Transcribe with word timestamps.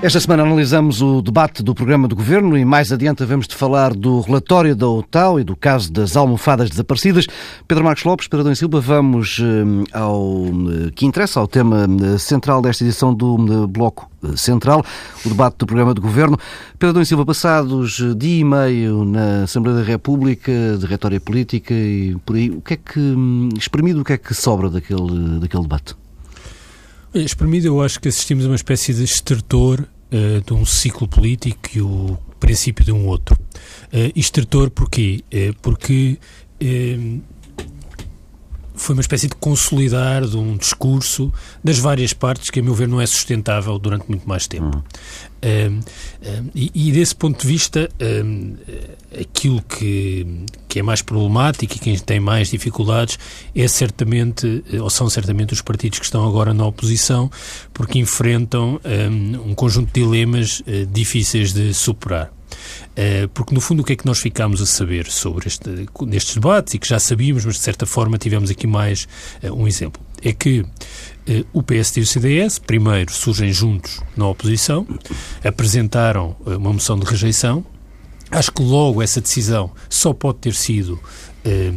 Esta 0.00 0.20
semana 0.20 0.44
analisamos 0.44 1.02
o 1.02 1.20
debate 1.20 1.60
do 1.60 1.74
programa 1.74 2.06
do 2.06 2.14
Governo 2.14 2.56
e 2.56 2.64
mais 2.64 2.92
adiante 2.92 3.24
vamos 3.24 3.48
de 3.48 3.56
falar 3.56 3.92
do 3.92 4.20
relatório 4.20 4.76
da 4.76 4.86
OTAU 4.86 5.40
e 5.40 5.44
do 5.44 5.56
caso 5.56 5.92
das 5.92 6.16
almofadas 6.16 6.70
desaparecidas. 6.70 7.26
Pedro 7.66 7.82
Marcos 7.82 8.04
Lopes, 8.04 8.28
Pedro 8.28 8.42
Adão 8.42 8.54
Silva, 8.54 8.80
vamos 8.80 9.40
eh, 9.40 9.98
ao 9.98 10.46
eh, 10.46 10.92
que 10.94 11.04
interessa, 11.04 11.40
ao 11.40 11.48
tema 11.48 11.84
eh, 11.84 12.16
central 12.16 12.62
desta 12.62 12.84
edição 12.84 13.12
do 13.12 13.66
Bloco 13.66 14.08
Central, 14.36 14.84
o 15.26 15.28
debate 15.30 15.56
do 15.58 15.66
programa 15.66 15.92
do 15.92 16.00
Governo. 16.00 16.38
Pedro 16.78 16.90
Adão 16.90 17.04
Silva, 17.04 17.26
passados 17.26 18.00
dia 18.16 18.38
e 18.38 18.44
meio 18.44 19.04
na 19.04 19.42
Assembleia 19.42 19.78
da 19.78 19.84
República, 19.84 20.52
de 20.78 20.86
retórica 20.86 21.24
política 21.24 21.74
e 21.74 22.16
por 22.24 22.36
aí, 22.36 22.50
o 22.50 22.60
que 22.60 22.74
é 22.74 22.76
que, 22.76 23.00
hum, 23.00 23.48
exprimido, 23.58 24.02
o 24.02 24.04
que 24.04 24.12
é 24.12 24.16
que 24.16 24.32
sobra 24.32 24.70
daquele, 24.70 25.40
daquele 25.40 25.62
debate? 25.64 25.96
Espremido, 27.14 27.68
eu 27.68 27.80
acho 27.80 27.98
que 28.00 28.08
assistimos 28.08 28.44
a 28.44 28.48
uma 28.48 28.56
espécie 28.56 28.92
de 28.92 29.02
estertor 29.02 29.80
uh, 29.80 30.40
de 30.44 30.52
um 30.52 30.66
ciclo 30.66 31.08
político 31.08 31.58
e 31.74 31.80
o 31.80 32.18
princípio 32.38 32.84
de 32.84 32.92
um 32.92 33.06
outro. 33.06 33.34
Uh, 33.92 34.12
estertor 34.14 34.70
porquê? 34.70 35.24
Uh, 35.32 35.54
porque 35.62 36.18
foi 38.78 38.94
uma 38.94 39.02
espécie 39.02 39.28
de 39.28 39.34
consolidar 39.34 40.24
de 40.26 40.36
um 40.36 40.56
discurso 40.56 41.32
das 41.62 41.78
várias 41.78 42.12
partes 42.12 42.48
que, 42.50 42.60
a 42.60 42.62
meu 42.62 42.74
ver, 42.74 42.88
não 42.88 43.00
é 43.00 43.06
sustentável 43.06 43.78
durante 43.78 44.08
muito 44.08 44.26
mais 44.28 44.46
tempo. 44.46 44.76
Uhum. 44.76 44.82
Um, 45.40 45.78
um, 45.78 46.50
e, 46.54 46.70
e, 46.74 46.92
desse 46.92 47.14
ponto 47.14 47.40
de 47.40 47.46
vista, 47.46 47.88
um, 48.24 48.54
aquilo 49.20 49.62
que, 49.62 50.44
que 50.68 50.80
é 50.80 50.82
mais 50.82 51.02
problemático 51.02 51.74
e 51.74 51.78
quem 51.78 51.98
tem 51.98 52.18
mais 52.18 52.50
dificuldades 52.50 53.18
é 53.54 53.68
certamente, 53.68 54.64
ou 54.80 54.90
são 54.90 55.08
certamente 55.08 55.52
os 55.52 55.60
partidos 55.60 55.98
que 55.98 56.04
estão 56.04 56.26
agora 56.26 56.52
na 56.54 56.66
oposição, 56.66 57.30
porque 57.72 57.98
enfrentam 57.98 58.80
um, 59.44 59.54
conjunto 59.54 59.92
de 59.92 60.00
dilemas 60.00 60.60
uh, 60.60 60.86
difíceis 60.86 61.52
de 61.52 61.72
superar. 61.74 62.32
Uh, 62.90 63.28
porque, 63.28 63.54
no 63.54 63.60
fundo, 63.60 63.80
o 63.80 63.84
que 63.84 63.92
é 63.92 63.96
que 63.96 64.06
nós 64.06 64.18
ficámos 64.18 64.60
a 64.60 64.66
saber 64.66 65.06
sobre 65.06 65.46
este, 65.46 65.86
nestes 66.02 66.34
debates 66.34 66.74
e 66.74 66.78
que 66.78 66.88
já 66.88 66.98
sabíamos, 66.98 67.44
mas 67.44 67.56
de 67.56 67.62
certa 67.62 67.86
forma 67.86 68.18
tivemos 68.18 68.50
aqui 68.50 68.66
mais 68.66 69.06
uh, 69.42 69.52
um 69.52 69.66
exemplo? 69.66 70.02
É 70.22 70.32
que 70.32 70.60
uh, 70.60 70.66
o 71.52 71.62
PSD 71.62 72.00
e 72.00 72.04
o 72.04 72.06
CDS, 72.06 72.58
primeiro, 72.58 73.12
surgem 73.12 73.52
juntos 73.52 74.00
na 74.16 74.26
oposição, 74.26 74.86
apresentaram 75.44 76.36
uma 76.44 76.72
moção 76.72 76.98
de 76.98 77.06
rejeição. 77.06 77.64
Acho 78.30 78.52
que 78.52 78.62
logo 78.62 79.02
essa 79.02 79.20
decisão 79.20 79.70
só 79.88 80.12
pode 80.12 80.38
ter 80.38 80.54
sido 80.54 81.00
eh, 81.44 81.72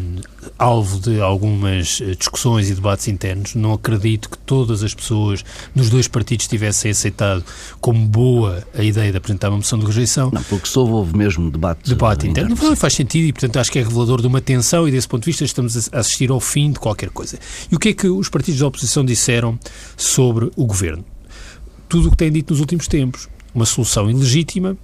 alvo 0.58 1.00
de 1.00 1.22
algumas 1.22 2.02
eh, 2.02 2.14
discussões 2.16 2.70
e 2.70 2.76
debates 2.76 3.08
internos. 3.08 3.56
Não 3.56 3.74
acredito 3.74 4.30
que 4.30 4.38
todas 4.38 4.84
as 4.84 4.94
pessoas 4.94 5.46
nos 5.74 5.90
dois 5.90 6.08
partidos 6.08 6.48
tivessem 6.48 6.92
aceitado 6.92 7.44
como 7.80 8.06
boa 8.06 8.68
a 8.78 8.84
ideia 8.84 9.12
de 9.12 9.18
apresentar 9.18 9.50
uma 9.50 9.58
moção 9.58 9.80
de 9.80 9.86
rejeição. 9.86 10.30
Não, 10.34 10.44
porque 10.44 10.68
só 10.68 10.84
houve 10.84 11.16
mesmo 11.16 11.50
debate, 11.50 11.90
debate 11.90 12.28
interno. 12.28 12.56
Não 12.62 12.76
faz 12.76 12.94
sentido 12.94 13.28
e, 13.28 13.34
portanto, 13.34 13.58
acho 13.58 13.72
que 13.72 13.80
é 13.80 13.84
revelador 13.84 14.20
de 14.20 14.28
uma 14.28 14.42
tensão 14.42 14.88
e, 14.88 14.92
desse 14.92 15.08
ponto 15.08 15.24
de 15.24 15.28
vista, 15.28 15.46
estamos 15.46 15.90
a 15.94 16.00
assistir 16.00 16.32
ao 16.32 16.40
fim 16.40 16.72
de 16.72 16.80
qualquer 16.80 17.10
coisa. 17.10 17.40
E 17.72 17.76
o 17.76 17.80
que 17.80 17.90
é 17.90 17.94
que 17.94 18.08
os 18.08 18.28
partidos 18.28 18.60
da 18.60 18.68
oposição 18.68 19.06
disseram 19.06 19.58
sobre 19.96 20.52
o 20.56 20.66
governo? 20.66 21.06
Tudo 21.88 22.08
o 22.08 22.12
que 22.12 22.18
têm 22.18 22.32
dito 22.32 22.52
nos 22.52 22.60
últimos 22.60 22.88
tempos. 22.88 23.30
Uma 23.54 23.66
solução 23.66 24.10
ilegítima, 24.10 24.78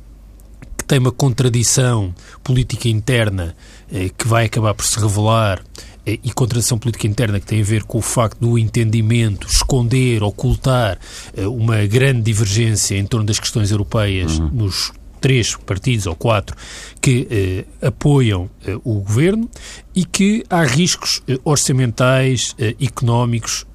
tem 0.88 1.00
uma 1.00 1.12
contradição 1.12 2.14
política 2.44 2.88
interna 2.88 3.56
eh, 3.92 4.10
que 4.18 4.28
vai 4.28 4.46
acabar 4.46 4.74
por 4.74 4.86
se 4.86 5.00
revelar 5.00 5.62
eh, 6.06 6.20
e 6.24 6.32
contradição 6.32 6.80
política 6.80 7.08
interna 7.08 7.40
que 7.40 7.46
tem 7.46 7.62
a 7.62 7.66
ver 7.66 7.84
com 7.84 7.98
o 7.98 8.02
facto 8.02 8.40
do 8.40 8.58
entendimento 8.58 9.48
esconder, 9.48 10.24
ocultar 10.24 10.98
eh, 11.36 11.46
uma 11.46 11.86
grande 11.86 12.22
divergência 12.22 12.96
em 12.98 13.06
torno 13.06 13.26
das 13.26 13.40
questões 13.40 13.70
europeias 13.72 14.40
uhum. 14.40 14.50
nos 14.50 14.92
três 15.20 15.56
partidos 15.56 16.08
ou 16.08 16.16
quatro 16.16 16.56
que 17.02 17.28
eh, 17.30 17.88
apoiam 17.88 18.50
eh, 18.66 18.78
o 18.84 19.02
governo 19.02 19.50
e 19.94 20.06
que 20.06 20.44
há 20.50 20.64
riscos 20.64 21.22
eh, 21.28 21.38
orçamentais, 21.44 22.56
económicos 22.80 23.66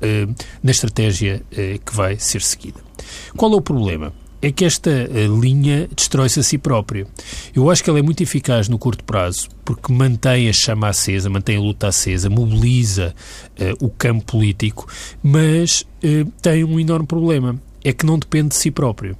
na 0.62 0.70
estratégia 0.70 1.42
que 1.50 1.94
vai 1.94 2.19
ser 2.19 2.42
seguida. 2.42 2.81
Qual 3.36 3.53
é 3.53 3.56
o 3.56 3.60
problema? 3.60 4.12
É 4.42 4.50
que 4.50 4.64
esta 4.64 4.91
eh, 4.91 5.28
linha 5.28 5.88
destrói-se 5.94 6.41
a 6.41 6.42
si 6.42 6.58
própria. 6.58 7.06
Eu 7.54 7.70
acho 7.70 7.82
que 7.82 7.88
ela 7.88 8.00
é 8.00 8.03
muito 8.03 8.25
eficaz 8.25 8.69
no 8.69 8.76
curto 8.76 9.04
prazo, 9.04 9.48
porque 9.64 9.92
mantém 9.92 10.48
a 10.48 10.53
chama 10.53 10.88
acesa, 10.88 11.30
mantém 11.30 11.56
a 11.56 11.60
luta 11.60 11.86
acesa, 11.86 12.28
mobiliza 12.28 13.14
uh, 13.60 13.86
o 13.86 13.88
campo 13.88 14.25
político, 14.25 14.88
mas 15.22 15.86
uh, 16.03 16.28
tem 16.42 16.64
um 16.64 16.80
enorme 16.80 17.06
problema, 17.06 17.56
é 17.84 17.92
que 17.92 18.04
não 18.04 18.19
depende 18.19 18.48
de 18.48 18.56
si 18.56 18.72
próprio. 18.72 19.16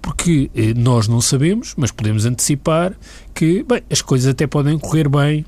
Porque 0.00 0.48
uh, 0.54 0.78
nós 0.78 1.08
não 1.08 1.20
sabemos, 1.20 1.74
mas 1.76 1.90
podemos 1.90 2.24
antecipar 2.24 2.94
que 3.34 3.64
bem, 3.64 3.82
as 3.90 4.00
coisas 4.00 4.28
até 4.28 4.46
podem 4.46 4.78
correr 4.78 5.08
bem 5.08 5.44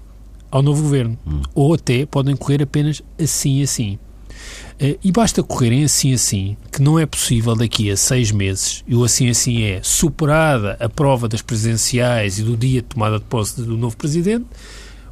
ao 0.50 0.60
novo 0.60 0.82
governo, 0.82 1.16
hum. 1.24 1.42
ou 1.54 1.74
até 1.74 2.04
podem 2.04 2.34
correr 2.34 2.62
apenas 2.62 3.00
assim 3.18 3.62
assim. 3.62 3.96
Eh, 4.78 4.98
e 5.04 5.12
basta 5.12 5.42
correrem 5.42 5.84
assim 5.84 6.12
assim, 6.12 6.56
que 6.70 6.82
não 6.82 6.98
é 6.98 7.06
possível 7.06 7.54
daqui 7.54 7.90
a 7.90 7.96
seis 7.96 8.32
meses, 8.32 8.82
e 8.86 8.94
o 8.94 9.04
assim 9.04 9.28
assim 9.28 9.62
é 9.62 9.80
superada 9.82 10.76
a 10.80 10.88
prova 10.88 11.28
das 11.28 11.42
presidenciais 11.42 12.38
e 12.38 12.42
do 12.42 12.56
dia 12.56 12.82
de 12.82 12.88
tomada 12.88 13.18
de 13.18 13.24
posse 13.24 13.62
do 13.62 13.76
novo 13.76 13.96
presidente, 13.96 14.46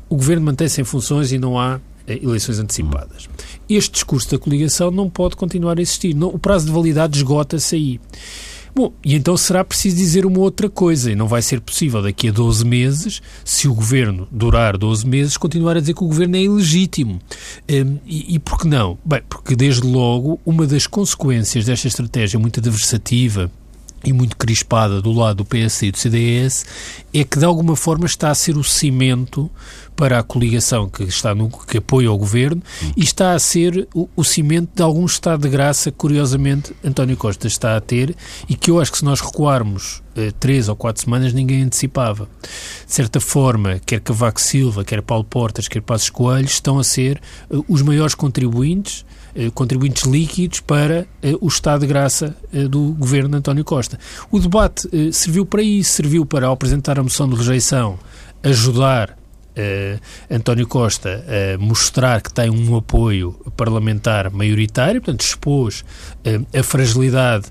o 0.08 0.16
governo 0.16 0.46
mantém-se 0.46 0.80
em 0.80 0.84
funções 0.84 1.32
e 1.32 1.38
não 1.38 1.58
há 1.58 1.80
eh, 2.06 2.18
eleições 2.22 2.58
antecipadas. 2.58 3.28
Este 3.68 3.92
discurso 3.92 4.30
da 4.30 4.38
coligação 4.38 4.90
não 4.90 5.08
pode 5.08 5.36
continuar 5.36 5.78
a 5.78 5.80
existir. 5.80 6.14
Não, 6.14 6.28
o 6.28 6.38
prazo 6.38 6.66
de 6.66 6.72
validade 6.72 7.16
esgota-se 7.16 7.76
aí. 7.76 8.00
Bom, 8.74 8.92
e 9.04 9.14
então 9.14 9.36
será 9.36 9.62
preciso 9.62 9.96
dizer 9.96 10.24
uma 10.24 10.38
outra 10.38 10.70
coisa, 10.70 11.10
e 11.12 11.14
não 11.14 11.28
vai 11.28 11.42
ser 11.42 11.60
possível 11.60 12.02
daqui 12.02 12.28
a 12.28 12.32
12 12.32 12.64
meses, 12.64 13.20
se 13.44 13.68
o 13.68 13.74
governo 13.74 14.26
durar 14.30 14.78
12 14.78 15.06
meses, 15.06 15.36
continuar 15.36 15.76
a 15.76 15.80
dizer 15.80 15.94
que 15.94 16.02
o 16.02 16.06
governo 16.06 16.36
é 16.36 16.40
ilegítimo. 16.40 17.20
Um, 17.70 17.98
e, 18.06 18.34
e 18.34 18.38
por 18.38 18.58
que 18.58 18.66
não? 18.66 18.98
Bem, 19.04 19.20
porque 19.28 19.54
desde 19.54 19.86
logo 19.86 20.40
uma 20.46 20.66
das 20.66 20.86
consequências 20.86 21.66
desta 21.66 21.86
estratégia 21.86 22.38
muito 22.38 22.60
adversativa 22.60 23.50
e 24.04 24.12
muito 24.12 24.36
crispada 24.36 25.00
do 25.00 25.12
lado 25.12 25.38
do 25.38 25.44
PS 25.44 25.82
e 25.82 25.90
do 25.90 25.98
CDS 25.98 26.66
é 27.12 27.24
que 27.24 27.38
de 27.38 27.44
alguma 27.44 27.76
forma 27.76 28.06
está 28.06 28.30
a 28.30 28.34
ser 28.34 28.56
o 28.56 28.64
cimento 28.64 29.50
para 29.94 30.18
a 30.18 30.22
coligação 30.22 30.88
que 30.88 31.04
está 31.04 31.34
no 31.34 31.48
que 31.48 31.78
apoia 31.78 32.10
o 32.10 32.18
governo 32.18 32.62
e 32.96 33.02
está 33.02 33.34
a 33.34 33.38
ser 33.38 33.86
o, 33.94 34.08
o 34.16 34.24
cimento 34.24 34.70
de 34.74 34.82
algum 34.82 35.04
estado 35.04 35.42
de 35.42 35.48
graça 35.48 35.90
que 35.90 35.98
curiosamente 35.98 36.74
António 36.82 37.16
Costa 37.16 37.46
está 37.46 37.76
a 37.76 37.80
ter 37.80 38.16
e 38.48 38.54
que 38.54 38.70
eu 38.70 38.80
acho 38.80 38.92
que 38.92 38.98
se 38.98 39.04
nós 39.04 39.20
recuarmos 39.20 40.02
eh, 40.16 40.32
três 40.38 40.69
ou 40.69 40.76
quatro 40.76 41.02
semanas 41.02 41.32
ninguém 41.32 41.62
antecipava. 41.62 42.28
De 42.42 42.92
certa 42.92 43.20
forma, 43.20 43.80
quer 43.84 44.00
Cavaco 44.00 44.40
Silva, 44.40 44.84
quer 44.84 45.02
Paulo 45.02 45.24
Portas, 45.24 45.69
quer 45.69 45.82
Passos 45.82 46.10
Coelho 46.10 46.46
estão 46.46 46.78
a 46.78 46.84
ser 46.84 47.20
eh, 47.50 47.56
os 47.69 47.82
maiores 47.82 48.14
contribuintes 48.14 49.04
contribuintes 49.54 50.04
líquidos 50.04 50.60
para 50.60 51.06
eh, 51.22 51.34
o 51.41 51.48
estado 51.48 51.81
de 51.81 51.87
graça 51.87 52.37
eh, 52.53 52.69
do 52.69 52.93
governo 52.93 53.31
de 53.31 53.37
António 53.37 53.65
Costa. 53.65 53.98
O 54.31 54.38
debate 54.38 54.88
serviu 55.12 55.47
para 55.47 55.62
isso, 55.62 55.93
serviu 55.93 56.26
para, 56.26 56.47
ao 56.47 56.53
apresentar 56.53 56.98
a 56.98 57.03
moção 57.03 57.28
de 57.28 57.37
rejeição, 57.37 57.98
ajudar 58.43 59.16
António 60.30 60.66
Costa 60.66 61.24
uh, 61.24 61.62
mostrar 61.62 62.20
que 62.20 62.32
tem 62.32 62.50
um 62.50 62.76
apoio 62.76 63.32
parlamentar 63.56 64.30
maioritário, 64.30 65.00
portanto, 65.00 65.20
expôs 65.22 65.80
uh, 65.80 66.58
a 66.58 66.62
fragilidade 66.62 67.46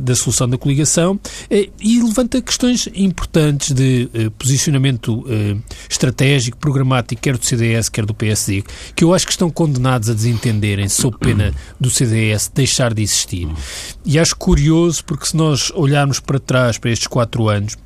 da 0.00 0.14
solução 0.14 0.48
da 0.48 0.58
coligação 0.58 1.18
e 1.50 2.02
levanta 2.02 2.40
questões 2.42 2.88
importantes 2.94 3.72
de 3.72 4.08
posicionamento 4.38 5.24
estratégico, 5.88 6.56
programático, 6.58 7.20
quer 7.20 7.36
do 7.36 7.44
CDS, 7.44 7.88
quer 7.88 8.04
do 8.04 8.14
PSD, 8.14 8.64
que 8.94 9.04
eu 9.04 9.14
acho 9.14 9.26
que 9.26 9.32
estão 9.32 9.50
condenados 9.50 10.10
a 10.10 10.14
desentenderem 10.14 10.88
sob 10.88 11.16
pena 11.18 11.54
do 11.78 11.90
CDS 11.90 12.50
deixar 12.52 12.92
de 12.92 13.02
existir. 13.02 13.48
E 14.04 14.18
acho 14.18 14.36
curioso 14.36 15.04
porque 15.04 15.26
se 15.26 15.36
nós 15.36 15.70
olharmos 15.74 16.20
para 16.20 16.38
trás, 16.38 16.78
para 16.78 16.90
estes 16.90 17.06
quatro 17.06 17.48
anos, 17.48 17.76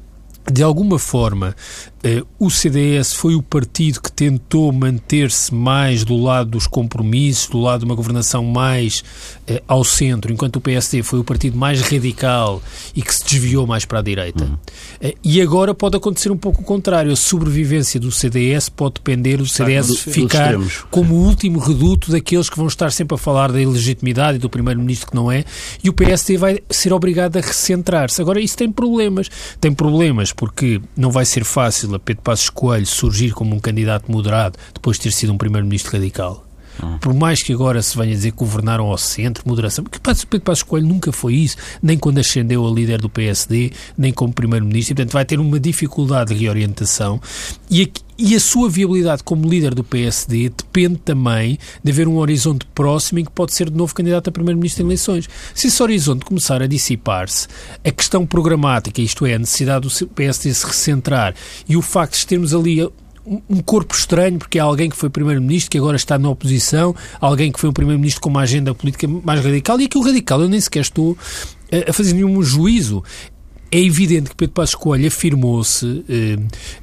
de 0.50 0.62
alguma 0.62 0.98
forma, 0.98 1.54
eh, 1.88 1.91
o 2.38 2.50
CDS 2.50 3.12
foi 3.14 3.36
o 3.36 3.42
partido 3.42 4.00
que 4.00 4.10
tentou 4.10 4.72
manter-se 4.72 5.54
mais 5.54 6.02
do 6.02 6.16
lado 6.16 6.50
dos 6.50 6.66
compromissos, 6.66 7.48
do 7.48 7.60
lado 7.60 7.80
de 7.80 7.84
uma 7.84 7.94
governação 7.94 8.44
mais 8.44 9.04
eh, 9.46 9.62
ao 9.68 9.84
centro, 9.84 10.32
enquanto 10.32 10.56
o 10.56 10.60
PSD 10.60 11.04
foi 11.04 11.20
o 11.20 11.24
partido 11.24 11.56
mais 11.56 11.80
radical 11.80 12.60
e 12.96 13.02
que 13.02 13.14
se 13.14 13.24
desviou 13.24 13.68
mais 13.68 13.84
para 13.84 14.00
a 14.00 14.02
direita. 14.02 14.44
Uhum. 14.44 14.58
Eh, 15.00 15.14
e 15.22 15.40
agora 15.40 15.72
pode 15.72 15.96
acontecer 15.96 16.32
um 16.32 16.36
pouco 16.36 16.62
o 16.62 16.64
contrário. 16.64 17.12
A 17.12 17.16
sobrevivência 17.16 18.00
do 18.00 18.10
CDS 18.10 18.68
pode 18.68 18.94
depender 18.94 19.36
do 19.36 19.46
CDS 19.46 19.86
do, 19.86 19.96
ficar 19.96 20.54
como 20.90 21.14
o 21.14 21.24
último 21.24 21.60
reduto 21.60 22.10
daqueles 22.10 22.50
que 22.50 22.56
vão 22.56 22.66
estar 22.66 22.90
sempre 22.90 23.14
a 23.14 23.18
falar 23.18 23.52
da 23.52 23.60
ilegitimidade 23.60 24.36
e 24.36 24.40
do 24.40 24.50
primeiro-ministro 24.50 25.08
que 25.08 25.14
não 25.14 25.30
é, 25.30 25.44
e 25.84 25.88
o 25.88 25.92
PSD 25.92 26.36
vai 26.36 26.58
ser 26.68 26.92
obrigado 26.92 27.36
a 27.36 27.40
recentrar-se. 27.40 28.20
Agora, 28.20 28.40
isso 28.40 28.56
tem 28.56 28.72
problemas. 28.72 29.28
Tem 29.60 29.72
problemas 29.72 30.32
porque 30.32 30.80
não 30.96 31.12
vai 31.12 31.24
ser 31.24 31.44
fácil 31.44 31.91
a 31.96 32.00
Pedro 32.00 32.22
Passos 32.22 32.50
Coelho 32.50 32.86
surgir 32.86 33.32
como 33.32 33.54
um 33.54 33.60
candidato 33.60 34.10
moderado 34.10 34.58
depois 34.74 34.96
de 34.96 35.04
ter 35.04 35.12
sido 35.12 35.32
um 35.32 35.38
primeiro-ministro 35.38 35.92
radical. 35.92 36.44
Por 37.00 37.14
mais 37.14 37.42
que 37.42 37.52
agora 37.52 37.82
se 37.82 37.96
venha 37.96 38.14
dizer 38.14 38.32
que 38.32 38.38
governaram 38.38 38.86
ao 38.86 38.98
centro, 38.98 39.42
moderação, 39.46 39.84
porque 39.84 39.98
Pedro 39.98 40.44
Passos 40.44 40.62
Coelho 40.62 40.86
nunca 40.86 41.12
foi 41.12 41.34
isso, 41.34 41.56
nem 41.82 41.98
quando 41.98 42.18
ascendeu 42.18 42.66
a 42.66 42.70
líder 42.70 43.00
do 43.00 43.08
PSD, 43.08 43.72
nem 43.96 44.12
como 44.12 44.32
primeiro-ministro, 44.32 44.94
portanto 44.94 45.12
vai 45.12 45.24
ter 45.24 45.38
uma 45.38 45.60
dificuldade 45.60 46.34
de 46.34 46.40
reorientação 46.40 47.20
e, 47.70 47.82
aqui, 47.82 48.02
e 48.18 48.36
a 48.36 48.40
sua 48.40 48.68
viabilidade 48.68 49.22
como 49.24 49.48
líder 49.48 49.74
do 49.74 49.82
PSD 49.82 50.50
depende 50.50 50.96
também 50.98 51.58
de 51.82 51.90
haver 51.90 52.06
um 52.06 52.18
horizonte 52.18 52.66
próximo 52.74 53.18
em 53.18 53.24
que 53.24 53.32
pode 53.32 53.52
ser 53.52 53.70
de 53.70 53.76
novo 53.76 53.94
candidato 53.94 54.28
a 54.28 54.32
primeiro-ministro 54.32 54.82
em 54.82 54.86
eleições. 54.86 55.28
Se 55.54 55.66
esse 55.66 55.82
horizonte 55.82 56.24
começar 56.24 56.62
a 56.62 56.66
dissipar-se, 56.66 57.48
a 57.84 57.90
questão 57.90 58.26
programática, 58.26 59.00
isto 59.00 59.26
é, 59.26 59.34
a 59.34 59.38
necessidade 59.38 59.88
do 59.88 60.06
PSD 60.08 60.54
se 60.54 60.66
recentrar 60.66 61.34
e 61.68 61.76
o 61.76 61.82
facto 61.82 62.18
de 62.18 62.26
termos 62.26 62.54
ali 62.54 62.88
um 63.26 63.60
corpo 63.60 63.94
estranho, 63.94 64.38
porque 64.38 64.58
é 64.58 64.62
alguém 64.62 64.90
que 64.90 64.96
foi 64.96 65.08
primeiro-ministro, 65.08 65.70
que 65.70 65.78
agora 65.78 65.96
está 65.96 66.18
na 66.18 66.28
oposição, 66.28 66.94
alguém 67.20 67.52
que 67.52 67.60
foi 67.60 67.70
um 67.70 67.72
primeiro-ministro 67.72 68.20
com 68.20 68.28
uma 68.28 68.42
agenda 68.42 68.74
política 68.74 69.06
mais 69.06 69.44
radical, 69.44 69.80
e 69.80 69.84
aquilo 69.84 70.04
radical 70.04 70.40
eu 70.40 70.48
nem 70.48 70.60
sequer 70.60 70.80
estou 70.80 71.16
a 71.88 71.92
fazer 71.92 72.12
nenhum 72.12 72.42
juízo 72.42 73.02
é 73.72 73.80
evidente 73.80 74.28
que 74.28 74.36
Pedro 74.36 74.52
Passos 74.52 74.74
Coelho 74.74 75.08
afirmou-se, 75.08 76.04
eh, 76.06 76.36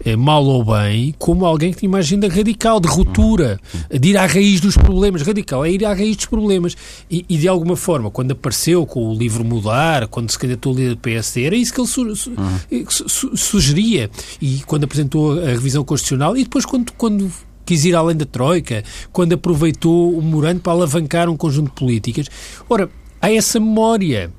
eh, 0.03 0.15
mal 0.15 0.43
ou 0.43 0.65
bem, 0.65 1.13
como 1.19 1.45
alguém 1.45 1.71
que 1.71 1.77
tinha 1.77 1.89
uma 1.89 1.99
agenda 1.99 2.27
radical, 2.27 2.79
de 2.79 2.87
ruptura, 2.87 3.59
de 3.91 4.09
ir 4.09 4.17
à 4.17 4.25
raiz 4.25 4.59
dos 4.59 4.75
problemas. 4.75 5.21
Radical 5.21 5.63
é 5.63 5.71
ir 5.71 5.85
à 5.85 5.93
raiz 5.93 6.15
dos 6.15 6.25
problemas. 6.25 6.75
E, 7.09 7.23
e 7.29 7.37
de 7.37 7.47
alguma 7.47 7.75
forma, 7.75 8.09
quando 8.09 8.31
apareceu 8.31 8.87
com 8.87 9.07
o 9.07 9.15
livro 9.15 9.45
Mudar, 9.45 10.07
quando 10.07 10.31
se 10.31 10.39
candidatou 10.39 10.73
a 10.73 10.75
líder 10.75 10.89
do 10.95 10.97
PSD, 10.97 11.43
era 11.43 11.55
isso 11.55 11.71
que 11.71 11.79
ele 11.79 11.87
su 11.87 12.15
su 12.15 13.15
su 13.15 13.37
sugeria. 13.37 14.09
E 14.41 14.63
quando 14.65 14.85
apresentou 14.85 15.39
a 15.39 15.45
revisão 15.45 15.83
constitucional, 15.83 16.35
e 16.35 16.43
depois 16.43 16.65
quando, 16.65 16.91
quando 16.93 17.31
quis 17.67 17.85
ir 17.85 17.95
além 17.95 18.17
da 18.17 18.25
Troika, 18.25 18.83
quando 19.13 19.33
aproveitou 19.33 20.17
o 20.17 20.23
Morano 20.23 20.59
para 20.59 20.71
alavancar 20.71 21.29
um 21.29 21.37
conjunto 21.37 21.67
de 21.67 21.75
políticas. 21.75 22.25
Ora, 22.67 22.89
há 23.21 23.31
essa 23.31 23.59
memória 23.59 24.31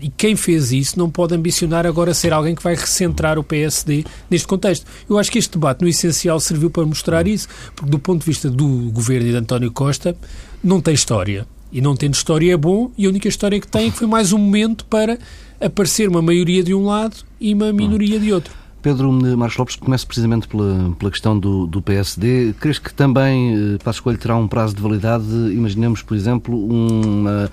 e 0.00 0.10
quem 0.16 0.36
fez 0.36 0.70
isso 0.70 0.98
não 0.98 1.10
pode 1.10 1.34
ambicionar 1.34 1.86
agora 1.86 2.14
ser 2.14 2.32
alguém 2.32 2.54
que 2.54 2.62
vai 2.62 2.74
recentrar 2.74 3.38
o 3.38 3.44
PSD 3.44 4.04
neste 4.30 4.46
contexto. 4.46 4.86
Eu 5.08 5.18
acho 5.18 5.30
que 5.30 5.38
este 5.38 5.52
debate, 5.52 5.82
no 5.82 5.88
essencial, 5.88 6.38
serviu 6.38 6.70
para 6.70 6.84
mostrar 6.86 7.26
isso, 7.26 7.48
porque 7.74 7.90
do 7.90 7.98
ponto 7.98 8.20
de 8.20 8.26
vista 8.26 8.50
do 8.50 8.90
governo 8.92 9.28
e 9.28 9.30
de 9.30 9.36
António 9.36 9.72
Costa, 9.72 10.16
não 10.62 10.80
tem 10.80 10.94
história. 10.94 11.46
E 11.72 11.80
não 11.80 11.96
tendo 11.96 12.14
história 12.14 12.52
é 12.52 12.56
bom, 12.56 12.90
e 12.96 13.06
a 13.06 13.08
única 13.08 13.28
história 13.28 13.60
que 13.60 13.66
tem 13.66 13.88
é 13.88 13.90
que 13.90 13.98
foi 13.98 14.06
mais 14.06 14.32
um 14.32 14.38
momento 14.38 14.84
para 14.84 15.18
aparecer 15.60 16.08
uma 16.08 16.22
maioria 16.22 16.62
de 16.62 16.72
um 16.72 16.84
lado 16.86 17.16
e 17.40 17.52
uma 17.52 17.72
minoria 17.72 18.20
de 18.20 18.32
outro. 18.32 18.54
Pedro 18.80 19.10
Marcos 19.36 19.56
Lopes, 19.56 19.74
começa 19.74 20.06
precisamente 20.06 20.46
pela, 20.46 20.94
pela 20.96 21.10
questão 21.10 21.36
do, 21.36 21.66
do 21.66 21.82
PSD. 21.82 22.54
Crees 22.60 22.78
que 22.78 22.94
também 22.94 23.74
eh, 23.74 23.78
Passos 23.82 24.00
Coelho 24.00 24.18
terá 24.18 24.36
um 24.36 24.46
prazo 24.46 24.76
de 24.76 24.80
validade? 24.80 25.24
Imaginemos, 25.24 26.02
por 26.02 26.16
exemplo, 26.16 26.56
uma 26.56 27.50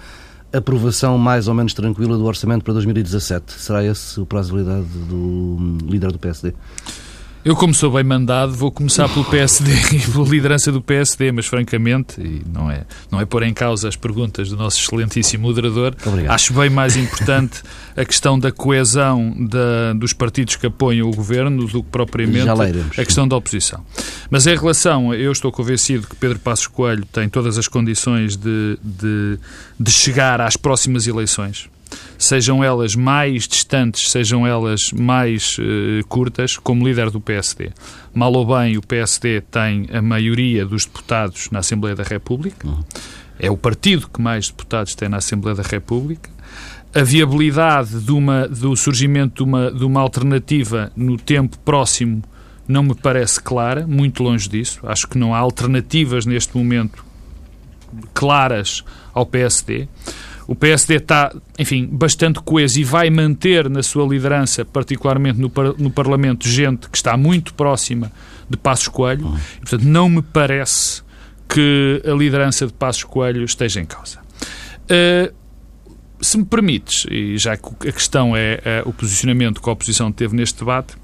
aprovação 0.53 1.17
mais 1.17 1.47
ou 1.47 1.53
menos 1.53 1.73
tranquila 1.73 2.17
do 2.17 2.25
orçamento 2.25 2.63
para 2.63 2.73
2017. 2.73 3.53
Será 3.53 3.83
esse 3.83 4.19
o 4.19 4.25
prazo 4.25 4.55
de 4.55 4.63
validade 4.63 4.87
do 5.09 5.57
líder 5.89 6.11
do 6.11 6.19
PSD? 6.19 6.53
Eu, 7.45 7.57
como 7.57 7.73
sou 7.73 7.91
bem 7.91 8.05
mandado, 8.05 8.53
vou 8.53 8.71
começar 8.71 9.09
pelo 9.09 9.25
PSD 9.25 9.73
e 9.91 9.99
pela 9.99 10.25
liderança 10.25 10.71
do 10.71 10.81
PSD, 10.81 11.29
mas 11.33 11.45
francamente, 11.45 12.21
e 12.21 12.41
não 12.47 12.71
é, 12.71 12.85
não 13.11 13.19
é 13.19 13.25
pôr 13.25 13.43
em 13.43 13.53
causa 13.53 13.89
as 13.89 13.97
perguntas 13.97 14.47
do 14.47 14.55
nosso 14.55 14.79
excelentíssimo 14.79 15.45
moderador, 15.45 15.93
Obrigado. 16.05 16.33
acho 16.33 16.53
bem 16.53 16.69
mais 16.69 16.95
importante 16.95 17.61
a 17.97 18.05
questão 18.05 18.39
da 18.39 18.49
coesão 18.49 19.35
da, 19.37 19.91
dos 19.91 20.13
partidos 20.13 20.55
que 20.55 20.67
apoiam 20.67 21.09
o 21.09 21.13
governo 21.13 21.67
do 21.67 21.83
que 21.83 21.89
propriamente 21.89 22.47
a 22.49 23.03
questão 23.03 23.27
da 23.27 23.35
oposição. 23.35 23.83
Mas 24.29 24.47
em 24.47 24.55
relação, 24.55 25.13
eu 25.13 25.31
estou 25.33 25.51
convencido 25.51 26.07
que 26.07 26.15
Pedro 26.15 26.39
Passos 26.39 26.67
Coelho 26.67 27.05
tem 27.11 27.27
todas 27.27 27.57
as 27.57 27.67
condições 27.67 28.37
de, 28.37 28.79
de, 28.81 29.37
de 29.77 29.91
chegar 29.91 30.39
às 30.39 30.55
próximas 30.55 31.07
eleições 31.07 31.69
sejam 32.17 32.63
elas 32.63 32.95
mais 32.95 33.47
distantes, 33.47 34.11
sejam 34.11 34.45
elas 34.45 34.91
mais 34.91 35.57
uh, 35.57 36.05
curtas, 36.07 36.57
como 36.57 36.87
líder 36.87 37.09
do 37.09 37.19
PSD. 37.19 37.71
Mal 38.13 38.31
ou 38.33 38.45
bem, 38.45 38.77
o 38.77 38.81
PSD 38.81 39.41
tem 39.41 39.87
a 39.91 40.01
maioria 40.01 40.65
dos 40.65 40.85
deputados 40.85 41.49
na 41.51 41.59
Assembleia 41.59 41.95
da 41.95 42.03
República, 42.03 42.67
é 43.39 43.49
o 43.49 43.57
partido 43.57 44.07
que 44.07 44.21
mais 44.21 44.49
deputados 44.49 44.95
tem 44.95 45.09
na 45.09 45.17
Assembleia 45.17 45.55
da 45.55 45.63
República. 45.63 46.29
A 46.95 47.03
viabilidade 47.03 47.99
de 47.99 48.11
uma, 48.11 48.47
do 48.47 48.75
surgimento 48.75 49.43
de 49.43 49.49
uma, 49.49 49.71
de 49.71 49.83
uma 49.83 49.99
alternativa 49.99 50.91
no 50.95 51.17
tempo 51.17 51.57
próximo 51.59 52.21
não 52.67 52.83
me 52.83 52.95
parece 52.95 53.41
clara, 53.41 53.85
muito 53.87 54.23
longe 54.23 54.47
disso. 54.47 54.79
Acho 54.83 55.07
que 55.07 55.17
não 55.17 55.33
há 55.33 55.39
alternativas 55.39 56.25
neste 56.25 56.55
momento 56.55 57.03
claras 58.13 58.83
ao 59.13 59.25
PSD. 59.25 59.87
O 60.47 60.55
PSD 60.55 60.95
está, 60.95 61.33
enfim, 61.57 61.85
bastante 61.85 62.39
coeso 62.41 62.79
e 62.79 62.83
vai 62.83 63.09
manter 63.09 63.69
na 63.69 63.81
sua 63.81 64.05
liderança, 64.05 64.65
particularmente 64.65 65.39
no, 65.39 65.51
no 65.77 65.89
Parlamento, 65.89 66.47
gente 66.47 66.89
que 66.89 66.97
está 66.97 67.15
muito 67.15 67.53
próxima 67.53 68.11
de 68.49 68.57
Passos 68.57 68.87
Coelho. 68.87 69.37
E, 69.57 69.59
portanto, 69.61 69.83
não 69.83 70.09
me 70.09 70.21
parece 70.21 71.01
que 71.47 72.01
a 72.05 72.11
liderança 72.11 72.67
de 72.67 72.73
Passos 72.73 73.03
Coelho 73.03 73.43
esteja 73.43 73.79
em 73.79 73.85
causa. 73.85 74.19
Uh, 74.83 75.33
se 76.19 76.37
me 76.37 76.45
permites, 76.45 77.05
e 77.09 77.37
já 77.37 77.57
que 77.57 77.89
a 77.89 77.91
questão 77.91 78.35
é, 78.35 78.59
é, 78.63 78.83
o 78.85 78.93
posicionamento 78.93 79.61
que 79.61 79.69
a 79.69 79.73
oposição 79.73 80.11
teve 80.11 80.35
neste 80.35 80.59
debate, 80.59 80.95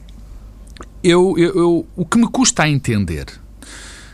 eu, 1.03 1.35
eu, 1.37 1.55
eu, 1.55 1.87
o 1.95 2.05
que 2.05 2.17
me 2.17 2.27
custa 2.27 2.63
a 2.63 2.69
entender 2.69 3.25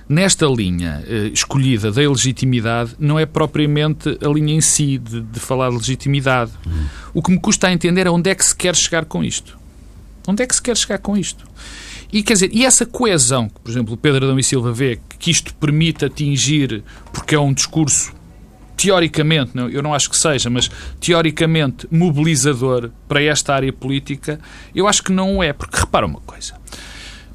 Nesta 0.08 0.46
linha 0.46 1.04
eh, 1.08 1.32
escolhida 1.34 1.92
da 1.92 2.02
legitimidade, 2.02 2.92
não 3.00 3.18
é 3.18 3.26
propriamente 3.26 4.18
a 4.24 4.28
linha 4.28 4.54
em 4.54 4.62
si 4.62 5.00
de, 5.00 5.22
de 5.22 5.40
falar 5.40 5.70
de 5.70 5.78
legitimidade. 5.78 6.52
O 7.14 7.24
que 7.24 7.32
me 7.32 7.40
custa 7.40 7.68
a 7.68 7.74
entender 7.74 8.06
é 8.06 8.10
onde 8.12 8.30
é 8.30 8.36
que 8.36 8.46
se 8.46 8.56
quer 8.56 8.76
chegar 8.76 9.06
com 9.06 9.24
isto. 9.24 9.58
Onde 10.28 10.44
é 10.44 10.48
que 10.48 10.56
se 10.56 10.62
quer 10.62 10.78
chegar 10.78 11.00
com 11.00 11.18
isto? 11.18 11.44
E, 12.14 12.22
quer 12.22 12.34
dizer, 12.34 12.52
e 12.54 12.64
essa 12.64 12.86
coesão 12.86 13.50
que, 13.50 13.60
por 13.60 13.72
exemplo, 13.72 13.96
o 13.96 13.98
Pedro 13.98 14.26
Adão 14.26 14.38
e 14.38 14.44
Silva 14.44 14.72
vê 14.72 15.00
que 15.18 15.32
isto 15.32 15.54
permite 15.56 16.06
atingir, 16.06 16.84
porque 17.12 17.34
é 17.34 17.40
um 17.40 17.52
discurso 17.52 18.14
teoricamente, 18.78 19.52
não, 19.56 19.70
eu 19.70 19.82
não 19.82 19.94
acho 19.94 20.10
que 20.10 20.18
seja, 20.18 20.50
mas 20.50 20.70
teoricamente 21.00 21.88
mobilizador 21.90 22.92
para 23.08 23.24
esta 23.24 23.56
área 23.56 23.74
política, 23.74 24.40
eu 24.76 24.88
acho 24.88 25.02
que 25.02 25.12
não 25.12 25.42
é, 25.42 25.52
porque 25.52 25.78
repara 25.78 26.06
uma 26.06 26.20
coisa 26.22 26.54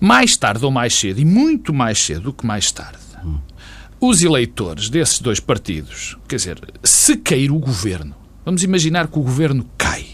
mais 0.00 0.36
tarde 0.36 0.64
ou 0.64 0.70
mais 0.70 0.94
cedo, 0.94 1.20
e 1.20 1.24
muito 1.24 1.72
mais 1.72 2.02
cedo 2.02 2.22
do 2.22 2.32
que 2.32 2.46
mais 2.46 2.72
tarde, 2.72 2.98
os 4.00 4.22
eleitores 4.22 4.88
desses 4.88 5.20
dois 5.20 5.38
partidos, 5.38 6.16
quer 6.26 6.36
dizer, 6.36 6.58
se 6.82 7.18
cair 7.18 7.52
o 7.52 7.58
governo, 7.58 8.14
vamos 8.44 8.62
imaginar 8.62 9.08
que 9.08 9.18
o 9.18 9.22
governo 9.22 9.66
cai. 9.76 10.06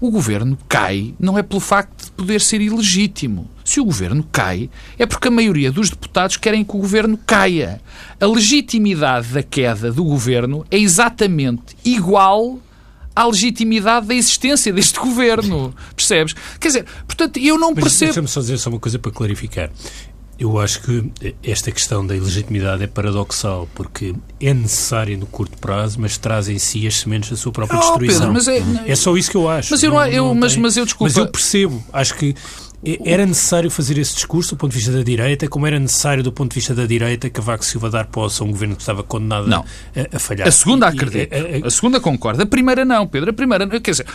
O 0.00 0.10
governo 0.10 0.56
cai 0.66 1.14
não 1.20 1.36
é 1.36 1.42
pelo 1.42 1.60
facto 1.60 2.06
de 2.06 2.10
poder 2.12 2.40
ser 2.40 2.62
ilegítimo. 2.62 3.50
Se 3.62 3.78
o 3.78 3.84
governo 3.84 4.26
cai, 4.32 4.70
é 4.98 5.04
porque 5.04 5.28
a 5.28 5.30
maioria 5.30 5.70
dos 5.70 5.90
deputados 5.90 6.38
querem 6.38 6.64
que 6.64 6.74
o 6.74 6.80
governo 6.80 7.18
caia. 7.26 7.82
A 8.18 8.24
legitimidade 8.24 9.28
da 9.28 9.42
queda 9.42 9.92
do 9.92 10.02
governo 10.02 10.64
é 10.70 10.78
exatamente 10.78 11.76
igual 11.84 12.58
à 13.14 13.26
legitimidade 13.26 14.06
da 14.06 14.14
existência 14.14 14.72
deste 14.72 14.98
governo. 15.00 15.74
Percebes? 15.94 16.34
Quer 16.58 16.68
dizer, 16.68 16.86
portanto, 17.06 17.38
eu 17.38 17.58
não 17.58 17.70
Mas 17.70 17.84
percebo. 17.84 18.12
Deixa-me 18.12 18.28
só 18.28 18.40
dizer 18.40 18.58
só 18.58 18.70
uma 18.70 18.80
coisa 18.80 18.98
para 18.98 19.10
clarificar. 19.10 19.70
Eu 20.38 20.58
acho 20.58 20.80
que 20.80 21.12
esta 21.42 21.70
questão 21.70 22.06
da 22.06 22.16
ilegitimidade 22.16 22.82
é 22.82 22.86
paradoxal, 22.86 23.68
porque 23.74 24.14
é 24.40 24.54
necessária 24.54 25.14
no 25.14 25.26
curto 25.26 25.58
prazo, 25.58 26.00
mas 26.00 26.16
traz 26.16 26.48
em 26.48 26.58
si 26.58 26.86
as 26.86 26.96
sementes 26.96 27.28
da 27.28 27.36
sua 27.36 27.52
própria 27.52 27.76
oh, 27.76 27.80
destruição. 27.82 28.32
Pedro, 28.32 28.50
é, 28.86 28.90
é, 28.90 28.96
só 28.96 29.14
isso 29.18 29.30
que 29.30 29.36
eu 29.36 29.46
acho. 29.46 29.70
Mas 29.70 29.82
eu, 29.82 29.90
não, 29.90 30.06
eu, 30.06 30.24
não 30.24 30.34
mas, 30.34 30.56
mas 30.56 30.78
eu 30.78 30.86
desculpa. 30.86 31.12
Mas 31.12 31.16
eu 31.18 31.26
percebo. 31.26 31.84
Acho 31.92 32.14
que 32.14 32.34
era 33.04 33.26
necessário 33.26 33.70
fazer 33.70 33.98
esse 33.98 34.14
discurso 34.14 34.54
do 34.54 34.58
ponto 34.58 34.70
de 34.72 34.78
vista 34.78 34.92
da 34.92 35.02
direita, 35.02 35.46
como 35.48 35.66
era 35.66 35.78
necessário 35.78 36.22
do 36.22 36.32
ponto 36.32 36.52
de 36.52 36.54
vista 36.54 36.74
da 36.74 36.86
direita 36.86 37.28
que 37.28 37.34
Cavaco 37.34 37.64
Silva 37.64 37.90
dar 37.90 38.06
posse 38.06 38.40
a 38.40 38.44
um 38.46 38.50
governo 38.50 38.74
que 38.74 38.82
estava 38.82 39.02
condenado 39.02 39.46
não. 39.46 39.64
A, 39.94 40.16
a 40.16 40.18
falhar. 40.18 40.48
A 40.48 40.50
segunda 40.50 40.88
acredito. 40.88 41.32
A, 41.32 41.64
a, 41.64 41.68
a, 41.68 41.70
segunda 41.70 42.00
concorda. 42.00 42.42
A 42.42 42.46
primeira 42.46 42.84
não, 42.84 43.06
Pedro. 43.06 43.30
A 43.30 43.32
primeira, 43.34 43.66
quer 43.80 43.90
dizer, 43.90 44.06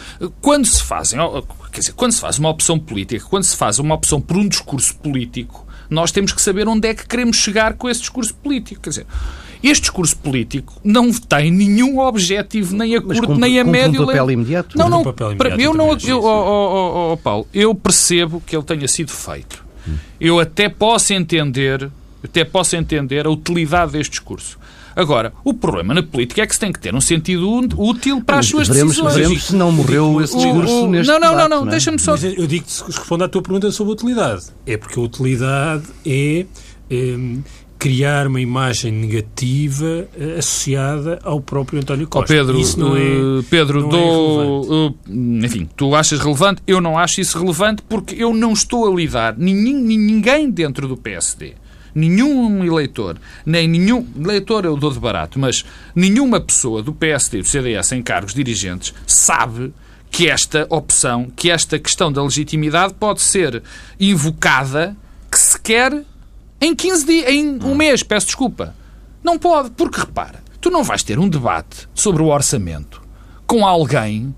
quando 0.42 0.66
se 0.66 0.82
fazem, 0.82 1.20
quer 1.72 1.80
dizer, 1.80 1.94
quando 1.94 2.14
se 2.14 2.22
faz 2.22 2.40
uma 2.40 2.50
opção 2.50 2.80
política, 2.80 3.24
quando 3.30 3.44
se 3.44 3.56
faz 3.56 3.78
uma 3.78 3.94
opção 3.94 4.20
por 4.20 4.36
um 4.36 4.48
discurso 4.48 4.96
político, 4.96 5.66
nós 5.88 6.12
temos 6.12 6.34
que 6.34 6.42
saber 6.42 6.68
onde 6.68 6.88
é 6.88 6.96
que 6.96 7.08
queremos 7.08 7.38
chegar 7.38 7.76
com 7.76 7.88
esse 7.88 8.00
discurso 8.00 8.34
político. 8.34 8.82
Quer 8.82 8.90
dizer, 8.90 9.08
este 9.64 9.82
discurso 9.82 10.18
político 10.18 10.74
não 10.84 11.12
tem 11.12 11.52
nenhum 11.52 12.00
objetivo 12.00 12.76
nem 12.76 12.96
a 12.96 13.02
curto 13.02 13.22
cumpre, 13.22 13.42
nem 13.42 13.60
a 13.60 13.64
médio. 13.64 14.04
um 14.04 14.06
papel 14.06 14.32
imediato. 14.32 14.78
Não, 14.78 14.90
não. 14.90 15.02
Um 15.02 15.32
imediato 15.32 15.62
eu 15.62 15.74
não, 15.74 15.98
eu, 15.98 16.20
oh, 16.20 16.28
oh, 16.28 17.14
oh, 17.14 17.18
Paulo, 17.18 17.48
eu 17.54 17.74
percebo 17.74 18.42
que 18.46 18.56
ele 18.56 18.64
tenha 18.64 18.88
sido 18.88 19.12
feito. 19.12 19.64
Hum. 19.88 19.96
Eu 20.20 20.40
até 20.40 20.70
posso 20.70 21.14
entender, 21.14 21.90
até 22.24 22.44
posso 22.44 22.76
entender 22.76 23.26
a 23.26 23.30
utilidade 23.30 23.94
deste 23.94 24.12
discurso. 24.12 24.58
Agora, 24.96 25.34
o 25.44 25.54
problema 25.54 25.94
na 25.94 26.02
política 26.02 26.42
é 26.42 26.48
que 26.48 26.54
se 26.54 26.60
tem 26.60 26.72
que 26.72 26.80
ter 26.80 26.96
um 26.96 27.02
sentido 27.02 27.52
útil 27.78 28.24
para 28.24 28.40
as 28.40 28.46
suas 28.46 28.70
veremos, 28.70 28.94
decisões. 28.94 29.16
Veremos 29.16 29.44
se 29.44 29.56
não 29.56 29.70
morreu 29.70 30.22
esse 30.22 30.38
discurso 30.38 30.74
o, 30.74 30.84
o, 30.86 30.88
neste 30.88 31.12
Não, 31.12 31.20
não, 31.20 31.32
debate, 31.32 31.50
não, 31.50 31.62
não, 31.62 31.68
é? 31.68 31.72
deixa-me 31.72 32.00
só... 32.00 32.12
Mas 32.12 32.24
eu 32.24 32.48
digo-te, 32.48 32.82
respondo 32.82 33.26
à 33.26 33.28
tua 33.28 33.42
pergunta 33.42 33.70
sobre 33.72 33.92
a 33.92 33.94
utilidade. 33.94 34.46
É 34.66 34.78
porque 34.78 34.98
a 34.98 35.04
utilidade 35.04 35.84
é, 36.06 36.46
é 36.90 37.18
criar 37.78 38.28
uma 38.28 38.42
imagem 38.42 38.92
negativa 38.92 40.08
uh, 40.18 40.40
associada 40.40 41.20
ao 41.24 41.42
próprio 41.42 41.80
António 41.80 42.08
Costa. 42.08 42.34
Oh, 42.34 42.38
Pedro, 42.38 42.60
isso 42.60 42.80
não 42.80 42.96
é, 42.96 43.02
uh, 43.02 43.44
Pedro, 43.50 43.82
não 43.82 43.90
dou, 43.90 44.98
é 45.10 45.46
enfim, 45.46 45.70
tu 45.76 45.96
achas 45.96 46.20
relevante, 46.20 46.62
eu 46.66 46.80
não 46.82 46.98
acho 46.98 47.22
isso 47.22 47.38
relevante 47.38 47.82
porque 47.88 48.16
eu 48.16 48.34
não 48.34 48.54
estou 48.54 48.92
a 48.92 48.96
lidar, 48.96 49.36
ninguém, 49.38 49.98
ninguém 49.98 50.50
dentro 50.50 50.88
do 50.88 50.98
PSD 50.98 51.54
nenhum 51.96 52.64
eleitor, 52.66 53.18
nem 53.46 53.70
nenhum 53.70 54.06
eleitor 54.20 54.66
eu 54.66 54.76
dou 54.76 54.92
de 54.92 55.00
barato, 55.00 55.40
mas 55.40 55.64
nenhuma 55.96 56.42
pessoa 56.42 56.84
do 56.84 56.94
PSD 56.94 57.40
e 57.40 57.42
do 57.42 57.48
CDS 57.48 57.94
em 57.94 58.04
cargos 58.04 58.34
dirigentes 58.34 58.94
sabe 59.08 59.74
que 60.12 60.30
esta 60.30 60.68
opção, 60.70 61.32
que 61.36 61.50
esta 61.50 61.80
questão 61.80 62.12
da 62.12 62.22
legitimidade 62.22 62.94
pode 62.94 63.22
ser 63.22 63.64
invocada 64.00 64.96
que 65.32 65.40
se 65.40 65.60
quer 65.60 66.04
em 66.60 66.76
15 66.76 67.06
dias, 67.06 67.30
em 67.30 67.60
um 67.64 67.76
mês, 67.76 68.04
peço 68.04 68.28
desculpa. 68.28 68.76
Não 69.24 69.38
pode, 69.38 69.72
porque 69.72 70.00
repara, 70.00 70.44
tu 70.62 70.70
não 70.70 70.84
vais 70.84 71.04
ter 71.04 71.20
um 71.20 71.28
debate 71.28 71.88
sobre 71.94 72.22
o 72.22 72.28
orçamento 72.28 73.02
com 73.48 73.66
alguém 73.66 74.34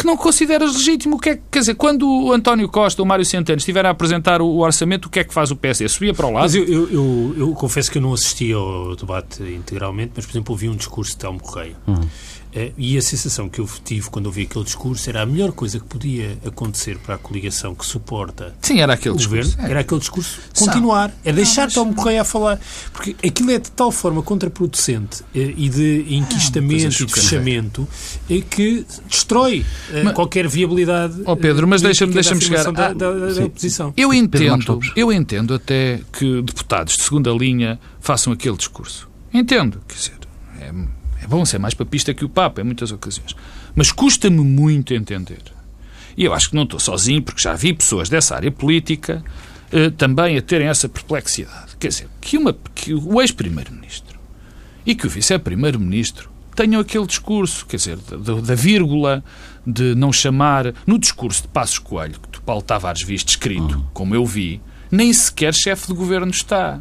que 0.00 0.06
não 0.06 0.16
consideras 0.16 0.74
legítimo. 0.74 1.16
O 1.16 1.18
que 1.18 1.30
é, 1.30 1.40
quer 1.50 1.58
dizer, 1.60 1.74
quando 1.74 2.08
o 2.08 2.32
António 2.32 2.68
Costa 2.68 3.02
ou 3.02 3.04
o 3.04 3.08
Mário 3.08 3.24
Centeno 3.24 3.58
estiver 3.58 3.84
a 3.84 3.90
apresentar 3.90 4.40
o 4.40 4.58
orçamento, 4.58 5.06
o 5.06 5.10
que 5.10 5.20
é 5.20 5.24
que 5.24 5.32
faz 5.32 5.50
o 5.50 5.56
PSD? 5.56 5.88
Subia 5.88 6.14
para 6.14 6.26
o 6.26 6.32
lado? 6.32 6.44
Mas 6.44 6.54
eu, 6.54 6.64
eu, 6.64 6.90
eu, 6.90 7.34
eu 7.36 7.52
confesso 7.52 7.90
que 7.90 7.98
eu 7.98 8.02
não 8.02 8.14
assisti 8.14 8.50
ao 8.52 8.96
debate 8.96 9.42
integralmente, 9.42 10.12
mas, 10.16 10.24
por 10.24 10.32
exemplo, 10.32 10.54
ouvi 10.54 10.68
um 10.70 10.76
discurso 10.76 11.12
de 11.12 11.18
Telmo 11.18 11.38
Correia. 11.38 11.76
É, 11.86 11.92
e 12.76 12.96
a 12.98 13.02
sensação 13.02 13.48
que 13.48 13.60
eu 13.60 13.68
tive 13.84 14.10
quando 14.10 14.26
ouvi 14.26 14.42
aquele 14.42 14.64
discurso 14.64 15.08
era 15.08 15.22
a 15.22 15.26
melhor 15.26 15.52
coisa 15.52 15.78
que 15.78 15.86
podia 15.86 16.36
acontecer 16.44 16.98
para 16.98 17.14
a 17.14 17.18
coligação 17.18 17.74
que 17.74 17.86
suporta 17.86 18.54
Sim, 18.60 18.80
era 18.80 18.94
aquele 18.94 19.14
o 19.14 19.18
discurso. 19.18 19.50
governo, 19.50 19.70
era 19.70 19.80
aquele 19.80 20.00
discurso 20.00 20.40
continuar, 20.56 21.12
é 21.24 21.32
deixar 21.32 21.68
não, 21.68 21.72
Tom 21.72 21.94
Correia 21.94 22.22
a 22.22 22.24
falar, 22.24 22.60
porque 22.92 23.14
aquilo 23.26 23.50
é 23.50 23.58
de 23.58 23.70
tal 23.70 23.92
forma 23.92 24.22
contraproducente 24.22 25.22
eh, 25.34 25.54
e 25.56 25.68
de 25.68 26.06
enquistamento 26.08 27.02
e 27.02 27.06
de 27.06 27.12
fechamento 27.12 27.88
é 28.28 28.40
que 28.40 28.84
destrói 29.08 29.64
eh, 29.92 30.02
mas, 30.02 30.14
qualquer 30.14 30.48
viabilidade. 30.48 31.22
Oh 31.26 31.36
Pedro, 31.36 31.66
mas 31.68 31.82
deixa-me 31.82 32.12
deixa 32.12 32.38
chegar 32.40 32.66
à 32.68 32.70
da, 32.70 32.92
da, 32.92 33.10
da, 33.12 33.44
oposição. 33.44 33.92
Eu 33.96 34.12
entendo, 34.12 34.80
eu 34.96 35.12
entendo 35.12 35.54
até 35.54 36.00
que 36.12 36.42
deputados 36.42 36.96
de 36.96 37.02
segunda 37.02 37.30
linha 37.30 37.78
façam 38.00 38.32
aquele 38.32 38.56
discurso. 38.56 39.08
Entendo, 39.32 39.80
quer 39.86 39.94
dizer, 39.94 40.18
é 40.60 40.99
é 41.22 41.26
bom 41.26 41.44
ser 41.44 41.58
mais 41.58 41.74
papista 41.74 42.14
que 42.14 42.24
o 42.24 42.28
Papa 42.28 42.60
em 42.60 42.64
muitas 42.64 42.90
ocasiões. 42.92 43.34
Mas 43.74 43.92
custa-me 43.92 44.40
muito 44.40 44.94
entender. 44.94 45.42
E 46.16 46.24
eu 46.24 46.34
acho 46.34 46.50
que 46.50 46.56
não 46.56 46.64
estou 46.64 46.80
sozinho, 46.80 47.22
porque 47.22 47.40
já 47.40 47.54
vi 47.54 47.72
pessoas 47.72 48.08
dessa 48.08 48.34
área 48.34 48.50
política 48.50 49.22
eh, 49.72 49.90
também 49.90 50.36
a 50.36 50.42
terem 50.42 50.68
essa 50.68 50.88
perplexidade. 50.88 51.76
Quer 51.78 51.88
dizer, 51.88 52.08
que, 52.20 52.36
uma, 52.36 52.56
que 52.74 52.92
o 52.92 53.20
ex-primeiro-ministro 53.20 54.18
e 54.84 54.94
que 54.94 55.06
o 55.06 55.10
vice-primeiro-ministro 55.10 56.30
tenham 56.56 56.80
aquele 56.80 57.06
discurso, 57.06 57.64
quer 57.66 57.76
dizer, 57.76 57.96
da, 57.96 58.34
da, 58.40 58.54
vírgula, 58.54 59.22
de 59.66 59.94
não 59.94 60.12
chamar. 60.12 60.74
No 60.86 60.98
discurso 60.98 61.42
de 61.42 61.48
Passos 61.48 61.78
Coelho, 61.78 62.18
que 62.30 62.38
o 62.38 62.42
Paulo 62.42 62.62
Tavares 62.62 63.02
viste 63.02 63.30
escrito, 63.30 63.76
uhum. 63.76 63.84
como 63.92 64.14
eu 64.14 64.26
vi, 64.26 64.60
nem 64.90 65.12
sequer 65.12 65.54
chefe 65.54 65.86
de 65.86 65.94
governo 65.94 66.30
está. 66.30 66.80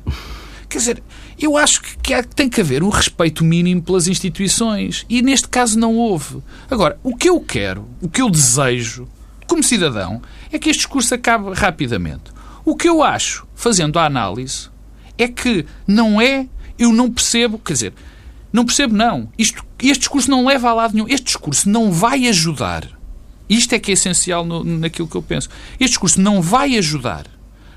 Quer 0.69 0.77
dizer, 0.77 1.03
eu 1.39 1.57
acho 1.57 1.81
que, 1.81 1.97
que 1.97 2.27
tem 2.35 2.47
que 2.47 2.61
haver 2.61 2.83
um 2.83 2.89
respeito 2.89 3.43
mínimo 3.43 3.81
pelas 3.81 4.07
instituições. 4.07 5.03
E 5.09 5.21
neste 5.23 5.47
caso 5.47 5.79
não 5.79 5.95
houve. 5.95 6.43
Agora, 6.69 6.99
o 7.01 7.15
que 7.15 7.27
eu 7.27 7.39
quero, 7.41 7.87
o 7.99 8.07
que 8.07 8.21
eu 8.21 8.29
desejo, 8.29 9.07
como 9.47 9.63
cidadão, 9.63 10.21
é 10.51 10.59
que 10.59 10.69
este 10.69 10.81
discurso 10.81 11.15
acabe 11.15 11.51
rapidamente. 11.55 12.31
O 12.63 12.75
que 12.75 12.87
eu 12.87 13.01
acho, 13.01 13.47
fazendo 13.55 13.97
a 13.97 14.05
análise, 14.05 14.69
é 15.17 15.27
que 15.27 15.65
não 15.87 16.21
é. 16.21 16.47
Eu 16.77 16.93
não 16.93 17.11
percebo, 17.11 17.57
quer 17.57 17.73
dizer, 17.73 17.93
não 18.53 18.63
percebo, 18.63 18.95
não. 18.95 19.27
Isto, 19.37 19.65
este 19.81 20.01
discurso 20.01 20.29
não 20.29 20.45
leva 20.45 20.69
a 20.69 20.73
lado 20.73 20.93
nenhum. 20.93 21.07
Este 21.09 21.25
discurso 21.25 21.67
não 21.67 21.91
vai 21.91 22.27
ajudar. 22.27 22.87
Isto 23.49 23.73
é 23.73 23.79
que 23.79 23.89
é 23.89 23.93
essencial 23.95 24.45
no, 24.45 24.63
naquilo 24.63 25.07
que 25.07 25.15
eu 25.15 25.21
penso. 25.23 25.49
Este 25.79 25.93
discurso 25.93 26.21
não 26.21 26.43
vai 26.43 26.77
ajudar 26.77 27.25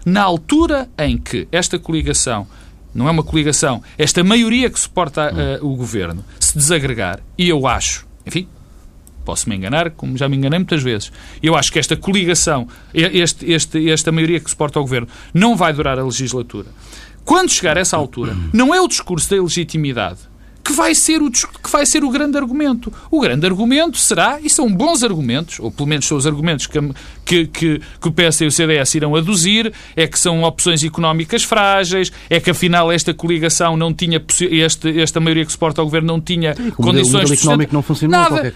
na 0.04 0.22
altura 0.22 0.90
em 0.98 1.16
que 1.16 1.48
esta 1.50 1.78
coligação 1.78 2.46
não 2.94 3.08
é 3.08 3.10
uma 3.10 3.22
coligação, 3.22 3.82
esta 3.96 4.22
maioria 4.22 4.70
que 4.70 4.78
suporta 4.78 5.32
uh, 5.32 5.66
o 5.66 5.76
governo 5.76 6.24
se 6.38 6.56
desagregar, 6.56 7.20
e 7.36 7.48
eu 7.48 7.66
acho, 7.66 8.06
enfim, 8.26 8.46
posso 9.24 9.48
me 9.48 9.56
enganar, 9.56 9.90
como 9.90 10.16
já 10.16 10.28
me 10.28 10.36
enganei 10.36 10.58
muitas 10.58 10.82
vezes, 10.82 11.12
eu 11.42 11.54
acho 11.54 11.72
que 11.72 11.78
esta 11.78 11.96
coligação, 11.96 12.68
este, 12.92 13.50
este, 13.50 13.90
esta 13.90 14.12
maioria 14.12 14.40
que 14.40 14.50
suporta 14.50 14.78
o 14.78 14.82
governo, 14.82 15.08
não 15.32 15.56
vai 15.56 15.72
durar 15.72 15.98
a 15.98 16.04
legislatura. 16.04 16.68
Quando 17.24 17.50
chegar 17.50 17.78
a 17.78 17.80
essa 17.80 17.96
altura, 17.96 18.36
não 18.52 18.74
é 18.74 18.80
o 18.80 18.88
discurso 18.88 19.30
da 19.30 19.40
legitimidade 19.40 20.31
que 20.62 20.72
vai 20.72 20.94
ser 20.94 21.20
o, 21.20 21.30
que 21.30 21.70
vai 21.70 21.84
ser 21.84 22.04
o 22.04 22.10
grande 22.10 22.38
argumento. 22.38 22.92
O 23.10 23.20
grande 23.20 23.46
argumento 23.46 23.98
será, 23.98 24.38
e 24.40 24.48
são 24.48 24.72
bons 24.72 25.02
argumentos, 25.02 25.58
ou 25.60 25.70
pelo 25.70 25.88
menos 25.88 26.06
são 26.06 26.16
os 26.16 26.26
argumentos 26.26 26.66
que, 26.66 26.78
que, 27.24 27.46
que, 27.46 27.80
que 28.00 28.08
o 28.08 28.12
PS 28.12 28.42
e 28.42 28.46
o 28.46 28.50
CDS 28.50 28.94
irão 28.94 29.16
aduzir, 29.16 29.72
é 29.96 30.06
que 30.06 30.18
são 30.18 30.42
opções 30.42 30.84
económicas 30.84 31.42
frágeis, 31.42 32.12
é 32.30 32.38
que 32.40 32.50
afinal 32.50 32.90
esta 32.92 33.12
coligação 33.12 33.76
não 33.76 33.92
tinha, 33.92 34.22
este, 34.40 35.00
esta 35.00 35.20
maioria 35.20 35.44
que 35.44 35.52
suporta 35.52 35.82
o 35.82 35.84
governo 35.84 36.08
não 36.08 36.20
tinha 36.20 36.54
Sim, 36.54 36.70
condições 36.70 37.28
de 37.28 37.34
económico 37.34 37.74
não 37.74 37.82
funcionou, 37.82 38.18
Nada. 38.18 38.52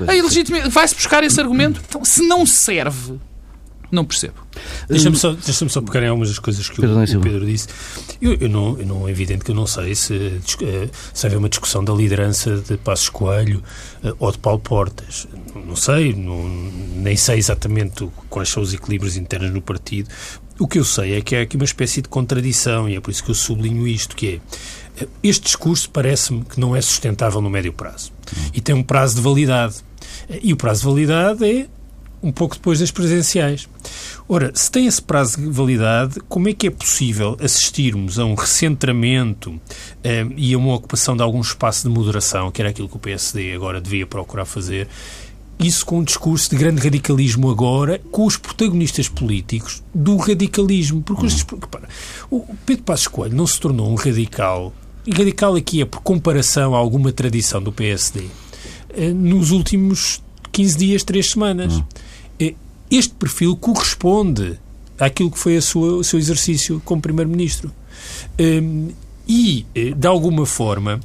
Vai-se 0.70 0.94
buscar 0.94 1.24
esse 1.24 1.40
argumento. 1.40 1.80
Então, 1.88 2.04
se 2.04 2.22
não 2.26 2.46
serve, 2.46 3.18
não 3.90 4.04
percebo. 4.04 4.34
Deixa-me 4.88 5.16
só, 5.16 5.32
deixa 5.32 5.68
só 5.68 5.80
pegar 5.80 6.02
em 6.02 6.08
algumas 6.08 6.28
das 6.28 6.38
coisas 6.38 6.68
que 6.68 6.80
Pedro 6.80 6.96
o, 6.96 7.02
o 7.02 7.20
Pedro 7.20 7.46
disse. 7.46 7.68
Eu, 8.20 8.34
eu, 8.34 8.48
não, 8.48 8.78
eu 8.78 8.86
não, 8.86 9.08
é 9.08 9.10
evidente 9.10 9.44
que 9.44 9.50
eu 9.50 9.54
não 9.54 9.66
sei 9.66 9.94
se, 9.94 10.40
eh, 10.62 10.88
se 11.12 11.26
haver 11.26 11.36
uma 11.36 11.48
discussão 11.48 11.84
da 11.84 11.92
liderança 11.92 12.56
de 12.56 12.76
Passos 12.76 13.08
Coelho 13.08 13.62
eh, 14.02 14.12
ou 14.18 14.32
de 14.32 14.38
Paulo 14.38 14.58
Portas. 14.58 15.26
Não 15.54 15.76
sei, 15.76 16.14
não, 16.14 16.48
nem 16.96 17.16
sei 17.16 17.38
exatamente 17.38 18.08
quais 18.28 18.48
são 18.48 18.62
os 18.62 18.72
equilíbrios 18.72 19.16
internos 19.16 19.52
no 19.52 19.60
partido. 19.60 20.08
O 20.58 20.66
que 20.66 20.78
eu 20.78 20.84
sei 20.84 21.16
é 21.16 21.20
que 21.20 21.36
há 21.36 21.42
aqui 21.42 21.56
uma 21.56 21.66
espécie 21.66 22.00
de 22.00 22.08
contradição 22.08 22.88
e 22.88 22.96
é 22.96 23.00
por 23.00 23.10
isso 23.10 23.22
que 23.22 23.30
eu 23.30 23.34
sublinho 23.34 23.86
isto, 23.86 24.16
que 24.16 24.40
é 24.98 25.02
eh, 25.02 25.08
este 25.22 25.44
discurso 25.44 25.90
parece-me 25.90 26.44
que 26.44 26.58
não 26.58 26.74
é 26.74 26.80
sustentável 26.80 27.40
no 27.40 27.50
médio 27.50 27.72
prazo 27.72 28.12
e 28.52 28.60
tem 28.60 28.74
um 28.74 28.82
prazo 28.82 29.16
de 29.16 29.20
validade. 29.20 29.76
E 30.42 30.52
o 30.52 30.56
prazo 30.56 30.80
de 30.80 30.86
validade 30.86 31.44
é 31.44 31.68
um 32.22 32.32
pouco 32.32 32.56
depois 32.56 32.80
das 32.80 32.90
presenciais. 32.90 33.68
Ora, 34.28 34.50
se 34.54 34.70
tem 34.70 34.86
esse 34.86 35.00
prazo 35.00 35.40
de 35.40 35.48
validade, 35.48 36.20
como 36.28 36.48
é 36.48 36.52
que 36.52 36.66
é 36.66 36.70
possível 36.70 37.36
assistirmos 37.40 38.18
a 38.18 38.24
um 38.24 38.34
recentramento 38.34 39.60
eh, 40.02 40.26
e 40.36 40.54
a 40.54 40.58
uma 40.58 40.74
ocupação 40.74 41.16
de 41.16 41.22
algum 41.22 41.40
espaço 41.40 41.88
de 41.88 41.94
moderação, 41.94 42.50
que 42.50 42.60
era 42.60 42.70
aquilo 42.70 42.88
que 42.88 42.96
o 42.96 43.00
PSD 43.00 43.54
agora 43.54 43.80
devia 43.80 44.06
procurar 44.06 44.44
fazer, 44.44 44.88
isso 45.58 45.86
com 45.86 46.00
um 46.00 46.04
discurso 46.04 46.50
de 46.50 46.56
grande 46.56 46.82
radicalismo 46.82 47.50
agora, 47.50 48.00
com 48.10 48.26
os 48.26 48.36
protagonistas 48.36 49.08
políticos 49.08 49.82
do 49.94 50.16
radicalismo. 50.16 51.02
Porque 51.02 51.26
os, 51.26 51.42
repara, 51.42 51.88
o 52.30 52.44
Pedro 52.66 52.82
Passos 52.82 53.08
Coelho 53.08 53.34
não 53.34 53.46
se 53.46 53.58
tornou 53.58 53.90
um 53.90 53.94
radical, 53.94 54.72
e 55.06 55.12
radical 55.12 55.54
aqui 55.54 55.80
é 55.80 55.84
por 55.84 56.00
comparação 56.00 56.74
a 56.74 56.78
alguma 56.78 57.12
tradição 57.12 57.62
do 57.62 57.70
PSD, 57.70 58.24
eh, 58.90 59.12
nos 59.12 59.50
últimos 59.52 60.20
15 60.50 60.78
dias, 60.78 61.04
3 61.04 61.30
semanas. 61.30 61.76
Hum. 61.76 61.84
É, 62.38 62.54
este 62.90 63.14
perfil 63.14 63.56
corresponde 63.56 64.58
àquilo 64.98 65.30
que 65.30 65.38
foi 65.38 65.60
sua, 65.60 65.96
o 65.96 66.04
seu 66.04 66.18
exercício 66.18 66.80
como 66.84 67.02
Primeiro-Ministro. 67.02 67.72
Um, 68.38 68.88
e, 69.28 69.66
eh, 69.74 69.90
de 69.90 70.06
alguma 70.06 70.46
forma, 70.46 71.00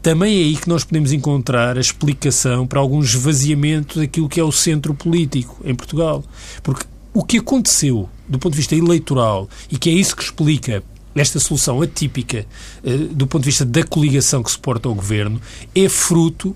também 0.00 0.38
é 0.38 0.44
aí 0.44 0.56
que 0.56 0.70
nós 0.70 0.84
podemos 0.84 1.12
encontrar 1.12 1.76
a 1.76 1.80
explicação 1.80 2.66
para 2.66 2.80
algum 2.80 3.02
esvaziamento 3.02 3.98
daquilo 3.98 4.26
que 4.26 4.40
é 4.40 4.42
o 4.42 4.50
centro 4.50 4.94
político 4.94 5.60
em 5.62 5.74
Portugal. 5.74 6.24
Porque 6.62 6.86
o 7.12 7.22
que 7.22 7.36
aconteceu 7.36 8.08
do 8.28 8.38
ponto 8.38 8.52
de 8.52 8.58
vista 8.58 8.74
eleitoral, 8.74 9.48
e 9.70 9.78
que 9.78 9.88
é 9.90 9.92
isso 9.92 10.16
que 10.16 10.22
explica 10.22 10.82
esta 11.14 11.40
solução 11.40 11.80
atípica 11.80 12.46
eh, 12.84 12.96
do 13.10 13.26
ponto 13.26 13.42
de 13.42 13.46
vista 13.48 13.64
da 13.64 13.82
coligação 13.82 14.42
que 14.42 14.50
suporta 14.50 14.88
o 14.88 14.94
governo, 14.94 15.40
é 15.74 15.88
fruto 15.88 16.54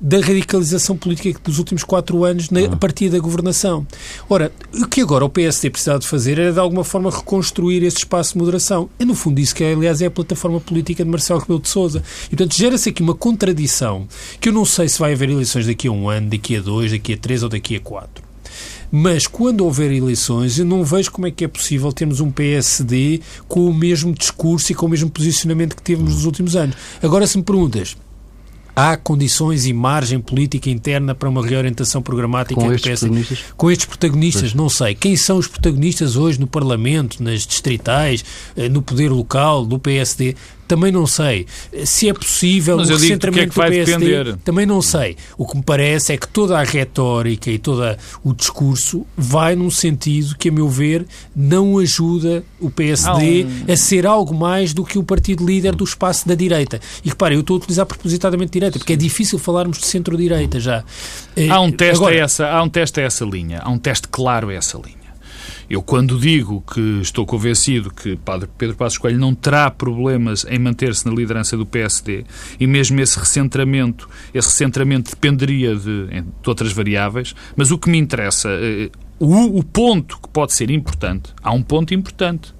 da 0.00 0.18
radicalização 0.18 0.96
política 0.96 1.38
dos 1.44 1.58
últimos 1.58 1.84
quatro 1.84 2.24
anos 2.24 2.48
na, 2.48 2.64
a 2.64 2.76
partir 2.76 3.10
da 3.10 3.18
governação. 3.18 3.86
Ora, 4.28 4.50
o 4.74 4.86
que 4.86 5.00
agora 5.02 5.24
o 5.24 5.28
PSD 5.28 5.68
precisava 5.70 5.98
de 5.98 6.08
fazer 6.08 6.38
era, 6.38 6.52
de 6.52 6.58
alguma 6.58 6.84
forma, 6.84 7.10
reconstruir 7.10 7.82
esse 7.82 7.98
espaço 7.98 8.32
de 8.32 8.38
moderação. 8.38 8.88
É, 8.98 9.04
no 9.04 9.14
fundo, 9.14 9.38
isso 9.40 9.54
que, 9.54 9.62
aliás, 9.62 10.00
é 10.00 10.06
a 10.06 10.10
plataforma 10.10 10.60
política 10.60 11.04
de 11.04 11.10
Marcelo 11.10 11.40
Rebelo 11.40 11.60
de 11.60 11.68
Sousa. 11.68 12.02
E, 12.26 12.30
portanto, 12.30 12.56
gera-se 12.56 12.88
aqui 12.88 13.02
uma 13.02 13.14
contradição 13.14 14.08
que 14.40 14.48
eu 14.48 14.52
não 14.52 14.64
sei 14.64 14.88
se 14.88 14.98
vai 14.98 15.12
haver 15.12 15.28
eleições 15.28 15.66
daqui 15.66 15.88
a 15.88 15.92
um 15.92 16.08
ano, 16.08 16.30
daqui 16.30 16.56
a 16.56 16.60
dois, 16.60 16.90
daqui 16.90 17.12
a 17.12 17.16
três 17.18 17.42
ou 17.42 17.48
daqui 17.48 17.76
a 17.76 17.80
quatro. 17.80 18.30
Mas 18.90 19.26
quando 19.26 19.64
houver 19.64 19.92
eleições, 19.92 20.58
eu 20.58 20.64
não 20.64 20.82
vejo 20.82 21.12
como 21.12 21.26
é 21.26 21.30
que 21.30 21.44
é 21.44 21.48
possível 21.48 21.92
termos 21.92 22.20
um 22.20 22.30
PSD 22.30 23.20
com 23.46 23.66
o 23.66 23.72
mesmo 23.72 24.12
discurso 24.12 24.72
e 24.72 24.74
com 24.74 24.86
o 24.86 24.88
mesmo 24.88 25.08
posicionamento 25.08 25.76
que 25.76 25.82
tivemos 25.82 26.14
nos 26.14 26.24
últimos 26.24 26.56
anos. 26.56 26.76
Agora, 27.00 27.24
se 27.26 27.38
me 27.38 27.44
perguntas, 27.44 27.96
há 28.74 28.96
condições 28.96 29.66
e 29.66 29.72
margem 29.72 30.20
política 30.20 30.70
interna 30.70 31.14
para 31.14 31.28
uma 31.28 31.44
reorientação 31.44 32.02
programática 32.02 32.60
com 32.60 32.72
estes 32.72 33.00
protagonistas? 33.00 33.38
Com 33.56 33.70
estes 33.70 33.86
protagonistas, 33.86 34.42
pois. 34.42 34.54
não 34.54 34.68
sei. 34.68 34.94
Quem 34.94 35.16
são 35.16 35.38
os 35.38 35.46
protagonistas 35.46 36.16
hoje 36.16 36.40
no 36.40 36.46
Parlamento, 36.46 37.22
nas 37.22 37.46
distritais, 37.46 38.24
eh, 38.56 38.68
no 38.68 38.82
poder 38.82 39.10
local, 39.10 39.64
do 39.64 39.78
PSD? 39.78 40.36
Também 40.70 40.92
não 40.92 41.04
sei. 41.04 41.48
Se 41.84 42.08
é 42.08 42.14
possível 42.14 42.76
Mas 42.76 42.90
o 42.90 42.92
recentramento 42.92 43.60
é 43.60 43.64
do 43.64 43.70
PSD, 43.70 44.06
depender. 44.06 44.36
também 44.44 44.64
não 44.64 44.80
sei. 44.80 45.16
O 45.36 45.44
que 45.44 45.56
me 45.56 45.64
parece 45.64 46.12
é 46.12 46.16
que 46.16 46.28
toda 46.28 46.56
a 46.56 46.62
retórica 46.62 47.50
e 47.50 47.58
todo 47.58 47.82
o 48.22 48.32
discurso 48.32 49.04
vai 49.16 49.56
num 49.56 49.68
sentido 49.68 50.36
que, 50.38 50.48
a 50.48 50.52
meu 50.52 50.68
ver, 50.68 51.04
não 51.34 51.76
ajuda 51.76 52.44
o 52.60 52.70
PSD 52.70 53.46
um... 53.68 53.72
a 53.72 53.76
ser 53.76 54.06
algo 54.06 54.32
mais 54.32 54.72
do 54.72 54.84
que 54.84 54.96
o 54.96 55.02
partido 55.02 55.44
líder 55.44 55.74
do 55.74 55.82
espaço 55.82 56.28
da 56.28 56.36
direita. 56.36 56.78
E 57.04 57.08
repare, 57.08 57.34
eu 57.34 57.40
estou 57.40 57.56
a 57.56 57.58
utilizar 57.58 57.84
propositadamente 57.84 58.52
direita, 58.52 58.78
porque 58.78 58.92
é 58.92 58.96
difícil 58.96 59.40
falarmos 59.40 59.78
de 59.78 59.86
centro-direita 59.86 60.60
já. 60.60 60.84
Há 61.50 61.60
um 61.60 61.72
teste 61.72 61.96
Agora, 61.96 62.14
a 62.14 62.18
essa, 62.18 62.46
há 62.46 62.62
um 62.62 62.68
teste 62.68 63.00
a 63.00 63.02
essa 63.02 63.24
linha, 63.24 63.58
há 63.60 63.68
um 63.68 63.78
teste 63.78 64.06
claro 64.06 64.50
a 64.50 64.54
essa 64.54 64.78
linha. 64.78 64.99
Eu, 65.70 65.80
quando 65.80 66.18
digo 66.18 66.62
que 66.62 66.98
estou 67.00 67.24
convencido 67.24 67.92
que 67.92 68.16
Padre 68.16 68.48
Pedro 68.58 68.74
Passos 68.74 68.98
Coelho 68.98 69.20
não 69.20 69.32
terá 69.32 69.70
problemas 69.70 70.44
em 70.50 70.58
manter-se 70.58 71.06
na 71.06 71.14
liderança 71.14 71.56
do 71.56 71.64
PSD, 71.64 72.24
e 72.58 72.66
mesmo 72.66 73.00
esse 73.00 73.16
recentramento, 73.16 74.10
esse 74.34 74.48
recentramento 74.48 75.12
dependeria 75.12 75.76
de, 75.76 76.06
de 76.08 76.48
outras 76.48 76.72
variáveis, 76.72 77.36
mas 77.54 77.70
o 77.70 77.78
que 77.78 77.88
me 77.88 77.98
interessa, 77.98 78.48
eh, 78.50 78.90
o, 79.20 79.60
o, 79.60 79.62
ponto 79.62 80.18
que 80.20 80.28
pode 80.30 80.54
ser 80.54 80.72
importante, 80.72 81.32
há 81.40 81.52
um 81.52 81.62
ponto 81.62 81.94
importante, 81.94 82.52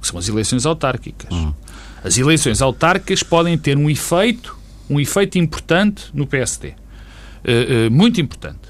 que 0.00 0.06
são 0.08 0.18
as 0.18 0.28
eleições 0.28 0.66
autárquicas. 0.66 1.30
Uhum. 1.30 1.54
As 2.02 2.18
eleições 2.18 2.60
autárquicas 2.60 3.22
podem 3.22 3.56
ter 3.56 3.78
um 3.78 3.88
efeito, 3.88 4.58
um 4.90 4.98
efeito 4.98 5.38
importante 5.38 6.06
no 6.12 6.26
PSD. 6.26 6.70
Uh, 6.70 7.86
uh, 7.86 7.90
muito 7.92 8.20
importante. 8.20 8.65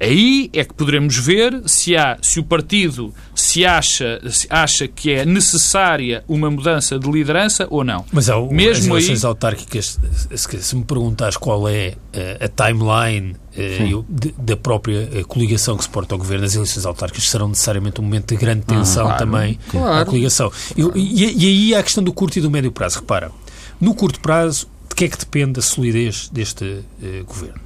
Aí 0.00 0.48
é 0.54 0.64
que 0.64 0.72
poderemos 0.72 1.14
ver 1.18 1.62
se, 1.66 1.94
há, 1.94 2.16
se 2.22 2.40
o 2.40 2.44
partido 2.44 3.12
se 3.34 3.66
acha, 3.66 4.18
se 4.30 4.46
acha 4.48 4.88
que 4.88 5.10
é 5.12 5.26
necessária 5.26 6.24
uma 6.26 6.50
mudança 6.50 6.98
de 6.98 7.10
liderança 7.10 7.66
ou 7.68 7.84
não. 7.84 8.06
Mas 8.10 8.30
há 8.30 8.40
Mesmo 8.40 8.94
as 8.94 9.02
eleições 9.02 9.24
aí... 9.24 9.28
autárquicas, 9.28 10.00
se 10.34 10.76
me 10.76 10.84
perguntas 10.84 11.36
qual 11.36 11.68
é 11.68 11.96
a, 12.40 12.46
a 12.46 12.48
timeline 12.48 13.36
uh, 13.56 14.04
da 14.38 14.56
própria 14.56 15.06
eh, 15.12 15.22
coligação 15.22 15.76
que 15.76 15.84
suporta 15.84 16.14
o 16.14 16.18
governo, 16.18 16.46
as 16.46 16.54
eleições 16.54 16.86
autárquicas 16.86 17.28
serão 17.28 17.48
necessariamente 17.48 18.00
um 18.00 18.04
momento 18.04 18.28
de 18.28 18.36
grande 18.36 18.64
tensão 18.64 19.02
ah, 19.02 19.16
claro, 19.16 19.18
também 19.18 19.58
claro. 19.68 20.06
coligação. 20.06 20.50
Eu, 20.74 20.92
e, 20.96 21.24
e 21.24 21.46
aí 21.46 21.74
há 21.74 21.80
a 21.80 21.82
questão 21.82 22.02
do 22.02 22.12
curto 22.12 22.38
e 22.38 22.40
do 22.40 22.50
médio 22.50 22.72
prazo. 22.72 23.00
Repara, 23.00 23.30
no 23.78 23.94
curto 23.94 24.18
prazo, 24.20 24.66
de 24.88 24.94
que 24.94 25.04
é 25.04 25.08
que 25.08 25.18
depende 25.18 25.60
a 25.60 25.62
solidez 25.62 26.30
deste 26.32 26.64
uh, 26.64 27.24
governo? 27.26 27.60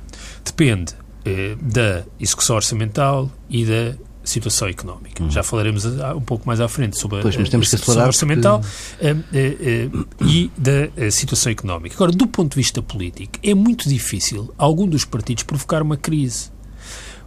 Depende 0.44 0.94
eh, 1.24 1.56
da 1.60 2.04
execução 2.20 2.56
orçamental 2.56 3.30
e 3.48 3.64
da 3.64 3.94
situação 4.24 4.68
económica. 4.68 5.22
Uhum. 5.22 5.30
Já 5.30 5.42
falaremos 5.42 5.84
um 5.84 6.20
pouco 6.20 6.46
mais 6.46 6.60
à 6.60 6.68
frente 6.68 6.98
sobre 6.98 7.20
pois, 7.20 7.36
a, 7.36 7.40
a 7.40 7.64
situação 7.64 8.06
orçamental 8.06 8.60
porque... 8.60 9.88
uh, 9.92 9.98
uh, 9.98 10.26
e 10.26 10.50
da 10.56 11.10
situação 11.10 11.52
económica. 11.52 11.94
Agora, 11.94 12.12
do 12.12 12.26
ponto 12.26 12.52
de 12.52 12.56
vista 12.56 12.80
político, 12.82 13.38
é 13.42 13.54
muito 13.54 13.88
difícil 13.88 14.52
algum 14.56 14.86
dos 14.86 15.04
partidos 15.04 15.44
provocar 15.44 15.82
uma 15.82 15.96
crise. 15.96 16.50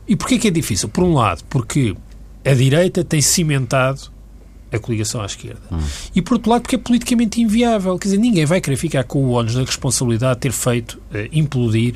E 0.08 0.16
porquê 0.16 0.40
que 0.40 0.48
é 0.48 0.52
difícil? 0.52 0.90
Por 0.90 1.04
um 1.04 1.14
lado, 1.14 1.44
porque 1.50 1.96
a 2.44 2.54
direita 2.54 3.04
tem 3.04 3.22
cimentado 3.22 4.12
a 4.72 4.80
coligação 4.80 5.22
à 5.22 5.26
esquerda. 5.26 5.62
Hum. 5.72 5.80
E 6.16 6.22
por 6.22 6.36
outro 6.36 6.50
lado, 6.50 6.62
porque 6.62 6.76
é 6.76 6.80
politicamente 6.80 7.42
inviável. 7.42 7.98
Quer 7.98 8.10
dizer, 8.10 8.18
ninguém 8.18 8.46
vai 8.46 8.60
querer 8.60 8.76
ficar 8.78 9.04
com 9.04 9.24
o 9.24 9.32
ónus 9.32 9.54
da 9.54 9.64
responsabilidade 9.64 10.36
de 10.36 10.42
ter 10.42 10.52
feito 10.52 11.00
uh, 11.12 11.28
implodir 11.32 11.96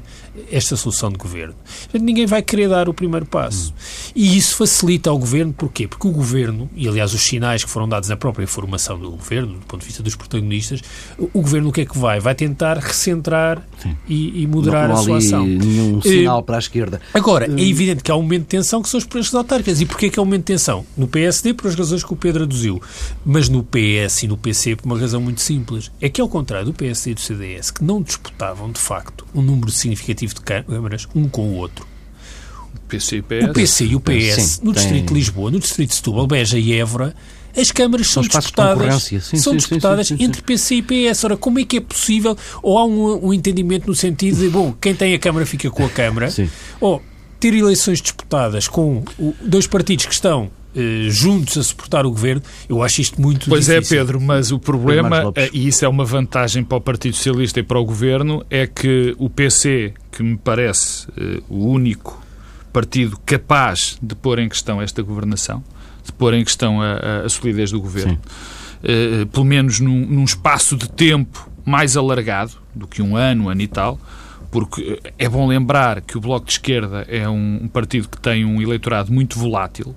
esta 0.51 0.75
solução 0.75 1.09
de 1.09 1.17
governo. 1.17 1.55
Ninguém 1.93 2.25
vai 2.25 2.41
querer 2.41 2.69
dar 2.69 2.87
o 2.87 2.93
primeiro 2.93 3.25
passo. 3.25 3.71
Hum. 3.71 4.11
E 4.15 4.37
isso 4.37 4.55
facilita 4.55 5.09
ao 5.09 5.17
governo, 5.17 5.53
porquê? 5.53 5.87
Porque 5.87 6.07
o 6.07 6.11
governo, 6.11 6.69
e 6.75 6.87
aliás 6.87 7.13
os 7.13 7.21
sinais 7.21 7.63
que 7.63 7.69
foram 7.69 7.87
dados 7.87 8.09
na 8.09 8.15
própria 8.15 8.47
formação 8.47 8.97
do 8.97 9.11
governo, 9.11 9.53
do 9.53 9.65
ponto 9.65 9.81
de 9.81 9.87
vista 9.87 10.03
dos 10.03 10.15
protagonistas, 10.15 10.81
o 11.17 11.41
governo 11.41 11.69
o 11.69 11.71
que 11.71 11.81
é 11.81 11.85
que 11.85 11.97
vai? 11.97 12.19
Vai 12.19 12.35
tentar 12.35 12.77
recentrar 12.77 13.65
e, 14.07 14.43
e, 14.43 14.47
moderar 14.47 14.87
não, 14.87 14.95
não 14.95 15.01
a 15.01 15.05
sua 15.05 15.17
ação. 15.17 15.45
nenhum 15.45 15.99
eh, 15.99 16.07
sinal 16.07 16.39
uh, 16.39 16.43
para 16.43 16.57
a 16.57 16.59
esquerda. 16.59 17.01
Agora, 17.13 17.45
é 17.45 17.63
evidente 17.63 18.03
que 18.03 18.11
há 18.11 18.15
um 18.15 18.21
momento 18.21 18.43
de 18.43 18.47
tensão 18.47 18.81
que 18.81 18.89
são 18.89 18.97
os 18.97 19.05
preços 19.05 19.33
autárquicas. 19.33 19.81
E 19.81 19.85
porquê 19.85 20.09
que 20.09 20.19
é 20.19 20.21
um 20.21 20.25
momento 20.25 20.41
de 20.41 20.53
tensão? 20.53 20.85
No 20.95 21.07
PSD, 21.07 21.53
por 21.53 21.67
as 21.67 21.75
razões 21.75 22.03
que 22.03 22.13
o 22.13 22.15
Pedro 22.15 22.43
aduziu, 22.43 22.60
mas 23.25 23.49
no 23.49 23.63
PS 23.63 24.23
e 24.23 24.27
no 24.27 24.37
PC 24.37 24.75
por 24.75 24.85
uma 24.85 24.99
razão 24.99 25.21
muito 25.21 25.41
simples. 25.41 25.91
É 25.99 26.09
que, 26.09 26.21
ao 26.21 26.27
contrário 26.27 26.67
do 26.67 26.73
PSD 26.73 27.11
e 27.11 27.13
do 27.13 27.21
CDS, 27.21 27.71
que 27.71 27.83
não 27.83 28.01
disputavam, 28.01 28.71
de 28.71 28.79
facto, 28.79 29.25
um 29.33 29.41
número 29.41 29.71
significativo 29.71 30.35
de 30.35 30.41
câmaras 30.41 31.07
um 31.15 31.27
com 31.27 31.49
o 31.49 31.55
outro, 31.55 31.87
PC 32.87 33.17
e 33.17 33.21
PS. 33.21 33.49
O 33.49 33.53
PC 33.53 33.85
e 33.85 33.95
o 33.95 33.99
PS, 33.99 34.41
Sim, 34.41 34.65
no 34.65 34.73
Distrito 34.73 34.95
tem... 34.95 35.05
de 35.05 35.13
Lisboa, 35.13 35.51
no 35.51 35.59
Distrito 35.59 35.89
de 35.89 35.95
Setúbal, 35.95 36.27
Beja 36.27 36.59
e 36.59 36.73
Évora, 36.73 37.15
as 37.55 37.71
câmaras 37.71 38.07
são 38.07 38.23
disputadas, 38.23 39.03
sim, 39.03 39.19
são 39.19 39.53
sim, 39.53 39.57
disputadas 39.57 40.07
sim, 40.07 40.17
entre 40.19 40.41
PC 40.41 40.75
e 40.75 40.81
PS. 40.81 41.23
Ora, 41.25 41.35
como 41.35 41.59
é 41.59 41.65
que 41.65 41.77
é 41.77 41.81
possível? 41.81 42.37
Ou 42.61 42.77
há 42.77 42.85
um, 42.85 43.27
um, 43.27 43.33
entendimento 43.33 43.87
no 43.87 43.95
sentido 43.95 44.39
de, 44.39 44.49
bom, 44.49 44.73
quem 44.79 44.95
tem 44.95 45.13
a 45.13 45.19
Câmara 45.19 45.45
fica 45.45 45.69
com 45.69 45.85
a 45.85 45.89
Câmara, 45.89 46.29
ou 46.79 47.01
ter 47.39 47.53
eleições 47.53 48.01
disputadas 48.01 48.67
com 48.67 49.03
dois 49.41 49.67
partidos 49.67 50.05
que 50.05 50.13
estão 50.13 50.49
juntos 51.09 51.57
a 51.57 51.63
suportar 51.63 52.05
o 52.05 52.09
governo, 52.09 52.41
eu 52.69 52.81
acho 52.81 53.01
isto 53.01 53.21
muito 53.21 53.49
pois 53.49 53.67
é, 53.69 53.75
difícil. 53.75 53.97
Pois 53.97 54.09
é, 54.09 54.13
Pedro, 54.13 54.21
mas 54.21 54.51
o 54.51 54.59
problema, 54.59 55.31
eh, 55.35 55.49
e 55.53 55.67
isso 55.67 55.83
é 55.83 55.87
uma 55.87 56.05
vantagem 56.05 56.63
para 56.63 56.77
o 56.77 56.81
Partido 56.81 57.15
Socialista 57.15 57.59
e 57.59 57.63
para 57.63 57.79
o 57.79 57.85
governo, 57.85 58.45
é 58.49 58.65
que 58.65 59.15
o 59.17 59.29
PC, 59.29 59.93
que 60.11 60.23
me 60.23 60.37
parece 60.37 61.07
uh, 61.09 61.43
o 61.49 61.67
único 61.67 62.21
partido 62.71 63.17
capaz 63.25 63.97
de 64.01 64.15
pôr 64.15 64.39
em 64.39 64.47
questão 64.47 64.81
esta 64.81 65.01
governação, 65.01 65.63
de 66.03 66.11
pôr 66.13 66.33
em 66.33 66.43
questão 66.43 66.81
a, 66.81 67.23
a 67.25 67.29
solidez 67.29 67.71
do 67.71 67.81
governo, 67.81 68.17
uh, 68.83 69.25
pelo 69.27 69.45
menos 69.45 69.79
num, 69.79 70.05
num 70.05 70.23
espaço 70.23 70.77
de 70.77 70.89
tempo 70.89 71.49
mais 71.65 71.95
alargado 71.97 72.53
do 72.73 72.87
que 72.87 73.01
um 73.01 73.15
ano, 73.15 73.45
um 73.45 73.49
ano 73.49 73.61
e 73.61 73.67
tal, 73.67 73.99
porque 74.49 74.99
é 75.17 75.29
bom 75.29 75.47
lembrar 75.47 76.01
que 76.01 76.17
o 76.17 76.21
Bloco 76.21 76.45
de 76.45 76.51
Esquerda 76.53 77.05
é 77.07 77.27
um 77.27 77.69
partido 77.71 78.09
que 78.09 78.19
tem 78.19 78.43
um 78.43 78.61
eleitorado 78.61 79.11
muito 79.11 79.39
volátil, 79.39 79.95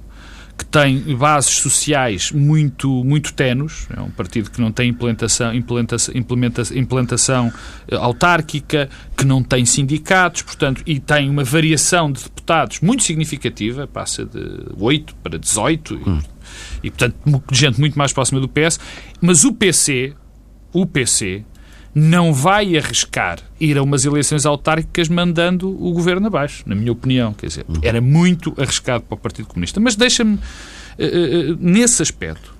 que 0.56 0.64
tem 0.64 1.00
bases 1.16 1.56
sociais 1.56 2.30
muito, 2.30 2.88
muito 3.04 3.32
tenos, 3.32 3.88
é 3.96 4.00
um 4.00 4.10
partido 4.10 4.50
que 4.50 4.60
não 4.60 4.70
tem 4.70 4.90
implementação, 4.90 5.52
implementação, 5.52 6.14
implementação, 6.16 6.76
implementação 6.76 7.52
eh, 7.88 7.96
autárquica, 7.96 8.88
que 9.16 9.24
não 9.24 9.42
tem 9.42 9.64
sindicatos, 9.66 10.42
portanto, 10.42 10.82
e 10.86 11.00
tem 11.00 11.28
uma 11.28 11.42
variação 11.42 12.10
de 12.10 12.22
deputados 12.22 12.80
muito 12.80 13.02
significativa, 13.02 13.86
passa 13.86 14.24
de 14.24 14.40
8 14.78 15.14
para 15.16 15.38
18, 15.38 15.94
hum. 15.94 16.20
e, 16.82 16.86
e, 16.86 16.90
portanto, 16.90 17.16
gente 17.52 17.80
muito 17.80 17.98
mais 17.98 18.12
próxima 18.12 18.40
do 18.40 18.48
PS, 18.48 18.78
mas 19.20 19.44
o 19.44 19.52
PC, 19.52 20.14
o 20.72 20.86
PC, 20.86 21.44
não 21.94 22.32
vai 22.32 22.76
arriscar 22.76 23.38
ir 23.60 23.78
a 23.78 23.82
umas 23.82 24.04
eleições 24.04 24.44
autárquicas 24.44 25.08
mandando 25.08 25.68
o 25.68 25.92
governo 25.92 26.26
abaixo, 26.26 26.64
na 26.66 26.74
minha 26.74 26.90
opinião. 26.90 27.32
Quer 27.32 27.46
dizer, 27.46 27.64
uhum. 27.68 27.80
era 27.82 28.00
muito 28.00 28.52
arriscado 28.58 29.04
para 29.04 29.14
o 29.14 29.18
Partido 29.18 29.46
Comunista. 29.46 29.78
Mas 29.78 29.94
deixa-me, 29.94 30.34
uh, 30.34 30.38
uh, 30.38 31.56
nesse 31.60 32.02
aspecto, 32.02 32.54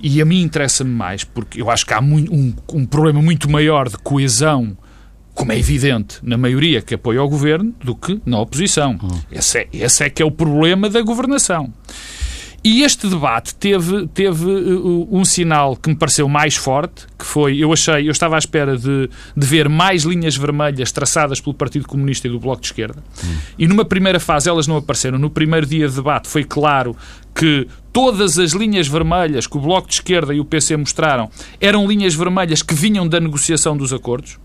e 0.00 0.20
a 0.20 0.24
mim 0.24 0.42
interessa-me 0.42 0.90
mais, 0.90 1.22
porque 1.22 1.60
eu 1.60 1.70
acho 1.70 1.86
que 1.86 1.92
há 1.92 2.00
um, 2.00 2.54
um 2.72 2.86
problema 2.86 3.20
muito 3.20 3.48
maior 3.50 3.88
de 3.88 3.98
coesão 3.98 4.76
como 5.34 5.52
é 5.52 5.58
evidente, 5.58 6.18
na 6.22 6.36
maioria 6.36 6.82
que 6.82 6.94
apoia 6.94 7.22
o 7.22 7.28
governo, 7.28 7.74
do 7.82 7.94
que 7.94 8.20
na 8.24 8.38
oposição. 8.38 8.98
Uhum. 9.02 9.20
Esse, 9.30 9.60
é, 9.60 9.68
esse 9.72 10.04
é 10.04 10.10
que 10.10 10.22
é 10.22 10.26
o 10.26 10.30
problema 10.30 10.90
da 10.90 11.00
governação. 11.00 11.72
E 12.64 12.82
este 12.82 13.08
debate 13.08 13.56
teve, 13.56 14.06
teve 14.14 14.44
uh, 14.44 15.08
um 15.10 15.24
sinal 15.24 15.74
que 15.74 15.88
me 15.88 15.96
pareceu 15.96 16.28
mais 16.28 16.54
forte, 16.54 17.06
que 17.18 17.24
foi, 17.24 17.58
eu 17.58 17.72
achei, 17.72 18.06
eu 18.06 18.12
estava 18.12 18.36
à 18.36 18.38
espera 18.38 18.76
de, 18.76 19.10
de 19.36 19.46
ver 19.46 19.68
mais 19.68 20.04
linhas 20.04 20.36
vermelhas 20.36 20.92
traçadas 20.92 21.40
pelo 21.40 21.54
Partido 21.54 21.88
Comunista 21.88 22.28
e 22.28 22.30
do 22.30 22.38
Bloco 22.38 22.60
de 22.60 22.68
Esquerda. 22.68 23.02
Hum. 23.24 23.36
E 23.58 23.66
numa 23.66 23.84
primeira 23.84 24.20
fase 24.20 24.48
elas 24.48 24.68
não 24.68 24.76
apareceram. 24.76 25.18
No 25.18 25.28
primeiro 25.28 25.66
dia 25.66 25.88
de 25.88 25.94
debate 25.96 26.28
foi 26.28 26.44
claro 26.44 26.96
que 27.34 27.66
todas 27.92 28.38
as 28.38 28.52
linhas 28.52 28.86
vermelhas 28.86 29.48
que 29.48 29.56
o 29.56 29.60
Bloco 29.60 29.88
de 29.88 29.94
Esquerda 29.94 30.32
e 30.32 30.38
o 30.38 30.44
PC 30.44 30.76
mostraram 30.76 31.28
eram 31.60 31.84
linhas 31.88 32.14
vermelhas 32.14 32.62
que 32.62 32.74
vinham 32.74 33.08
da 33.08 33.18
negociação 33.18 33.76
dos 33.76 33.92
acordos. 33.92 34.38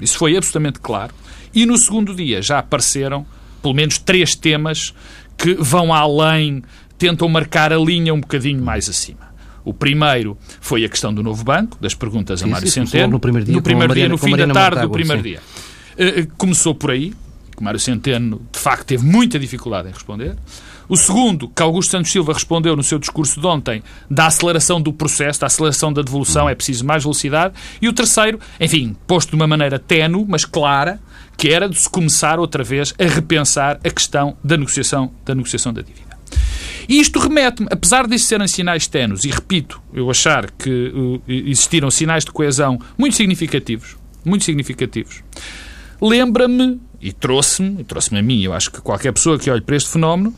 Isso 0.00 0.16
foi 0.16 0.36
absolutamente 0.36 0.78
claro. 0.78 1.12
E 1.52 1.66
no 1.66 1.76
segundo 1.76 2.14
dia 2.14 2.40
já 2.40 2.60
apareceram 2.60 3.26
pelo 3.60 3.74
menos 3.74 3.98
três 3.98 4.36
temas 4.36 4.94
que 5.36 5.54
vão 5.54 5.92
além 5.92 6.62
tentam 6.98 7.28
marcar 7.28 7.72
a 7.72 7.78
linha 7.78 8.12
um 8.12 8.20
bocadinho 8.20 8.62
mais 8.62 8.88
acima. 8.88 9.28
O 9.64 9.72
primeiro 9.72 10.36
foi 10.60 10.84
a 10.84 10.88
questão 10.88 11.12
do 11.12 11.22
novo 11.22 11.44
banco, 11.44 11.76
das 11.80 11.94
perguntas 11.94 12.42
a 12.42 12.46
Mário 12.46 12.68
Centeno. 12.68 13.12
No 13.12 13.20
primeiro 13.20 13.46
dia, 13.46 13.54
no, 13.54 13.62
primeiro 13.62 13.94
dia, 13.94 14.08
no 14.08 14.18
fim 14.18 14.36
da 14.36 14.46
tarde 14.48 14.82
do 14.82 14.90
primeiro 14.90 15.22
sim. 15.22 15.28
dia. 15.28 15.40
Uh, 15.98 16.26
começou 16.36 16.74
por 16.74 16.90
aí, 16.90 17.12
que 17.56 17.62
Mário 17.62 17.78
Centeno, 17.78 18.40
de 18.50 18.58
facto, 18.58 18.86
teve 18.86 19.04
muita 19.04 19.38
dificuldade 19.38 19.88
em 19.88 19.92
responder. 19.92 20.36
O 20.88 20.96
segundo, 20.96 21.48
que 21.50 21.62
Augusto 21.62 21.90
Santos 21.90 22.10
Silva 22.10 22.32
respondeu 22.32 22.74
no 22.74 22.82
seu 22.82 22.98
discurso 22.98 23.38
de 23.38 23.46
ontem, 23.46 23.82
da 24.10 24.26
aceleração 24.26 24.80
do 24.80 24.90
processo, 24.90 25.40
da 25.40 25.46
aceleração 25.46 25.92
da 25.92 26.00
devolução, 26.00 26.48
é 26.48 26.54
preciso 26.54 26.86
mais 26.86 27.02
velocidade. 27.02 27.52
E 27.82 27.88
o 27.88 27.92
terceiro, 27.92 28.40
enfim, 28.58 28.96
posto 29.06 29.30
de 29.30 29.36
uma 29.36 29.46
maneira 29.46 29.78
tenue, 29.78 30.24
mas 30.26 30.46
clara, 30.46 30.98
que 31.36 31.50
era 31.50 31.68
de 31.68 31.78
se 31.78 31.90
começar 31.90 32.38
outra 32.38 32.64
vez 32.64 32.94
a 32.98 33.04
repensar 33.04 33.78
a 33.84 33.90
questão 33.90 34.34
da 34.42 34.56
negociação 34.56 35.12
da, 35.26 35.34
negociação 35.34 35.74
da 35.74 35.82
dívida. 35.82 36.07
E 36.88 36.98
isto 37.00 37.18
remete-me, 37.18 37.68
apesar 37.70 38.06
de 38.06 38.18
serem 38.18 38.48
sinais 38.48 38.86
tenos, 38.86 39.24
e 39.24 39.28
repito, 39.28 39.80
eu 39.92 40.10
achar 40.10 40.50
que 40.50 40.88
uh, 40.88 41.22
existiram 41.28 41.90
sinais 41.90 42.24
de 42.24 42.32
coesão 42.32 42.80
muito 42.96 43.14
significativos, 43.14 43.96
muito 44.24 44.44
significativos, 44.44 45.22
lembra-me, 46.00 46.80
e 47.00 47.12
trouxe-me, 47.12 47.82
e 47.82 47.84
trouxe-me 47.84 48.18
a 48.18 48.22
mim, 48.22 48.42
eu 48.42 48.54
acho 48.54 48.70
que 48.70 48.80
qualquer 48.80 49.12
pessoa 49.12 49.38
que 49.38 49.50
olhe 49.50 49.60
para 49.60 49.76
este 49.76 49.90
fenómeno, 49.90 50.34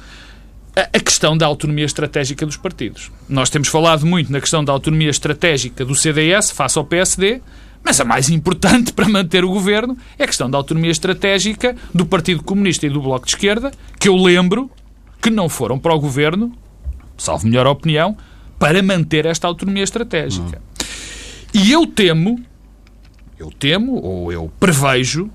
a 0.75 1.01
questão 1.01 1.37
da 1.37 1.47
autonomia 1.47 1.85
estratégica 1.85 2.47
dos 2.47 2.57
partidos. 2.57 3.11
Nós 3.29 3.51
temos 3.51 3.69
falado 3.69 4.07
muito 4.07 4.33
na 4.33 4.41
questão 4.41 4.65
da 4.65 4.73
autonomia 4.73 5.11
estratégica 5.11 5.85
do 5.85 5.95
CDS 5.95 6.51
face 6.51 6.79
ao 6.79 6.85
PSD, 6.85 7.41
mas 7.83 8.01
a 8.01 8.05
mais 8.05 8.29
importante 8.29 8.93
para 8.95 9.09
manter 9.09 9.45
o 9.45 9.51
governo 9.51 9.97
é 10.19 10.25
a 10.25 10.27
questão 10.27 10.51
da 10.51 10.59
autonomia 10.59 10.91
estratégica 10.91 11.77
do 11.95 12.07
Partido 12.07 12.43
Comunista 12.43 12.87
e 12.87 12.91
do 12.91 13.01
Bloco 13.01 13.27
de 13.27 13.33
Esquerda, 13.33 13.71
que 13.99 14.09
eu 14.09 14.17
lembro 14.17 14.71
que 15.21 15.31
não 15.31 15.49
foram 15.49 15.79
para 15.79 15.95
o 15.95 16.01
governo, 16.01 16.53
salvo 17.17 17.47
melhor 17.47 17.67
opinião, 17.67 18.17
para 18.59 18.83
manter 18.83 19.27
esta 19.27 19.47
autonomia 19.47 19.83
estratégica. 19.83 20.61
E 21.53 21.73
eu 21.73 21.87
temo, 21.87 22.41
eu 23.39 23.51
temo, 23.51 24.01
ou 24.03 24.33
eu 24.33 24.53
prevejo, 24.61 25.31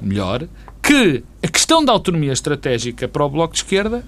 melhor, 0.00 0.46
que 0.82 1.22
a 1.42 1.48
questão 1.48 1.84
da 1.84 1.92
autonomia 1.92 2.32
estratégica 2.32 3.06
para 3.06 3.24
o 3.24 3.28
Bloco 3.28 3.52
de 3.52 3.60
Esquerda 3.60 4.04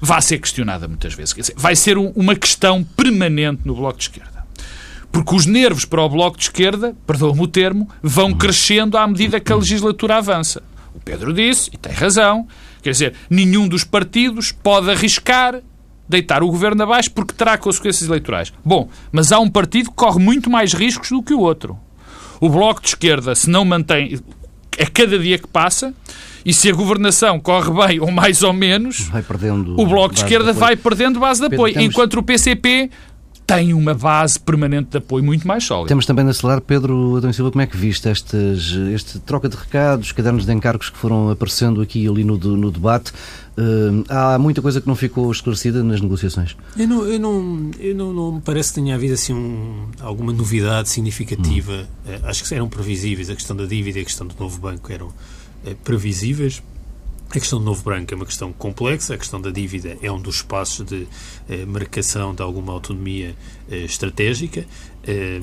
vai 0.00 0.20
ser 0.22 0.38
questionada 0.38 0.88
muitas 0.88 1.14
vezes. 1.14 1.34
Dizer, 1.34 1.54
vai 1.56 1.76
ser 1.76 1.98
um, 1.98 2.08
uma 2.16 2.34
questão 2.34 2.82
permanente 2.82 3.62
no 3.64 3.74
Bloco 3.74 3.98
de 3.98 4.04
Esquerda. 4.04 4.44
Porque 5.12 5.34
os 5.34 5.44
nervos 5.44 5.84
para 5.84 6.02
o 6.02 6.08
Bloco 6.08 6.38
de 6.38 6.44
Esquerda, 6.44 6.96
perdoa-me 7.06 7.42
o 7.42 7.46
termo, 7.46 7.88
vão 8.02 8.32
crescendo 8.32 8.96
à 8.96 9.06
medida 9.06 9.40
que 9.40 9.52
a 9.52 9.56
legislatura 9.56 10.16
avança. 10.16 10.62
O 11.00 11.04
Pedro 11.04 11.32
disse, 11.32 11.70
e 11.72 11.76
tem 11.76 11.92
razão, 11.92 12.46
quer 12.82 12.90
dizer, 12.90 13.14
nenhum 13.28 13.66
dos 13.66 13.84
partidos 13.84 14.52
pode 14.52 14.90
arriscar 14.90 15.60
deitar 16.10 16.42
o 16.42 16.48
governo 16.48 16.82
abaixo 16.82 17.10
porque 17.12 17.32
terá 17.32 17.56
consequências 17.56 18.08
eleitorais. 18.08 18.52
Bom, 18.64 18.88
mas 19.12 19.30
há 19.30 19.38
um 19.38 19.48
partido 19.48 19.90
que 19.90 19.96
corre 19.96 20.18
muito 20.18 20.50
mais 20.50 20.74
riscos 20.74 21.10
do 21.10 21.22
que 21.22 21.32
o 21.32 21.38
outro. 21.38 21.78
O 22.40 22.48
Bloco 22.48 22.82
de 22.82 22.88
Esquerda, 22.88 23.32
se 23.34 23.48
não 23.48 23.64
mantém, 23.64 24.18
a 24.78 24.86
cada 24.86 25.18
dia 25.18 25.38
que 25.38 25.46
passa, 25.46 25.94
e 26.44 26.52
se 26.52 26.68
a 26.68 26.72
governação 26.74 27.38
corre 27.38 27.70
bem 27.86 28.00
ou 28.00 28.10
mais 28.10 28.42
ou 28.42 28.52
menos, 28.52 29.08
o 29.76 29.86
Bloco 29.86 30.14
de 30.14 30.20
Esquerda 30.20 30.52
de 30.52 30.58
vai 30.58 30.74
perdendo 30.74 31.20
base 31.20 31.40
de 31.40 31.54
apoio, 31.54 31.74
Pedro, 31.74 31.88
enquanto 31.88 32.14
o 32.14 32.22
PCP 32.22 32.90
tem 33.46 33.74
uma 33.74 33.94
base 33.94 34.38
permanente 34.38 34.90
de 34.90 34.98
apoio 34.98 35.24
muito 35.24 35.46
mais 35.46 35.64
sólida. 35.64 35.88
Temos 35.88 36.06
também 36.06 36.24
de 36.24 36.30
acelerar, 36.30 36.60
Pedro 36.60 37.16
Adão 37.16 37.32
Silva, 37.32 37.50
como 37.50 37.62
é 37.62 37.66
que 37.66 37.76
viste 37.76 38.08
estes, 38.08 38.72
este 38.94 39.18
troca 39.18 39.48
de 39.48 39.56
recados, 39.56 40.12
cadernos 40.12 40.46
de 40.46 40.52
encargos 40.52 40.88
que 40.88 40.96
foram 40.96 41.30
aparecendo 41.30 41.80
aqui 41.80 42.04
e 42.04 42.08
ali 42.08 42.22
no, 42.22 42.36
no 42.36 42.70
debate? 42.70 43.12
Uh, 43.58 44.04
há 44.08 44.38
muita 44.38 44.62
coisa 44.62 44.80
que 44.80 44.86
não 44.86 44.94
ficou 44.94 45.30
esclarecida 45.30 45.82
nas 45.82 46.00
negociações. 46.00 46.56
Eu 46.78 46.88
não, 46.88 47.04
eu 47.04 47.18
não, 47.18 47.70
eu 47.78 47.94
não, 47.94 48.12
não 48.12 48.32
me 48.32 48.40
parece 48.40 48.70
que 48.70 48.76
tenha 48.76 48.94
havido 48.94 49.14
assim 49.14 49.34
um, 49.34 49.88
alguma 50.00 50.32
novidade 50.32 50.88
significativa. 50.88 51.86
Hum. 52.06 52.10
Uh, 52.10 52.26
acho 52.26 52.44
que 52.44 52.54
eram 52.54 52.68
previsíveis. 52.68 53.28
A 53.28 53.34
questão 53.34 53.56
da 53.56 53.66
dívida 53.66 53.98
e 53.98 54.02
a 54.02 54.04
questão 54.04 54.26
do 54.26 54.34
novo 54.38 54.58
banco 54.60 54.90
eram 54.92 55.08
uh, 55.08 55.74
previsíveis. 55.82 56.62
A 57.30 57.38
questão 57.38 57.60
do 57.60 57.64
novo 57.64 57.82
branco 57.84 58.12
é 58.12 58.16
uma 58.16 58.26
questão 58.26 58.52
complexa, 58.52 59.14
a 59.14 59.18
questão 59.18 59.40
da 59.40 59.50
dívida 59.50 59.96
é 60.02 60.10
um 60.10 60.20
dos 60.20 60.36
espaços 60.36 60.84
de 60.84 61.06
eh, 61.48 61.64
marcação 61.64 62.34
de 62.34 62.42
alguma 62.42 62.72
autonomia 62.72 63.36
eh, 63.70 63.84
estratégica. 63.84 64.66
Eh, 65.06 65.40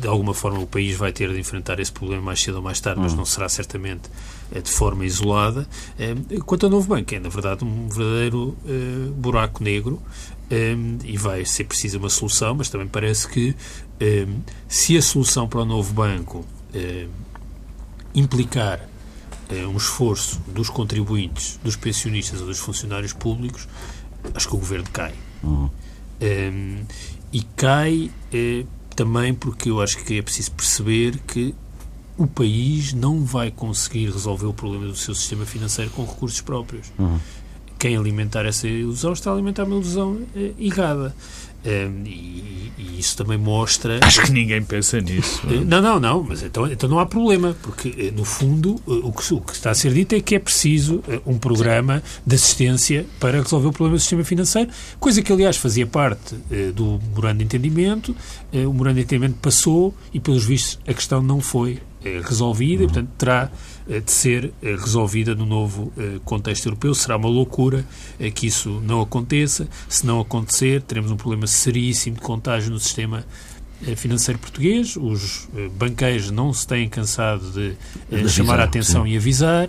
de 0.00 0.08
alguma 0.08 0.32
forma, 0.32 0.58
o 0.60 0.66
país 0.66 0.96
vai 0.96 1.12
ter 1.12 1.30
de 1.30 1.38
enfrentar 1.38 1.78
esse 1.78 1.92
problema 1.92 2.22
mais 2.22 2.40
cedo 2.40 2.56
ou 2.56 2.62
mais 2.62 2.80
tarde, 2.80 3.00
mas 3.00 3.12
hum. 3.12 3.16
não 3.16 3.24
será 3.26 3.48
certamente 3.50 4.08
eh, 4.50 4.60
de 4.60 4.70
forma 4.70 5.04
isolada. 5.04 5.68
Eh, 5.98 6.14
quanto 6.46 6.64
ao 6.64 6.70
novo 6.70 6.88
banco, 6.88 7.14
é 7.14 7.20
na 7.20 7.28
verdade 7.28 7.64
um 7.64 7.88
verdadeiro 7.88 8.56
eh, 8.66 9.10
buraco 9.10 9.62
negro 9.62 10.02
e 11.04 11.18
vai 11.18 11.44
ser 11.44 11.64
precisa 11.64 11.98
uma 11.98 12.08
solução, 12.08 12.54
mas 12.54 12.70
também 12.70 12.88
parece 12.88 13.28
que 13.28 13.54
se 14.66 14.96
a 14.96 15.02
solução 15.02 15.46
para 15.46 15.60
o 15.60 15.64
novo 15.66 15.92
banco 15.92 16.42
implicar 18.14 18.87
é 19.48 19.66
um 19.66 19.76
esforço 19.76 20.40
dos 20.48 20.68
contribuintes, 20.68 21.58
dos 21.62 21.76
pensionistas 21.76 22.40
ou 22.40 22.46
dos 22.46 22.58
funcionários 22.58 23.12
públicos, 23.12 23.66
acho 24.34 24.48
que 24.48 24.54
o 24.54 24.58
governo 24.58 24.88
cai. 24.92 25.14
Uhum. 25.42 25.70
Um, 26.20 26.84
e 27.32 27.42
cai 27.56 28.10
é, 28.32 28.64
também 28.94 29.32
porque 29.34 29.70
eu 29.70 29.80
acho 29.80 30.02
que 30.04 30.18
é 30.18 30.22
preciso 30.22 30.52
perceber 30.52 31.18
que 31.26 31.54
o 32.16 32.26
país 32.26 32.92
não 32.92 33.24
vai 33.24 33.50
conseguir 33.50 34.10
resolver 34.10 34.46
o 34.46 34.52
problema 34.52 34.86
do 34.86 34.96
seu 34.96 35.14
sistema 35.14 35.46
financeiro 35.46 35.90
com 35.92 36.04
recursos 36.04 36.40
próprios. 36.40 36.92
Uhum. 36.98 37.18
Quem 37.78 37.96
alimentar 37.96 38.44
essa 38.44 38.66
ilusão 38.66 39.12
está 39.12 39.30
a 39.30 39.34
alimentar 39.34 39.64
uma 39.64 39.76
ilusão 39.76 40.20
é, 40.34 40.52
errada. 40.58 41.14
Um, 41.64 42.04
e, 42.06 42.72
e, 42.78 43.00
isso 43.00 43.16
também 43.16 43.36
mostra. 43.36 43.98
Acho 44.02 44.22
que 44.22 44.32
ninguém 44.32 44.62
pensa 44.62 45.00
nisso. 45.00 45.42
Eh, 45.50 45.64
não, 45.64 45.82
não, 45.82 45.98
não, 45.98 46.22
mas 46.22 46.42
então, 46.42 46.70
então 46.70 46.88
não 46.88 46.98
há 46.98 47.06
problema, 47.06 47.56
porque 47.62 47.94
eh, 47.98 48.10
no 48.10 48.24
fundo 48.24 48.80
eh, 48.86 48.92
o 49.02 49.12
que, 49.12 49.34
o 49.34 49.40
que 49.40 49.52
está 49.52 49.70
a 49.70 49.74
ser 49.74 49.92
dito 49.92 50.14
é 50.14 50.20
que 50.20 50.36
é 50.36 50.38
preciso 50.38 51.02
um 51.26 51.36
programa 51.36 52.02
de 52.24 52.34
assistência 52.36 53.04
para 53.18 53.42
resolver 53.42 53.68
o 53.68 53.72
problema 53.72 53.96
do 53.96 54.00
sistema 54.00 54.24
financeiro, 54.24 54.70
coisa 55.00 55.20
que 55.20 55.32
aliás 55.32 55.56
fazia 55.56 55.86
parte 55.86 56.34
do 56.74 57.00
memorando 57.08 57.38
de 57.38 57.44
entendimento. 57.44 58.16
o 58.52 58.72
memorando 58.72 58.96
de 58.96 59.02
entendimento 59.02 59.38
passou 59.40 59.94
e, 60.12 60.20
pelos 60.20 60.44
vistos, 60.44 60.78
a 60.86 60.94
questão 60.94 61.22
não 61.22 61.40
foi 61.40 61.78
resolvida 62.24 62.84
e, 62.84 62.86
portanto, 62.86 63.10
terá 63.18 63.50
eh, 63.50 63.77
de 63.88 64.12
ser 64.12 64.52
eh, 64.62 64.76
resolvida 64.76 65.34
no 65.34 65.46
novo 65.46 65.90
eh, 65.96 66.18
contexto 66.24 66.66
europeu. 66.66 66.94
Será 66.94 67.16
uma 67.16 67.28
loucura 67.28 67.84
que 68.34 68.46
isso 68.46 68.82
não 68.84 69.00
aconteça. 69.00 69.66
Se 69.88 70.04
não 70.04 70.20
acontecer, 70.20 70.82
teremos 70.82 71.10
um 71.10 71.16
problema 71.16 71.46
seríssimo 71.46 72.16
de 72.16 72.22
contágio 72.22 72.70
no 72.70 72.78
sistema 72.78 73.24
financeiro 73.96 74.40
português. 74.40 74.96
Os 74.96 75.48
banqueiros 75.76 76.32
não 76.32 76.52
se 76.52 76.66
têm 76.66 76.88
cansado 76.88 77.50
de, 77.52 77.76
de 78.10 78.28
chamar 78.28 78.58
a 78.58 78.64
atenção 78.64 79.04
sim. 79.04 79.10
e 79.10 79.16
avisar, 79.16 79.68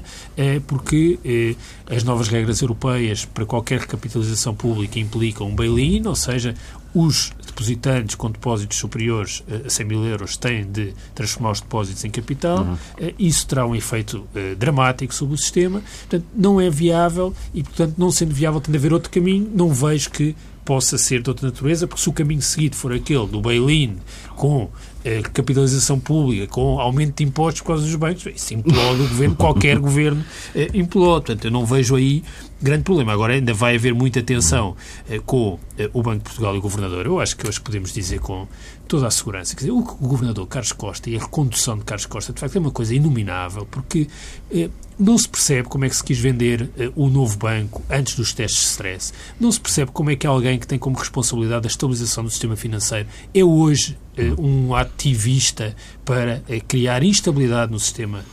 porque 0.66 1.56
as 1.86 2.04
novas 2.04 2.28
regras 2.28 2.60
europeias 2.62 3.24
para 3.24 3.46
qualquer 3.46 3.82
recapitalização 3.82 4.56
pública 4.56 4.98
implicam 5.00 5.48
um 5.48 5.56
bail-in, 5.56 6.08
ou 6.08 6.16
seja, 6.16 6.56
os 6.94 7.32
depositantes 7.50 8.16
com 8.16 8.32
depósitos 8.32 8.78
superiores 8.78 9.44
a 9.66 9.70
100 9.70 9.86
mil 9.86 10.06
euros 10.06 10.38
têm 10.38 10.64
de 10.66 10.94
transformar 11.14 11.52
os 11.52 11.62
depósitos 11.62 12.04
em 12.06 12.10
capital. 12.10 12.60
Uhum. 12.60 12.78
Isso 13.18 13.48
terá 13.48 13.66
um 13.66 13.76
efeito 13.76 14.28
uh, 14.36 14.56
dramático 14.56 15.14
sobre 15.14 15.36
o 15.36 15.38
sistema. 15.38 15.82
Portanto, 16.00 16.26
não 16.36 16.60
é 16.60 16.70
viável 16.70 17.34
e, 17.54 17.64
portanto, 17.64 17.96
não 17.98 18.12
sendo 18.12 18.34
viável, 18.34 18.62
tem 18.62 18.72
de 18.72 18.78
haver 18.78 18.94
outro 18.94 19.10
caminho. 19.10 19.50
Não 19.54 19.70
vejo 19.70 20.10
que 20.10 20.36
possa 20.70 21.00
ser 21.00 21.24
de 21.24 21.30
outra 21.32 21.48
natureza, 21.48 21.88
porque 21.88 22.00
se 22.00 22.10
o 22.10 22.14
caminho 22.14 22.44
seguido 22.44 22.76
for 22.76 22.94
aquele 22.94 23.26
do 23.26 23.42
bail-in 23.42 23.98
com 24.36 24.70
eh, 25.04 25.24
capitalização 25.34 26.00
pública, 26.00 26.46
com 26.46 26.80
aumento 26.80 27.18
de 27.18 27.24
impostos 27.24 27.62
por 27.62 27.70
causa 27.70 27.84
dos 27.84 27.96
bancos, 27.96 28.28
isso 28.28 28.54
implode 28.54 29.02
o 29.02 29.08
governo, 29.08 29.36
qualquer 29.36 29.80
governo 29.82 30.24
eh, 30.54 30.70
implode. 30.76 31.26
Portanto, 31.26 31.46
eu 31.46 31.52
não 31.52 31.66
vejo 31.66 31.96
aí 31.96 32.24
grande 32.62 32.84
problema. 32.84 33.14
Agora 33.14 33.34
ainda 33.34 33.54
vai 33.54 33.76
haver 33.76 33.94
muita 33.94 34.22
tensão 34.22 34.76
eh, 35.10 35.20
com 35.26 35.60
eh, 35.78 35.90
o 35.94 36.02
Banco 36.02 36.20
de 36.20 36.24
Portugal 36.24 36.56
e 36.56 36.58
o 36.58 36.62
Governador. 36.62 37.06
Eu 37.06 37.20
acho 37.20 37.36
que 37.36 37.48
hoje 37.48 37.60
podemos 37.60 37.94
dizer 37.94 38.20
com 38.20 38.48
toda 38.88 39.08
a 39.08 39.12
segurança. 39.12 39.56
Quer 39.56 39.62
dizer, 39.62 39.72
o, 39.72 39.80
o 39.80 40.08
Governador 40.08 40.48
Carlos 40.48 40.72
Costa 40.72 41.10
e 41.10 41.16
a 41.16 41.20
recondução 41.20 41.78
de 41.78 41.86
Carlos 41.86 42.06
Costa, 42.06 42.34
de 42.34 42.40
facto, 42.40 42.56
é 42.56 42.60
uma 42.60 42.72
coisa 42.72 42.94
inominável, 42.94 43.66
porque 43.70 44.08
eh, 44.52 44.70
não 45.00 45.18
se 45.18 45.30
percebe 45.30 45.70
como 45.70 45.86
é 45.86 45.90
que 45.90 45.96
se 45.96 46.04
quis 46.04 46.20
vender 46.20 46.70
eh, 46.78 46.92
o 46.96 47.08
novo 47.08 47.38
banco 47.38 47.82
antes 47.90 48.16
dos 48.16 48.34
testes 48.34 48.62
de 48.62 48.68
stress. 48.68 49.14
Não 49.40 49.50
se 49.50 49.60
percebe 49.60 49.92
como 49.92 50.12
é 50.12 50.16
que 50.16 50.28
alguém 50.28 50.60
que 50.60 50.68
tem 50.68 50.78
como 50.78 50.98
responsabilidade 50.98 51.66
a 51.66 51.70
estabilização 51.70 52.24
do 52.24 52.30
sistema 52.30 52.58
financeiro 52.58 53.08
é 53.34 53.44
hoje 53.44 53.98
eh, 54.18 54.34
um 54.38 54.76
ativista 54.76 55.74
para 56.04 56.44
eh, 56.50 56.60
criar 56.60 57.02
instabilidade 57.02 57.72
no 57.72 57.80
sistema 57.80 58.26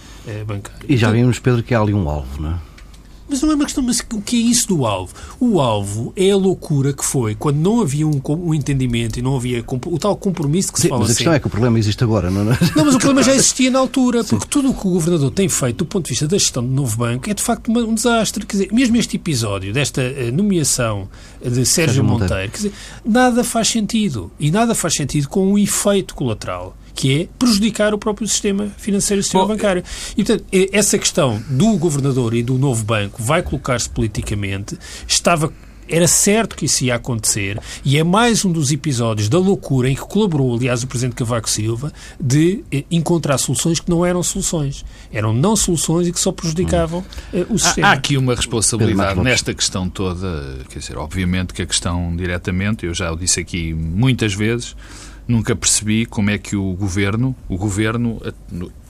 bancário. 0.44 0.84
E 0.88 0.96
já 0.96 1.08
vimos, 1.12 1.38
Pedro, 1.38 1.62
que 1.62 1.72
há 1.72 1.80
ali 1.80 1.94
um 1.94 2.10
alvo, 2.10 2.42
não 2.42 2.50
é? 2.50 2.58
Mas 3.28 3.42
não 3.42 3.50
é 3.50 3.54
uma 3.54 3.64
questão, 3.64 3.82
mas 3.82 4.00
o 4.12 4.20
que 4.20 4.36
é 4.36 4.40
isso 4.40 4.68
do 4.68 4.86
alvo? 4.86 5.14
O 5.40 5.60
alvo 5.60 6.12
é 6.16 6.30
a 6.30 6.36
loucura 6.36 6.92
que 6.92 7.04
foi 7.04 7.34
quando 7.34 7.56
não 7.56 7.80
havia 7.80 8.06
um, 8.06 8.20
um 8.28 8.54
entendimento 8.54 9.18
e 9.18 9.22
não 9.22 9.36
havia 9.36 9.64
o 9.68 9.98
tal 9.98 10.16
compromisso 10.16 10.72
que 10.72 10.78
se 10.78 10.82
Sim, 10.82 10.88
fala 10.90 11.02
mas 11.02 11.10
a 11.10 11.14
questão 11.14 11.32
é 11.32 11.40
que 11.40 11.46
o 11.46 11.50
problema 11.50 11.78
existe 11.78 12.02
agora, 12.04 12.30
não 12.30 12.52
é? 12.52 12.58
Não, 12.76 12.84
mas 12.84 12.94
o 12.94 12.98
problema 12.98 13.22
já 13.22 13.34
existia 13.34 13.70
na 13.70 13.78
altura, 13.78 14.22
porque 14.22 14.44
Sim. 14.44 14.50
tudo 14.50 14.70
o 14.70 14.74
que 14.74 14.86
o 14.86 14.90
Governador 14.90 15.30
tem 15.30 15.48
feito 15.48 15.78
do 15.78 15.86
ponto 15.86 16.04
de 16.04 16.10
vista 16.10 16.28
da 16.28 16.38
gestão 16.38 16.62
do 16.62 16.72
novo 16.72 16.96
banco 16.96 17.28
é 17.28 17.34
de 17.34 17.42
facto 17.42 17.70
um 17.70 17.94
desastre. 17.94 18.46
Quer 18.46 18.56
dizer, 18.56 18.72
mesmo 18.72 18.96
este 18.96 19.16
episódio 19.16 19.72
desta 19.72 20.02
eh, 20.02 20.30
nomeação 20.30 21.08
de 21.40 21.50
Sérgio, 21.50 21.66
Sérgio 21.66 22.04
Monteiro, 22.04 22.32
Monteiro 22.32 22.52
quer 22.52 22.56
dizer, 22.56 22.72
nada 23.04 23.44
faz 23.44 23.68
sentido. 23.68 24.30
E 24.38 24.50
nada 24.50 24.74
faz 24.74 24.94
sentido 24.94 25.28
com 25.28 25.52
um 25.52 25.58
efeito 25.58 26.14
colateral 26.14 26.76
que 26.96 27.22
é 27.22 27.28
prejudicar 27.38 27.92
o 27.92 27.98
próprio 27.98 28.26
sistema 28.26 28.72
financeiro 28.78 29.20
e 29.20 29.20
o 29.20 29.22
sistema 29.22 29.44
Bom, 29.44 29.48
bancário. 29.54 29.84
E, 30.16 30.24
portanto, 30.24 30.44
essa 30.72 30.98
questão 30.98 31.40
do 31.50 31.76
governador 31.76 32.34
e 32.34 32.42
do 32.42 32.58
novo 32.58 32.82
banco 32.82 33.22
vai 33.22 33.42
colocar-se 33.42 33.88
politicamente, 33.88 34.78
estava 35.06 35.52
era 35.88 36.08
certo 36.08 36.56
que 36.56 36.64
isso 36.64 36.84
ia 36.84 36.96
acontecer 36.96 37.60
e 37.84 37.96
é 37.96 38.02
mais 38.02 38.44
um 38.44 38.50
dos 38.50 38.72
episódios 38.72 39.28
da 39.28 39.38
loucura 39.38 39.88
em 39.88 39.94
que 39.94 40.00
colaborou, 40.00 40.54
aliás, 40.56 40.82
o 40.82 40.86
Presidente 40.86 41.14
Cavaco 41.14 41.48
Silva, 41.48 41.92
de 42.20 42.64
eh, 42.72 42.84
encontrar 42.90 43.38
soluções 43.38 43.78
que 43.78 43.88
não 43.88 44.04
eram 44.04 44.20
soluções. 44.22 44.84
Eram 45.12 45.32
não 45.32 45.54
soluções 45.54 46.08
e 46.08 46.12
que 46.12 46.18
só 46.18 46.32
prejudicavam 46.32 47.04
eh, 47.32 47.46
o 47.48 47.56
sistema. 47.56 47.88
Há, 47.88 47.90
há 47.90 47.94
aqui 47.94 48.16
uma 48.16 48.34
responsabilidade 48.34 49.20
nesta 49.20 49.54
questão 49.54 49.88
toda, 49.88 50.58
quer 50.68 50.80
dizer, 50.80 50.98
obviamente 50.98 51.54
que 51.54 51.62
a 51.62 51.66
questão 51.66 52.16
diretamente, 52.16 52.84
eu 52.84 52.92
já 52.92 53.12
o 53.12 53.16
disse 53.16 53.38
aqui 53.38 53.72
muitas 53.72 54.34
vezes, 54.34 54.74
nunca 55.26 55.56
percebi 55.56 56.06
como 56.06 56.30
é 56.30 56.38
que 56.38 56.56
o 56.56 56.72
Governo, 56.74 57.34
o 57.48 57.56
Governo, 57.56 58.20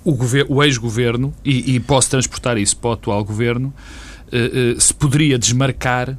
o, 0.05 0.15
gover 0.15 0.47
o 0.49 0.63
ex-Governo, 0.63 1.35
e, 1.45 1.75
e, 1.75 1.81
posso 1.81 2.11
transportar 2.11 2.59
isso 2.59 2.77
para 2.77 2.91
o 2.91 2.93
atual 2.93 3.25
Governo, 3.25 3.73
eh, 4.31 4.75
se 4.79 4.93
poderia 4.93 5.39
desmarcar 5.39 6.19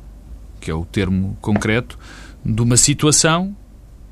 que 0.68 0.72
é 0.72 0.74
o 0.74 0.84
termo 0.84 1.38
concreto, 1.40 1.98
de 2.44 2.62
uma 2.62 2.76
situação 2.76 3.56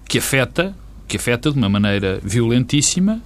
que 0.07 0.19
afeta, 0.19 0.73
que 1.05 1.17
afeta 1.17 1.51
de 1.51 1.57
uma 1.57 1.67
maneira 1.67 2.19
violentíssima 2.23 3.21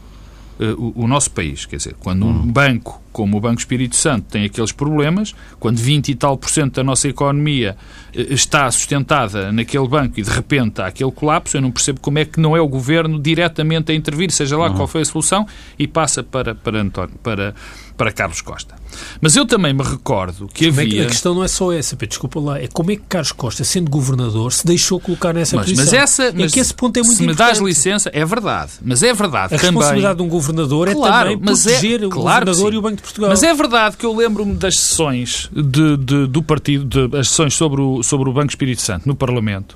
uh, 0.60 0.94
o, 0.96 1.04
o, 1.04 1.08
nosso 1.08 1.30
país. 1.30 1.64
Quer 1.66 1.78
dizer, 1.78 1.96
quando 2.00 2.26
um 2.26 2.30
uhum. 2.30 2.52
banco 2.52 3.00
como 3.12 3.38
o 3.38 3.40
Banco 3.40 3.60
Espírito 3.60 3.96
Santo 3.96 4.26
tem 4.30 4.46
aqueles 4.46 4.72
problemas, 4.72 5.34
quando 5.60 5.78
20 5.78 6.10
e 6.10 6.16
tal 6.16 6.38
por 6.38 6.50
cento 6.50 6.76
da 6.76 6.84
nossa 6.84 7.08
economia 7.08 7.76
uh, 8.16 8.34
está 8.34 8.70
sustentada 8.72 9.52
naquele 9.52 9.88
banco 9.88 10.20
e 10.20 10.24
de 10.24 10.30
repente 10.30 10.82
há 10.82 10.88
aquele 10.88 11.12
colapso, 11.12 11.58
eu 11.58 11.62
não 11.62 11.72
percebo 11.72 12.00
como 12.00 12.20
é 12.20 12.26
que 12.26 12.40
não 12.40 12.56
é 12.56 12.62
o 12.62 12.68
governo 12.68 13.20
diretamente 13.20 13.92
a 13.92 13.96
intervir, 13.96 14.32
seja 14.32 14.58
lá 14.58 14.70
uhum. 14.70 14.76
qual 14.76 14.88
foi 14.88 15.02
a 15.02 15.06
solução, 15.06 15.46
e 15.78 15.88
passa 15.88 16.24
para, 16.24 16.56
para, 16.56 16.82
António, 16.82 17.16
para, 17.22 17.54
para 17.98 18.12
Carlos 18.12 18.42
Costa. 18.42 18.76
Mas 19.22 19.36
eu 19.36 19.46
também 19.46 19.74
me 19.74 19.84
recordo 19.84 20.48
que 20.48 20.68
como 20.68 20.80
havia... 20.80 20.94
É 20.94 21.02
que 21.02 21.02
a 21.02 21.06
questão 21.08 21.36
não 21.36 21.44
é 21.44 21.48
só 21.48 21.72
essa, 21.72 21.96
Pedro, 21.96 22.10
desculpa 22.10 22.40
lá, 22.40 22.60
é 22.60 22.68
como 22.68 22.92
é 22.92 22.96
que 22.96 23.04
Carlos 23.08 23.32
Costa, 23.32 23.64
sendo 23.64 23.90
governador, 23.90 24.52
se 24.54 24.66
deixou 24.66 25.00
colocar 25.00 25.34
nessa 25.34 25.56
mas, 25.56 25.66
posição. 25.66 25.86
Mas 25.86 25.94
essa... 25.94 26.24
É 26.24 26.32
mas, 26.34 26.52
que 26.52 26.60
esse 26.60 26.74
ponto 26.74 26.98
é 26.98 27.04
muito 27.04 27.18
se 27.18 27.24
importante. 27.24 27.46
me 27.46 27.54
dás 27.54 27.60
licença, 27.60 28.10
é 28.14 28.26
verdade. 28.26 28.72
Mas 28.82 29.04
é 29.04 29.14
verdade 29.14 29.56
a 29.56 29.58
também... 29.58 29.70
A 29.70 29.72
responsabilidade 29.72 30.18
de 30.18 30.24
um 30.24 30.28
governador 30.28 30.92
claro, 30.92 31.30
é 31.30 31.34
também 31.34 31.50
mas 31.50 31.64
proteger 31.64 32.04
é, 32.04 32.06
o 32.06 32.10
claro 32.10 32.46
governador 32.46 32.74
e 32.74 32.78
o 32.78 32.82
Banco 32.82 32.99
de 33.00 33.04
Portugal. 33.04 33.30
Mas 33.30 33.44
é 33.44 33.54
verdade 33.54 33.98
que 33.98 34.06
eu 34.06 34.16
lembro-me 34.16 34.54
das 34.54 34.78
sessões 34.78 35.50
de, 35.52 35.98
de, 35.98 36.28
do 36.28 36.44
partido, 36.44 37.08
de, 37.08 37.18
as 37.18 37.30
sessões 37.30 37.54
sobre 37.54 37.82
o, 37.82 38.04
sobre 38.04 38.30
o 38.30 38.34
Banco 38.34 38.50
Espírito 38.50 38.82
Santo 38.82 39.08
no 39.08 39.16
Parlamento, 39.16 39.76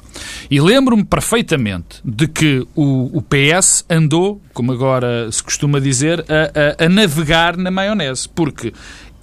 e 0.49 0.59
lembro-me 0.59 1.03
perfeitamente 1.03 1.99
de 2.03 2.27
que 2.27 2.67
o, 2.75 3.17
o 3.17 3.21
PS 3.21 3.85
andou, 3.89 4.41
como 4.53 4.71
agora 4.71 5.31
se 5.31 5.41
costuma 5.41 5.79
dizer, 5.79 6.25
a, 6.29 6.83
a, 6.83 6.85
a 6.85 6.89
navegar 6.89 7.57
na 7.57 7.71
maionese, 7.71 8.27
porque 8.29 8.73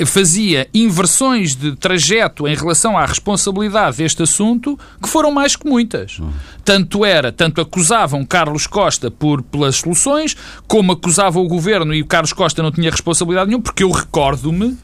fazia 0.06 0.68
inversões 0.72 1.54
de 1.54 1.76
trajeto 1.76 2.46
em 2.48 2.54
relação 2.54 2.96
à 2.96 3.04
responsabilidade 3.04 3.98
deste 3.98 4.22
assunto 4.22 4.78
que 5.02 5.08
foram 5.08 5.30
mais 5.30 5.56
que 5.56 5.68
muitas. 5.68 6.20
Tanto 6.64 7.04
era, 7.04 7.30
tanto 7.30 7.60
acusavam 7.60 8.24
Carlos 8.24 8.66
Costa 8.66 9.10
por 9.10 9.42
pelas 9.42 9.76
soluções, 9.76 10.36
como 10.66 10.92
acusavam 10.92 11.44
o 11.44 11.48
governo 11.48 11.94
e 11.94 12.02
o 12.02 12.06
Carlos 12.06 12.32
Costa 12.32 12.62
não 12.62 12.72
tinha 12.72 12.90
responsabilidade 12.90 13.48
nenhuma, 13.48 13.62
porque 13.62 13.84
eu 13.84 13.90
recordo-me, 13.90 14.76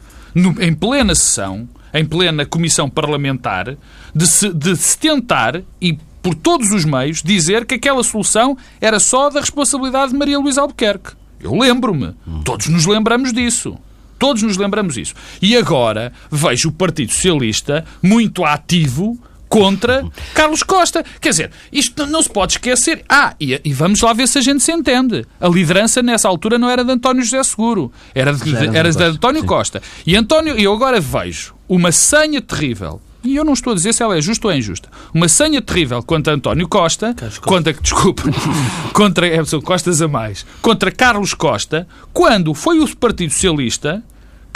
em 0.61 0.75
plena 0.75 1.15
sessão, 1.15 1.69
em 1.95 2.05
plena 2.05 2.45
comissão 2.45 2.91
parlamentar, 2.91 3.77
de 4.15 4.27
se, 4.27 4.53
de 4.53 4.77
se 4.77 4.99
tentar 4.99 5.63
e 5.81 5.99
por 6.23 6.35
todos 6.35 6.73
os 6.73 6.85
meios 6.85 7.23
dizer 7.23 7.65
que 7.65 7.77
aquela 7.77 8.03
solução 8.03 8.57
era 8.81 8.99
só 8.99 9.31
da 9.31 9.41
responsabilidade 9.41 10.11
de 10.13 10.19
Maria 10.19 10.39
Luísa 10.39 10.61
Albuquerque. 10.61 11.13
Eu 11.41 11.55
lembro-me. 11.55 12.15
Todos 12.45 12.67
nos 12.67 12.85
lembramos 12.85 13.33
disso. 13.33 13.79
Todos 14.19 14.43
nos 14.43 14.57
lembramos 14.57 14.97
isso. 14.97 15.15
E 15.41 15.57
agora 15.57 16.13
vejo 16.31 16.69
o 16.69 16.73
Partido 16.73 17.13
Socialista 17.13 17.85
muito 18.03 18.45
ativo 18.45 19.19
contra 19.49 20.05
Carlos 20.35 20.63
Costa. 20.63 21.05
Quer 21.21 21.31
dizer, 21.31 21.51
isto 21.73 22.07
não 22.07 22.23
se 22.23 22.29
pode 22.29 22.55
esquecer. 22.55 23.05
Ah, 23.09 23.35
e, 23.41 23.61
e, 23.65 23.73
vamos 23.73 24.01
lá 24.01 24.13
ver 24.13 24.27
se 24.27 24.39
a 24.39 24.41
gente 24.41 24.63
se 24.63 24.73
entende. 24.73 25.25
A 25.41 25.49
liderança 25.49 26.03
nessa 26.03 26.29
altura 26.29 26.59
não 26.59 26.69
era 26.69 26.85
de 26.85 26.93
António 26.93 27.23
José 27.23 27.43
Seguro, 27.43 27.93
era 28.15 28.33
de, 28.33 28.55
era, 28.55 28.79
era 28.79 28.91
de 28.91 29.03
António 29.03 29.43
Sim. 29.43 29.47
Costa. 29.47 29.83
E 30.07 30.17
António, 30.17 30.59
eu 30.59 30.73
agora 30.73 31.01
vejo 31.01 31.55
uma 31.69 31.93
senha 31.93 32.41
terrível. 32.41 33.01
E 33.27 33.35
eu 33.35 33.45
não 33.45 33.55
estou 33.55 33.73
a 33.73 33.77
dizer 33.77 33.93
se 33.93 34.05
ela 34.05 34.17
é 34.17 34.21
justa 34.21 34.47
ou 34.47 34.53
é 34.53 34.57
injusta. 34.57 34.89
Uma 35.13 35.29
senha 35.29 35.61
terrível 35.61 36.01
contra 36.01 36.33
António 36.33 36.69
Costa, 36.69 37.13
contra, 37.43 37.73
desculpa, 37.73 38.23
contra, 38.95 39.27
é, 39.27 39.45
são 39.45 39.61
Costas 39.61 40.01
a 40.01 40.07
mais, 40.07 40.47
contra 40.63 40.93
Carlos 40.93 41.35
Costa, 41.35 41.89
quando 42.13 42.55
foi 42.55 42.79
o 42.79 42.97
Partido 42.97 43.33
Socialista 43.33 44.01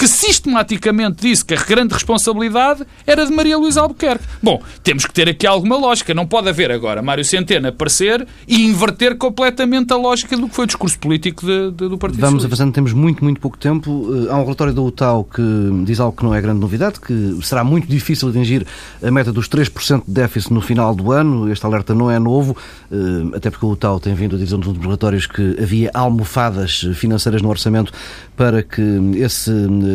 que 0.00 0.08
sistematicamente 0.08 1.20
disse 1.20 1.44
que 1.44 1.52
a 1.52 1.62
grande 1.62 1.92
responsabilidade 1.92 2.86
era 3.06 3.26
de 3.26 3.30
Maria 3.30 3.58
Luísa 3.58 3.82
Albuquerque. 3.82 4.24
Bom, 4.42 4.62
temos 4.82 5.04
que 5.04 5.12
ter 5.12 5.28
aqui 5.28 5.46
alguma 5.46 5.76
lógica. 5.76 6.14
Não 6.14 6.26
pode 6.26 6.48
haver 6.48 6.70
agora 6.70 7.02
Mário 7.02 7.22
Centeno 7.22 7.68
aparecer 7.68 8.26
e 8.48 8.64
inverter 8.64 9.14
completamente 9.18 9.92
a 9.92 9.96
lógica 9.96 10.38
do 10.38 10.48
que 10.48 10.54
foi 10.54 10.64
o 10.64 10.66
discurso 10.66 10.98
político 10.98 11.44
de, 11.44 11.70
de, 11.72 11.88
do 11.90 11.98
Partido 11.98 12.22
Vamos 12.22 12.46
avançando, 12.46 12.72
temos 12.72 12.94
muito, 12.94 13.22
muito 13.22 13.42
pouco 13.42 13.58
tempo. 13.58 14.08
Eh, 14.26 14.32
há 14.32 14.36
um 14.36 14.42
relatório 14.44 14.72
da 14.72 14.80
UTAU 14.80 15.22
que 15.24 15.42
diz 15.84 16.00
algo 16.00 16.16
que 16.16 16.24
não 16.24 16.34
é 16.34 16.40
grande 16.40 16.60
novidade, 16.60 16.98
que 16.98 17.38
será 17.42 17.62
muito 17.62 17.86
difícil 17.86 18.30
atingir 18.30 18.66
a 19.02 19.10
meta 19.10 19.30
dos 19.30 19.50
3% 19.50 20.04
de 20.06 20.10
déficit 20.14 20.50
no 20.54 20.62
final 20.62 20.94
do 20.94 21.12
ano. 21.12 21.52
Este 21.52 21.66
alerta 21.66 21.94
não 21.94 22.10
é 22.10 22.18
novo, 22.18 22.56
eh, 22.90 23.36
até 23.36 23.50
porque 23.50 23.66
a 23.66 23.68
UTAU 23.68 24.00
tem 24.00 24.14
vindo 24.14 24.34
a 24.34 24.38
dizer 24.38 24.56
nos 24.56 24.66
últimos 24.66 24.86
relatórios 24.86 25.26
que 25.26 25.58
havia 25.60 25.90
almofadas 25.92 26.86
financeiras 26.94 27.42
no 27.42 27.50
orçamento 27.50 27.92
para 28.34 28.62
que 28.62 28.80
esse 29.16 29.50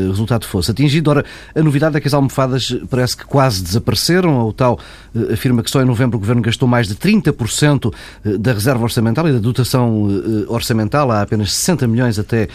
resultado 0.09 0.45
fosse 0.45 0.71
atingido. 0.71 1.09
Ora, 1.09 1.25
a 1.53 1.61
novidade 1.61 1.97
é 1.97 1.99
que 1.99 2.07
as 2.07 2.13
almofadas 2.13 2.75
parece 2.89 3.17
que 3.17 3.25
quase 3.25 3.63
desapareceram. 3.63 4.47
O 4.47 4.53
tal 4.53 4.79
eh, 5.15 5.33
afirma 5.33 5.63
que 5.63 5.69
só 5.69 5.81
em 5.81 5.85
novembro 5.85 6.17
o 6.17 6.19
Governo 6.19 6.41
gastou 6.41 6.67
mais 6.67 6.87
de 6.87 6.95
30% 6.95 7.93
eh, 8.23 8.37
da 8.37 8.53
reserva 8.53 8.83
orçamental 8.83 9.27
e 9.27 9.33
da 9.33 9.39
dotação 9.39 10.07
eh, 10.09 10.45
orçamental. 10.47 11.11
Há 11.11 11.21
apenas 11.21 11.53
60 11.53 11.87
milhões 11.87 12.19
até 12.19 12.47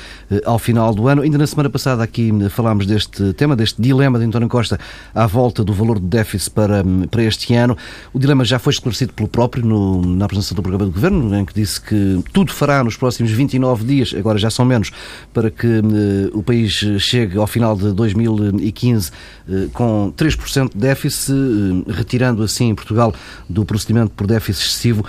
ao 0.44 0.58
final 0.58 0.94
do 0.94 1.08
ano. 1.08 1.22
Ainda 1.22 1.38
na 1.38 1.46
semana 1.46 1.70
passada 1.70 2.02
aqui 2.02 2.30
falámos 2.50 2.86
deste 2.86 3.32
tema, 3.34 3.56
deste 3.56 3.80
dilema 3.80 4.18
de 4.18 4.24
António 4.24 4.48
Costa 4.48 4.78
à 5.14 5.26
volta 5.26 5.64
do 5.64 5.72
valor 5.72 5.98
de 5.98 6.06
déficit 6.06 6.50
para, 6.50 6.84
para 7.10 7.22
este 7.22 7.54
ano. 7.54 7.76
O 8.12 8.18
dilema 8.18 8.44
já 8.44 8.58
foi 8.58 8.72
esclarecido 8.72 9.12
pelo 9.12 9.28
próprio 9.28 9.64
no, 9.64 10.04
na 10.04 10.24
apresentação 10.24 10.56
do 10.56 10.62
programa 10.62 10.84
do 10.84 10.92
Governo, 10.92 11.34
em 11.36 11.44
que 11.44 11.54
disse 11.54 11.80
que 11.80 12.22
tudo 12.32 12.52
fará 12.52 12.82
nos 12.82 12.96
próximos 12.96 13.30
29 13.30 13.84
dias, 13.84 14.14
agora 14.16 14.38
já 14.38 14.50
são 14.50 14.64
menos, 14.64 14.90
para 15.32 15.50
que 15.50 15.66
uh, 15.66 16.38
o 16.38 16.42
país 16.42 16.72
chegue 16.98 17.19
ao 17.36 17.46
final 17.46 17.76
de 17.76 17.92
2015 17.92 19.10
uh, 19.10 19.70
com 19.70 20.12
3% 20.16 20.72
de 20.72 20.78
déficit, 20.78 21.32
uh, 21.32 21.90
retirando 21.90 22.42
assim 22.42 22.74
Portugal 22.74 23.14
do 23.48 23.64
procedimento 23.64 24.12
por 24.12 24.26
déficit 24.26 24.66
excessivo. 24.66 25.04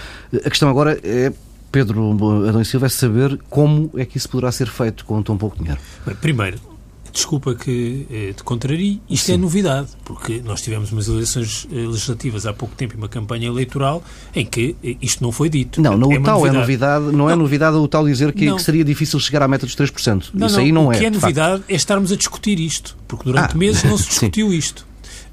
A 0.45 0.49
questão 0.49 0.69
agora 0.69 0.99
é 1.03 1.31
Pedro 1.71 2.11
Adão 2.47 2.61
e 2.61 2.65
Silva 2.65 2.87
é 2.87 2.89
saber 2.89 3.39
como 3.49 3.89
é 3.95 4.05
que 4.05 4.17
isso 4.17 4.29
poderá 4.29 4.51
ser 4.51 4.67
feito 4.67 5.05
com 5.05 5.21
tão 5.23 5.37
pouco 5.37 5.57
dinheiro. 5.57 5.79
Bem, 6.05 6.15
primeiro, 6.15 6.70
desculpa 7.11 7.53
que 7.53 8.05
eh, 8.09 8.33
te 8.33 8.43
contrarie, 8.43 9.01
isto 9.09 9.27
Sim. 9.27 9.33
é 9.33 9.37
novidade, 9.37 9.89
porque 10.03 10.41
nós 10.43 10.61
tivemos 10.61 10.91
umas 10.91 11.07
eleições 11.07 11.67
eh, 11.71 11.75
legislativas 11.75 12.45
há 12.45 12.53
pouco 12.53 12.75
tempo 12.75 12.95
e 12.95 12.97
uma 12.97 13.09
campanha 13.09 13.47
eleitoral 13.47 14.03
em 14.35 14.45
que 14.45 14.75
eh, 14.83 14.95
isto 15.01 15.23
não 15.23 15.31
foi 15.31 15.49
dito. 15.49 15.81
Não, 15.81 15.97
no 15.97 16.11
é 16.11 16.19
tal 16.19 16.45
é 16.45 16.51
novidade, 16.51 17.05
não, 17.05 17.11
é 17.11 17.17
não, 17.17 17.29
é 17.29 17.35
novidade 17.35 17.75
o 17.75 17.87
tal 17.87 18.05
dizer 18.05 18.31
que, 18.33 18.51
que, 18.51 18.61
seria 18.61 18.83
difícil 18.83 19.19
chegar 19.19 19.43
à 19.43 19.47
meta 19.47 19.65
dos 19.65 19.75
3%. 19.75 20.29
Não, 20.33 20.47
Isso 20.47 20.59
aí 20.59 20.71
não 20.71 20.87
o 20.87 20.93
é. 20.93 20.95
O 20.95 20.99
que 20.99 21.05
é 21.05 21.09
novidade 21.09 21.57
facto. 21.59 21.71
é 21.71 21.75
estarmos 21.75 22.11
a 22.11 22.15
discutir 22.15 22.59
isto, 22.59 22.97
porque 23.07 23.25
durante 23.25 23.53
ah, 23.53 23.57
meses 23.57 23.83
não 23.83 23.97
se 23.97 24.07
discutiu 24.09 24.53
isto. 24.53 24.90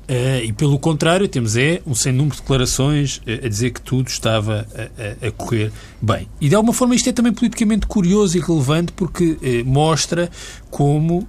Uh, 0.09 0.42
e 0.42 0.53
pelo 0.55 0.79
contrário, 0.79 1.29
temos 1.29 1.55
é 1.55 1.83
um 1.87 1.94
sem 1.94 2.14
número 2.14 2.35
de 2.35 2.40
declarações 2.40 3.18
uh, 3.18 3.44
a 3.44 3.49
dizer 3.49 3.73
que 3.73 3.83
tudo 3.83 4.09
estava 4.09 4.66
a, 4.75 5.27
a, 5.27 5.29
a, 5.29 5.31
correr 5.33 5.71
bem. 6.01 6.27
E 6.40 6.49
de 6.49 6.55
alguma 6.55 6.73
forma 6.73 6.94
isto 6.94 7.11
é 7.11 7.12
também 7.12 7.31
politicamente 7.31 7.87
curioso 7.87 8.38
e 8.38 8.40
relevante 8.40 8.90
porque 8.92 9.33
uh, 9.33 9.64
mostra 9.66 10.31
como 10.71 11.29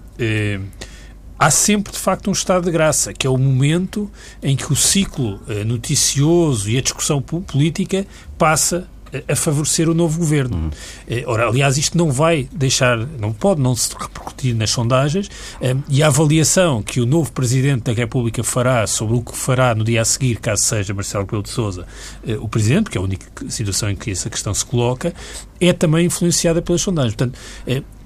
há 1.37 1.49
sempre, 1.49 1.91
de 1.93 1.99
facto, 1.99 2.29
um 2.29 2.33
estado 2.33 2.65
de 2.65 2.71
graça, 2.71 3.13
que 3.13 3.25
é 3.25 3.29
o 3.29 3.37
momento 3.37 4.09
em 4.43 4.55
que 4.55 4.71
o 4.71 4.75
ciclo 4.75 5.39
noticioso 5.65 6.69
e 6.69 6.77
a 6.77 6.81
discussão 6.81 7.21
política 7.21 8.05
passa 8.37 8.87
a 9.27 9.35
favorecer 9.35 9.89
o 9.89 9.93
novo 9.93 10.19
governo. 10.19 10.55
Uhum. 10.55 11.23
Ora, 11.25 11.47
aliás, 11.47 11.77
isto 11.77 11.97
não 11.97 12.11
vai 12.11 12.47
deixar, 12.51 12.97
não 12.97 13.33
pode 13.33 13.61
não 13.61 13.75
se 13.75 13.89
repercutir 13.97 14.55
nas 14.55 14.69
sondagens 14.69 15.29
eh, 15.61 15.75
e 15.87 16.03
a 16.03 16.07
avaliação 16.07 16.81
que 16.81 17.01
o 17.01 17.05
novo 17.05 17.31
Presidente 17.31 17.83
da 17.83 17.93
República 17.93 18.43
fará 18.43 18.85
sobre 18.87 19.15
o 19.15 19.21
que 19.21 19.35
fará 19.35 19.73
no 19.73 19.83
dia 19.83 20.01
a 20.01 20.05
seguir, 20.05 20.37
caso 20.39 20.63
seja 20.63 20.93
Marcelo 20.93 21.25
Rebelo 21.25 21.43
de 21.43 21.49
Sousa 21.49 21.85
eh, 22.25 22.37
o 22.37 22.47
Presidente, 22.47 22.89
que 22.89 22.97
é 22.97 23.01
a 23.01 23.03
única 23.03 23.27
situação 23.49 23.89
em 23.89 23.95
que 23.95 24.11
essa 24.11 24.29
questão 24.29 24.53
se 24.53 24.65
coloca, 24.65 25.13
é 25.59 25.73
também 25.73 26.05
influenciada 26.05 26.61
pelas 26.61 26.81
sondagens. 26.81 27.15
Portanto, 27.15 27.37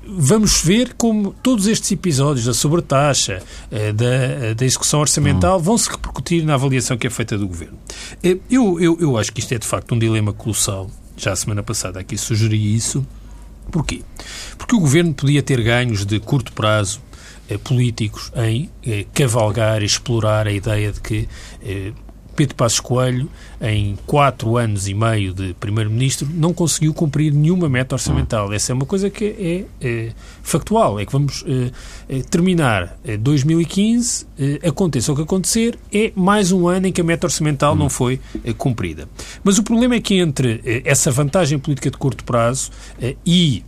vamos 0.08 0.62
ver 0.62 0.94
como 0.96 1.34
todos 1.42 1.68
estes 1.68 1.92
episódios 1.92 2.46
da 2.46 2.54
sobretaxa, 2.54 3.42
da, 3.72 4.54
da 4.54 4.66
execução 4.66 5.00
orçamental, 5.00 5.58
uhum. 5.58 5.64
vão 5.64 5.78
se 5.78 5.90
repercutir 5.90 6.46
na 6.46 6.56
avaliação 6.56 6.98
que 6.98 7.08
é 7.08 7.10
feita 7.10 7.38
do 7.38 7.48
Governo. 7.48 7.78
Eu, 8.24 8.80
eu, 8.80 8.98
eu 9.00 9.18
acho 9.18 9.32
que 9.32 9.40
isto 9.40 9.54
é, 9.54 9.58
de 9.58 9.66
facto, 9.66 9.94
um 9.96 10.00
dilema 10.00 10.34
colossal 10.34 10.90
já 11.16 11.32
a 11.32 11.36
semana 11.36 11.64
passada 11.64 12.00
aqui 12.00 12.18
sugeri 12.18 12.76
isso. 12.76 13.06
Porquê? 13.72 14.02
Porque 14.58 14.76
o 14.76 14.80
governo 14.80 15.14
podia 15.14 15.42
ter 15.42 15.62
ganhos 15.62 16.06
de 16.06 16.20
curto 16.20 16.52
prazo 16.54 17.02
eh, 17.50 17.58
políticos 17.58 18.32
em 18.36 18.70
eh, 18.86 19.06
cavalgar 19.14 19.82
e 19.82 19.86
explorar 19.86 20.48
a 20.48 20.52
ideia 20.52 20.92
de 20.92 21.00
que 21.00 21.28
eh, 21.62 21.92
Pedro 22.36 22.56
Passos 22.56 22.80
Coelho, 22.80 23.30
em 23.62 23.98
quatro 24.06 24.58
anos 24.58 24.88
e 24.88 24.94
meio 24.94 25.34
de 25.34 25.54
Primeiro-Ministro, 25.54 26.28
não 26.34 26.54
conseguiu 26.54 26.94
cumprir 26.94 27.34
nenhuma 27.34 27.70
meta 27.70 27.96
orçamental. 27.96 28.52
Essa 28.52 28.72
é 28.72 28.76
uma 28.76 28.86
coisa 28.86 29.10
que 29.10 29.68
é, 29.82 29.88
é 29.88 30.12
factual. 30.42 31.00
É 31.00 31.06
que 31.06 31.12
vamos 31.12 31.46
é, 32.10 32.22
terminar 32.24 32.98
2015, 33.20 34.26
aconteça 34.68 35.12
o 35.14 35.16
que 35.16 35.22
acontecer, 35.22 35.78
é 35.94 36.12
mais 36.16 36.52
um 36.52 36.68
ano 36.68 36.88
em 36.88 36.92
que 36.92 37.02
a 37.02 37.04
meta 37.04 37.28
orçamental 37.28 37.76
não 37.76 37.90
foi 37.90 38.20
cumprida. 38.58 39.08
Mas 39.44 39.58
o 39.58 39.64
problema 39.64 39.96
é 39.96 40.02
que 40.02 40.20
entre 40.20 40.62
essa 40.84 41.12
vantagem 41.12 41.58
política 41.60 41.90
de 41.90 41.98
curto 41.98 42.24
prazo 42.24 42.72
e 43.26 43.64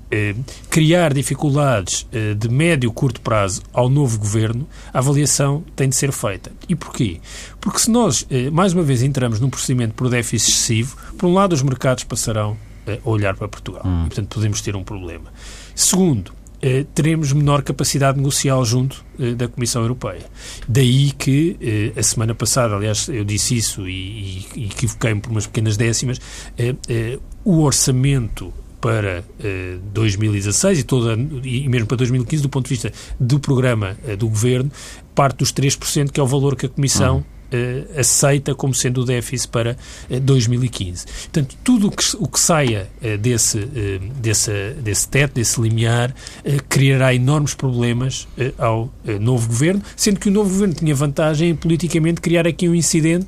criar 0.70 1.14
dificuldades 1.14 2.06
de 2.38 2.50
médio 2.50 2.90
e 2.90 2.94
curto 2.94 3.22
prazo 3.22 3.62
ao 3.72 3.90
novo 3.90 4.20
governo, 4.20 4.68
a 4.94 5.00
avaliação 5.00 5.64
tem 5.76 5.88
de 5.88 5.96
ser 5.96 6.12
feita. 6.12 6.52
E 6.68 6.76
porquê? 6.76 7.20
Porque 7.66 7.80
se 7.80 7.90
nós, 7.90 8.26
mais 8.54 8.74
uma 8.74 8.84
vez, 8.84 9.02
entramos 9.02 9.40
num 9.40 9.50
procedimento 9.50 9.96
por 9.96 10.08
déficit 10.08 10.52
excessivo, 10.52 10.96
por 11.18 11.28
um 11.28 11.34
lado, 11.34 11.52
os 11.54 11.64
mercados 11.64 12.04
passarão 12.04 12.56
a 12.88 13.10
olhar 13.10 13.36
para 13.36 13.48
Portugal. 13.48 13.82
Hum. 13.84 14.04
E, 14.04 14.08
portanto, 14.10 14.36
podemos 14.36 14.62
ter 14.62 14.76
um 14.76 14.84
problema. 14.84 15.34
Segundo, 15.74 16.32
eh, 16.62 16.86
teremos 16.96 17.34
menor 17.34 17.62
capacidade 17.62 18.18
negocial 18.18 18.64
junto 18.66 19.04
eh, 19.20 19.36
da 19.36 19.48
Comissão 19.48 19.82
Europeia. 19.82 20.26
Daí 20.68 21.12
que, 21.12 21.58
eh, 21.62 22.00
a 22.00 22.04
semana 22.04 22.34
passada, 22.34 22.76
aliás, 22.76 23.08
eu 23.08 23.24
disse 23.24 23.56
isso 23.56 23.88
e, 23.88 23.92
e, 23.94 24.48
e 24.56 24.66
equivoquei-me 24.66 25.22
por 25.22 25.32
umas 25.32 25.46
pequenas 25.46 25.78
décimas, 25.78 26.20
o 27.44 27.62
orçamento 27.62 28.54
para 28.82 29.24
2016 29.94 30.80
e, 30.80 30.84
toda, 30.84 31.14
e 31.44 31.68
mesmo 31.68 31.88
para 31.88 31.98
2015, 31.98 32.44
do 32.44 32.50
ponto 32.50 32.66
de 32.66 32.70
vista 32.70 32.92
do 33.20 33.40
programa 33.40 33.98
do 34.18 34.28
Governo, 34.28 34.72
parte 35.14 35.38
dos 35.38 35.52
3%, 35.52 36.12
que 36.12 36.20
é 36.20 36.24
o 36.24 36.28
valor 36.28 36.56
que 36.56 36.66
a 36.66 36.70
Comissão 36.70 37.18
hum 37.18 37.35
uh, 37.56 38.00
aceita 38.00 38.54
como 38.54 38.74
sendo 38.74 39.02
o 39.02 39.06
déficit 39.06 39.50
para 39.50 39.78
uh, 40.10 40.20
2015. 40.20 41.06
Portanto, 41.06 41.56
tudo 41.64 41.88
o 41.88 41.92
que, 41.92 42.04
o 42.18 42.28
que 42.28 42.40
saia 42.40 42.90
uh, 43.02 43.18
desse, 43.18 43.60
desse, 44.20 44.72
desse 44.82 45.08
teto, 45.08 45.36
desse 45.36 45.60
limiar, 45.60 46.14
criará 46.70 47.14
enormes 47.14 47.54
problemas 47.54 48.28
ao 48.58 48.92
novo 49.20 49.48
governo, 49.48 49.82
sendo 49.96 50.20
que 50.20 50.30
o 50.30 50.32
novo 50.32 50.50
governo 50.50 50.74
tinha 50.74 50.94
vantagem 50.96 51.50
em 51.50 51.56
politicamente 51.56 52.22
criar 52.22 52.48
aqui 52.48 52.68
um 52.68 52.76
incidente 52.76 53.28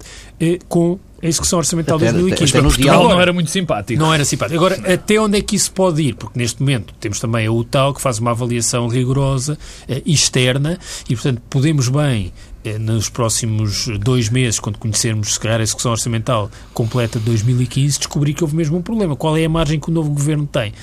com 0.67 0.99
a 1.21 1.27
execução 1.27 1.59
orçamental 1.59 1.97
de 1.97 2.05
2015. 2.11 2.53
Mas 2.53 2.61
Portugal 2.61 3.09
não 3.09 3.19
era 3.19 3.33
muito 3.33 3.49
simpático. 3.49 3.99
Não 3.99 4.13
era 4.13 4.23
simpático. 4.23 4.57
Agora, 4.57 4.93
até 4.93 5.19
onde 5.19 5.37
é 5.37 5.41
que 5.41 5.55
isso 5.55 5.71
pode 5.71 6.01
ir? 6.01 6.15
Porque 6.15 6.37
neste 6.37 6.61
momento 6.61 6.93
temos 6.99 7.19
também 7.19 7.47
a 7.47 7.51
UTAL 7.51 7.93
que 7.93 8.01
faz 8.01 8.19
uma 8.19 8.31
avaliação 8.31 8.87
rigorosa, 8.87 9.57
externa, 10.05 10.77
e 11.09 11.15
portanto 11.15 11.41
podemos 11.49 11.89
bem 11.89 12.27
eh, 12.27 12.46
nos 12.79 13.09
próximos 13.09 13.87
dois 13.99 14.29
meses, 14.29 14.59
quando 14.59 14.77
conhecermos, 14.77 15.33
se 15.33 15.39
calhar, 15.39 15.59
a 15.59 15.63
execução 15.63 15.91
orçamental 15.91 16.51
completa 16.73 17.19
de 17.19 17.25
2015, 17.25 17.99
descobrir 17.99 18.33
que 18.33 18.43
houve 18.43 18.55
mesmo 18.55 18.77
um 18.77 18.81
problema. 18.81 19.15
Qual 19.15 19.37
é 19.37 19.45
a 19.45 19.49
margem 19.49 19.79
que 19.79 19.89
o 19.89 19.93
novo 19.93 20.09
governo 20.09 20.45
tem? 20.45 20.73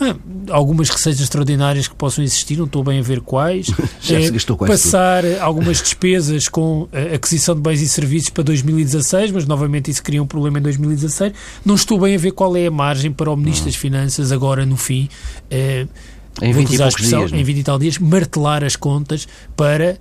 Ah, 0.00 0.16
algumas 0.50 0.88
receitas 0.88 1.20
extraordinárias 1.20 1.86
que 1.86 1.94
possam 1.94 2.24
existir, 2.24 2.56
não 2.56 2.64
estou 2.64 2.82
bem 2.82 2.98
a 2.98 3.02
ver 3.02 3.20
quais. 3.20 3.66
Já 4.00 4.20
se 4.22 4.30
gastou 4.30 4.56
quase 4.56 4.72
Passar 4.72 5.22
tudo. 5.22 5.40
algumas 5.40 5.82
despesas 5.82 6.48
com 6.48 6.88
a 6.90 7.14
aquisição 7.16 7.54
de 7.54 7.60
bens 7.60 7.82
e 7.82 7.88
serviços 7.88 8.30
para 8.30 8.42
2016, 8.44 9.30
mas 9.30 9.46
novamente 9.46 9.90
isso 9.90 10.02
cria 10.02 10.22
um 10.22 10.26
problema 10.26 10.58
em 10.58 10.62
2016. 10.62 11.34
Não 11.66 11.74
estou 11.74 12.00
bem 12.00 12.14
a 12.14 12.18
ver 12.18 12.32
qual 12.32 12.56
é 12.56 12.66
a 12.66 12.70
margem 12.70 13.12
para 13.12 13.30
o 13.30 13.36
Ministro 13.36 13.66
das 13.66 13.76
Finanças 13.76 14.32
agora 14.32 14.64
no 14.64 14.78
fim. 14.78 15.06
Eh, 15.50 15.86
em 16.40 16.52
20 16.52 16.72
e 16.72 16.76
dias, 16.76 17.32
em 17.32 17.44
20 17.44 17.58
e 17.58 17.62
tal 17.62 17.78
dias, 17.78 17.98
martelar 17.98 18.64
as 18.64 18.76
contas 18.76 19.28
para 19.54 19.98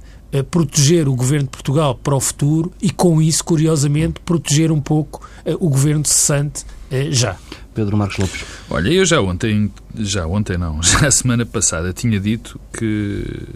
proteger 0.50 1.08
o 1.08 1.16
governo 1.16 1.46
de 1.46 1.52
Portugal 1.52 1.96
para 1.96 2.16
o 2.16 2.20
futuro 2.20 2.72
e, 2.82 2.90
com 2.92 3.22
isso, 3.22 3.44
curiosamente, 3.44 4.20
proteger 4.22 4.72
um 4.72 4.80
pouco 4.80 5.26
uh, 5.46 5.56
o 5.60 5.70
governo 5.70 6.06
cessante 6.06 6.64
uh, 6.92 7.12
já. 7.12 7.36
Pedro 7.74 7.98
Marcos 7.98 8.18
Lopes. 8.18 8.46
Olha, 8.70 8.90
eu 8.90 9.06
já 9.06 9.22
ontem, 9.22 9.72
já 9.96 10.28
ontem 10.28 10.58
não, 10.58 10.82
já 10.84 11.08
a 11.08 11.12
semana 11.12 11.46
passada 11.46 11.94
tinha 11.94 12.20
dito 12.20 12.60
que, 12.74 13.48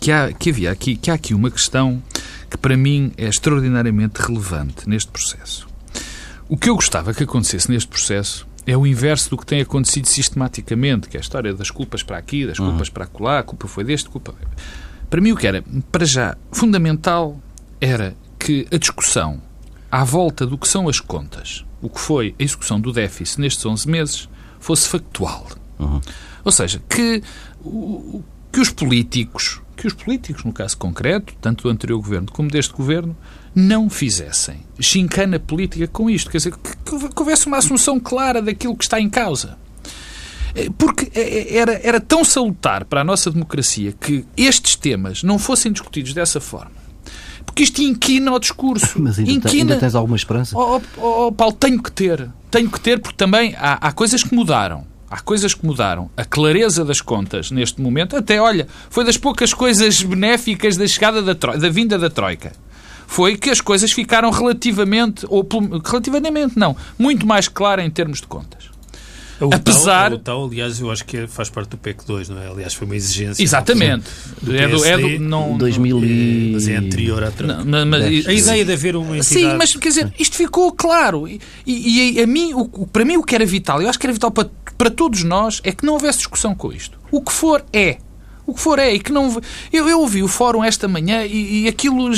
que, 0.00 0.12
há, 0.12 0.32
que 0.32 0.50
havia 0.50 0.70
aqui, 0.70 0.96
que 0.96 1.10
há 1.10 1.14
aqui 1.14 1.34
uma 1.34 1.50
questão 1.50 2.02
que 2.50 2.58
para 2.58 2.76
mim 2.76 3.12
é 3.16 3.28
extraordinariamente 3.28 4.20
relevante 4.20 4.88
neste 4.88 5.10
processo. 5.10 5.66
O 6.48 6.56
que 6.56 6.68
eu 6.68 6.74
gostava 6.74 7.12
que 7.12 7.24
acontecesse 7.24 7.70
neste 7.70 7.88
processo 7.88 8.46
é 8.66 8.76
o 8.76 8.86
inverso 8.86 9.30
do 9.30 9.38
que 9.38 9.46
tem 9.46 9.60
acontecido 9.60 10.06
sistematicamente, 10.06 11.08
que 11.08 11.16
é 11.16 11.20
a 11.20 11.20
história 11.20 11.52
das 11.52 11.70
culpas 11.70 12.02
para 12.02 12.16
aqui, 12.16 12.46
das 12.46 12.58
culpas 12.58 12.88
uhum. 12.88 12.94
para 12.94 13.04
acolá, 13.04 13.38
a 13.40 13.42
culpa 13.42 13.66
foi 13.66 13.84
deste, 13.84 14.08
a 14.08 14.10
culpa... 14.12 14.34
Para 15.14 15.20
mim, 15.20 15.30
o 15.30 15.36
que 15.36 15.46
era, 15.46 15.62
para 15.92 16.04
já, 16.04 16.36
fundamental 16.50 17.40
era 17.80 18.16
que 18.36 18.66
a 18.72 18.76
discussão 18.76 19.40
à 19.88 20.02
volta 20.02 20.44
do 20.44 20.58
que 20.58 20.66
são 20.66 20.88
as 20.88 20.98
contas, 20.98 21.64
o 21.80 21.88
que 21.88 22.00
foi 22.00 22.34
a 22.36 22.42
execução 22.42 22.80
do 22.80 22.92
déficit 22.92 23.40
nestes 23.40 23.64
11 23.64 23.88
meses, 23.88 24.28
fosse 24.58 24.88
factual. 24.88 25.46
Uhum. 25.78 26.00
Ou 26.44 26.50
seja, 26.50 26.82
que, 26.88 27.22
que 28.52 28.58
os 28.58 28.70
políticos, 28.70 29.62
que 29.76 29.86
os 29.86 29.92
políticos, 29.92 30.42
no 30.42 30.52
caso 30.52 30.76
concreto, 30.78 31.32
tanto 31.40 31.62
do 31.62 31.68
anterior 31.68 31.98
governo 31.98 32.26
como 32.32 32.50
deste 32.50 32.74
governo, 32.74 33.16
não 33.54 33.88
fizessem 33.88 34.62
chincana 34.80 35.38
política 35.38 35.86
com 35.86 36.10
isto. 36.10 36.28
Quer 36.28 36.38
dizer, 36.38 36.56
que, 36.56 37.08
que 37.08 37.20
houvesse 37.20 37.46
uma 37.46 37.58
assunção 37.58 38.00
clara 38.00 38.42
daquilo 38.42 38.76
que 38.76 38.82
está 38.82 39.00
em 39.00 39.08
causa. 39.08 39.56
Eh, 40.54 40.70
porque 40.78 41.10
eh, 41.14 41.48
eh, 41.50 41.56
era, 41.56 41.80
era 41.82 42.00
tão 42.00 42.24
salutar 42.24 42.84
para 42.84 43.00
a 43.00 43.04
nossa 43.04 43.30
democracia 43.30 43.92
que 43.92 44.24
estes 44.36 44.76
temas 44.76 45.22
não 45.22 45.38
fossem 45.38 45.72
discutidos 45.72 46.14
dessa 46.14 46.40
forma. 46.40 46.84
Porque 47.44 47.64
isto 47.64 47.82
inquina 47.82 48.32
o 48.32 48.38
discurso. 48.38 48.94
Mas 49.02 49.18
ainda, 49.18 49.32
inquina... 49.32 49.72
ainda 49.72 49.76
tens 49.76 49.94
alguma 49.94 50.16
esperança? 50.16 50.56
Oh, 50.56 50.80
oh, 50.96 51.26
oh, 51.26 51.32
Paulo, 51.32 51.54
tenho 51.54 51.82
que 51.82 51.90
ter. 51.90 52.28
Tenho 52.50 52.70
que 52.70 52.80
ter, 52.80 53.00
porque 53.00 53.16
também 53.16 53.54
há, 53.58 53.88
há 53.88 53.92
coisas 53.92 54.22
que 54.22 54.34
mudaram. 54.34 54.86
Há 55.10 55.20
coisas 55.20 55.54
que 55.54 55.64
mudaram. 55.64 56.10
A 56.16 56.24
clareza 56.24 56.84
das 56.84 57.00
contas 57.00 57.50
neste 57.50 57.80
momento, 57.80 58.16
até 58.16 58.40
olha, 58.40 58.66
foi 58.90 59.04
das 59.04 59.16
poucas 59.16 59.52
coisas 59.52 60.02
benéficas 60.02 60.76
da 60.76 60.86
chegada 60.86 61.22
da, 61.22 61.34
troi, 61.34 61.58
da 61.58 61.68
vinda 61.68 61.98
da 61.98 62.10
Troika. 62.10 62.52
Foi 63.06 63.36
que 63.36 63.50
as 63.50 63.60
coisas 63.60 63.92
ficaram 63.92 64.30
relativamente, 64.30 65.26
ou 65.28 65.46
relativamente 65.84 66.58
não, 66.58 66.76
muito 66.98 67.26
mais 67.26 67.46
claras 67.46 67.84
em 67.84 67.90
termos 67.90 68.20
de 68.20 68.26
contas. 68.26 68.73
UTAL, 69.40 69.50
Apesar... 69.52 70.12
A 70.12 70.14
UTAL, 70.14 70.44
aliás, 70.44 70.80
eu 70.80 70.90
acho 70.90 71.04
que 71.04 71.26
faz 71.26 71.50
parte 71.50 71.70
do 71.70 71.76
PEC 71.76 72.04
2, 72.06 72.28
não 72.28 72.40
é? 72.40 72.48
Aliás, 72.48 72.74
foi 72.74 72.86
uma 72.86 72.96
exigência. 72.96 73.42
Exatamente. 73.42 74.04
Do 74.40 74.56
é 74.56 74.68
do, 74.68 74.84
é 74.84 74.98
do 74.98 75.18
não, 75.20 75.56
2000 75.56 76.04
e... 76.04 76.50
Mas 76.54 76.68
é 76.68 76.76
anterior 76.76 77.24
à 77.24 77.30
troca. 77.30 77.64
Não, 77.64 77.86
mas, 77.86 78.26
a 78.26 78.32
ideia 78.32 78.64
de 78.64 78.72
haver 78.72 78.96
uma 78.96 79.16
entidade... 79.16 79.24
Sim, 79.24 79.56
mas 79.56 79.74
quer 79.74 79.88
dizer, 79.88 80.12
isto 80.18 80.36
ficou 80.36 80.72
claro. 80.72 81.26
E, 81.28 81.40
e, 81.66 82.20
a 82.20 82.26
mim, 82.26 82.52
o, 82.54 82.86
para 82.86 83.04
mim 83.04 83.16
o 83.16 83.22
que 83.22 83.34
era 83.34 83.44
vital, 83.44 83.82
eu 83.82 83.88
acho 83.88 83.98
que 83.98 84.06
era 84.06 84.12
vital 84.12 84.30
para, 84.30 84.48
para 84.76 84.90
todos 84.90 85.22
nós, 85.24 85.60
é 85.64 85.72
que 85.72 85.84
não 85.84 85.94
houvesse 85.94 86.18
discussão 86.18 86.54
com 86.54 86.72
isto. 86.72 86.98
O 87.10 87.20
que 87.20 87.32
for 87.32 87.64
é. 87.72 87.98
O 88.46 88.54
que 88.54 88.60
for 88.60 88.78
é. 88.78 88.92
E 88.94 89.00
que 89.00 89.12
não... 89.12 89.40
Eu, 89.72 89.88
eu 89.88 90.00
ouvi 90.00 90.22
o 90.22 90.28
fórum 90.28 90.62
esta 90.62 90.86
manhã 90.86 91.24
e, 91.24 91.62
e 91.62 91.68
aquilo 91.68 92.10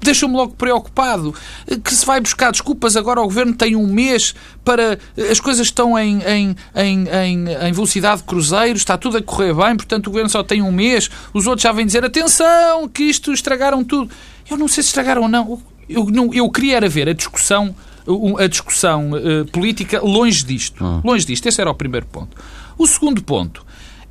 deixou-me 0.00 0.34
logo 0.34 0.54
preocupado. 0.54 1.34
Que 1.82 1.94
se 1.94 2.04
vai 2.04 2.20
buscar 2.20 2.50
desculpas 2.50 2.96
agora, 2.96 3.20
o 3.20 3.24
governo 3.24 3.54
tem 3.54 3.76
um 3.76 3.86
mês 3.86 4.34
para. 4.64 4.98
As 5.30 5.40
coisas 5.40 5.66
estão 5.66 5.98
em, 5.98 6.20
em, 6.22 6.56
em, 6.74 7.08
em, 7.08 7.48
em 7.68 7.72
velocidade 7.72 8.18
de 8.18 8.24
cruzeiro, 8.24 8.76
está 8.76 8.96
tudo 8.96 9.18
a 9.18 9.22
correr 9.22 9.54
bem, 9.54 9.76
portanto 9.76 10.06
o 10.06 10.10
governo 10.10 10.30
só 10.30 10.42
tem 10.42 10.62
um 10.62 10.72
mês. 10.72 11.10
Os 11.32 11.46
outros 11.46 11.62
já 11.62 11.72
vêm 11.72 11.86
dizer: 11.86 12.04
atenção, 12.04 12.88
que 12.88 13.04
isto 13.04 13.32
estragaram 13.32 13.84
tudo. 13.84 14.10
Eu 14.50 14.56
não 14.56 14.68
sei 14.68 14.82
se 14.82 14.88
estragaram 14.88 15.22
ou 15.22 15.28
não. 15.28 15.62
Eu, 15.88 16.04
não, 16.06 16.32
eu 16.34 16.48
queria 16.50 16.76
era 16.76 16.88
ver 16.88 17.08
a 17.08 17.12
discussão 17.12 17.74
a 18.38 18.46
discussão 18.46 19.10
uh, 19.10 19.44
política 19.52 20.00
longe 20.00 20.42
disto. 20.42 20.82
Ah. 20.82 21.00
Longe 21.04 21.26
disto. 21.26 21.46
Esse 21.46 21.60
era 21.60 21.70
o 21.70 21.74
primeiro 21.74 22.06
ponto. 22.06 22.36
O 22.78 22.86
segundo 22.86 23.22
ponto 23.22 23.66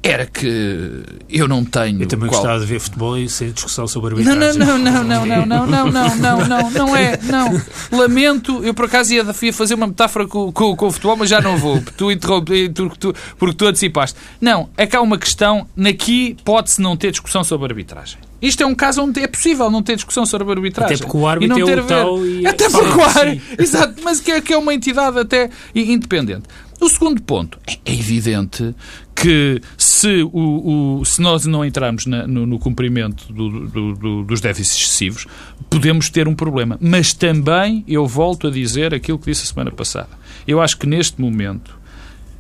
era 0.08 0.26
que 0.26 1.04
eu 1.30 1.48
não 1.48 1.64
tenho. 1.64 2.02
Eu 2.02 2.08
também 2.08 2.30
qual... 2.30 2.42
gostava 2.42 2.60
de 2.60 2.66
ver 2.66 2.80
futebol 2.80 3.18
e 3.18 3.28
sem 3.28 3.52
discussão 3.52 3.88
sobre 3.88 4.16
arbitragem. 4.16 4.60
Não, 4.60 4.78
não, 4.78 5.04
não, 5.04 5.04
não, 5.04 5.26
não, 5.26 5.46
não, 5.46 5.66
não, 5.66 5.92
não, 5.92 6.16
não, 6.16 6.48
não, 6.48 6.72
não 6.72 6.96
é. 6.96 7.20
Não. 7.24 7.62
Lamento, 7.92 8.64
eu 8.64 8.74
por 8.74 8.86
acaso 8.86 9.14
ia, 9.14 9.26
ia 9.42 9.54
fazer 9.54 9.74
uma 9.74 9.88
metáfora 9.88 10.28
com, 10.28 10.52
com, 10.52 10.76
com, 10.76 10.88
o 10.88 10.92
futebol, 10.92 11.18
mas 11.18 11.30
já 11.30 11.42
não 11.42 11.58
vou. 11.58 11.82
Tu 11.98 12.12
interrompi, 12.12 12.70
tu, 12.70 12.90
tu, 12.98 13.14
porque 13.38 13.56
tu 13.56 13.66
antecipaste. 13.66 14.18
Não, 14.40 14.70
é 14.78 14.88
que 14.88 14.96
há 14.96 15.02
uma 15.02 15.18
questão. 15.18 15.68
Naqui 15.76 16.38
pode-se 16.44 16.82
não 16.82 16.96
ter 16.96 17.12
discussão 17.12 17.44
sobre 17.44 17.68
arbitragem. 17.68 18.20
Isto 18.42 18.62
é 18.62 18.66
um 18.66 18.76
caso 18.76 19.02
onde 19.02 19.20
é 19.20 19.28
possível 19.28 19.72
não 19.72 19.82
ter 19.82 19.96
discussão 19.96 20.26
sobre 20.26 20.52
arbitragem. 20.52 20.96
Até 20.96 21.06
porque 21.06 21.18
o 21.18 21.28
árbitro 21.28 21.58
e 21.58 21.60
não 21.60 21.68
ter 21.68 21.78
é 21.80 21.82
o 21.82 21.86
tal 21.86 22.26
e... 22.26 22.46
Até 22.46 22.66
é 22.66 22.70
porque 22.70 23.00
o 23.00 23.04
árbitro... 23.04 23.56
Exato, 23.64 23.96
mas 24.04 24.20
que 24.20 24.32
é, 24.32 24.42
que 24.42 24.54
é 24.54 24.58
uma 24.58 24.74
entidade 24.74 25.18
até 25.18 25.50
independente. 25.74 26.44
O 26.80 26.90
segundo 26.90 27.22
ponto, 27.22 27.58
é 27.86 27.94
evidente 27.94 28.76
que 29.16 29.60
se, 29.76 30.22
o, 30.32 31.00
o, 31.00 31.06
se 31.06 31.20
nós 31.22 31.46
não 31.46 31.66
entrarmos 31.66 32.06
na, 32.06 32.28
no, 32.28 32.46
no, 32.46 32.60
cumprimento 32.60 33.34
do, 33.34 33.68
do, 33.68 33.94
do, 33.96 34.24
dos 34.24 34.40
déficits 34.40 34.84
excessivos, 34.84 35.26
podemos 35.70 36.10
ter 36.10 36.28
um 36.28 36.36
problema. 36.36 36.78
Mas 36.80 37.14
também 37.14 37.84
eu 37.88 38.06
volto 38.06 38.48
a 38.48 38.52
dizer 38.52 38.94
aquilo 38.94 39.18
que 39.18 39.32
disse 39.32 39.44
a 39.44 39.48
semana 39.48 39.72
passada. 39.72 40.10
Eu 40.48 40.62
acho 40.62 40.78
que 40.78 40.86
neste 40.86 41.20
momento 41.20 41.76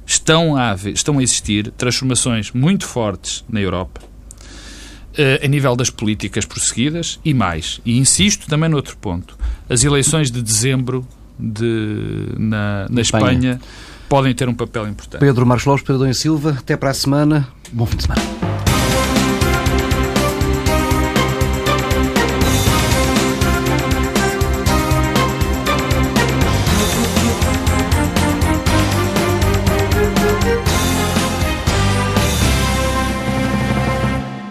estão 0.05 0.55
a, 0.55 0.69
haver, 0.69 0.93
estão 0.93 1.17
a 1.17 1.23
existir 1.23 1.71
transformações 1.71 2.51
muito 2.51 2.85
fortes 2.85 3.43
na 3.49 3.59
Europa 3.59 4.01
uh, 4.01 5.43
a 5.43 5.47
nível 5.47 5.75
das 5.75 5.89
políticas 5.89 6.45
prosseguidas 6.45 7.19
e 7.25 7.33
mais. 7.33 7.81
E 7.83 7.97
insisto 7.97 8.47
também 8.47 8.69
no 8.69 8.75
outro 8.75 8.95
ponto. 8.97 9.35
As 9.67 9.83
eleições 9.83 10.29
de 10.29 10.43
dezembro 10.43 11.07
de, 11.39 12.33
na, 12.37 12.87
na 12.87 13.01
Espanha. 13.01 13.53
Espanha 13.53 13.61
podem 14.07 14.33
ter 14.33 14.47
um 14.47 14.53
papel 14.53 14.87
importante. 14.87 15.19
Pedro 15.19 15.45
Marcos 15.45 15.65
Lopes, 15.65 15.83
Pedro 15.85 16.13
Silva, 16.13 16.57
até 16.59 16.75
para 16.75 16.91
a 16.91 16.93
semana. 16.93 17.47
Bom 17.71 17.85
fim 17.85 17.97
de 17.97 18.03
semana. 18.03 18.46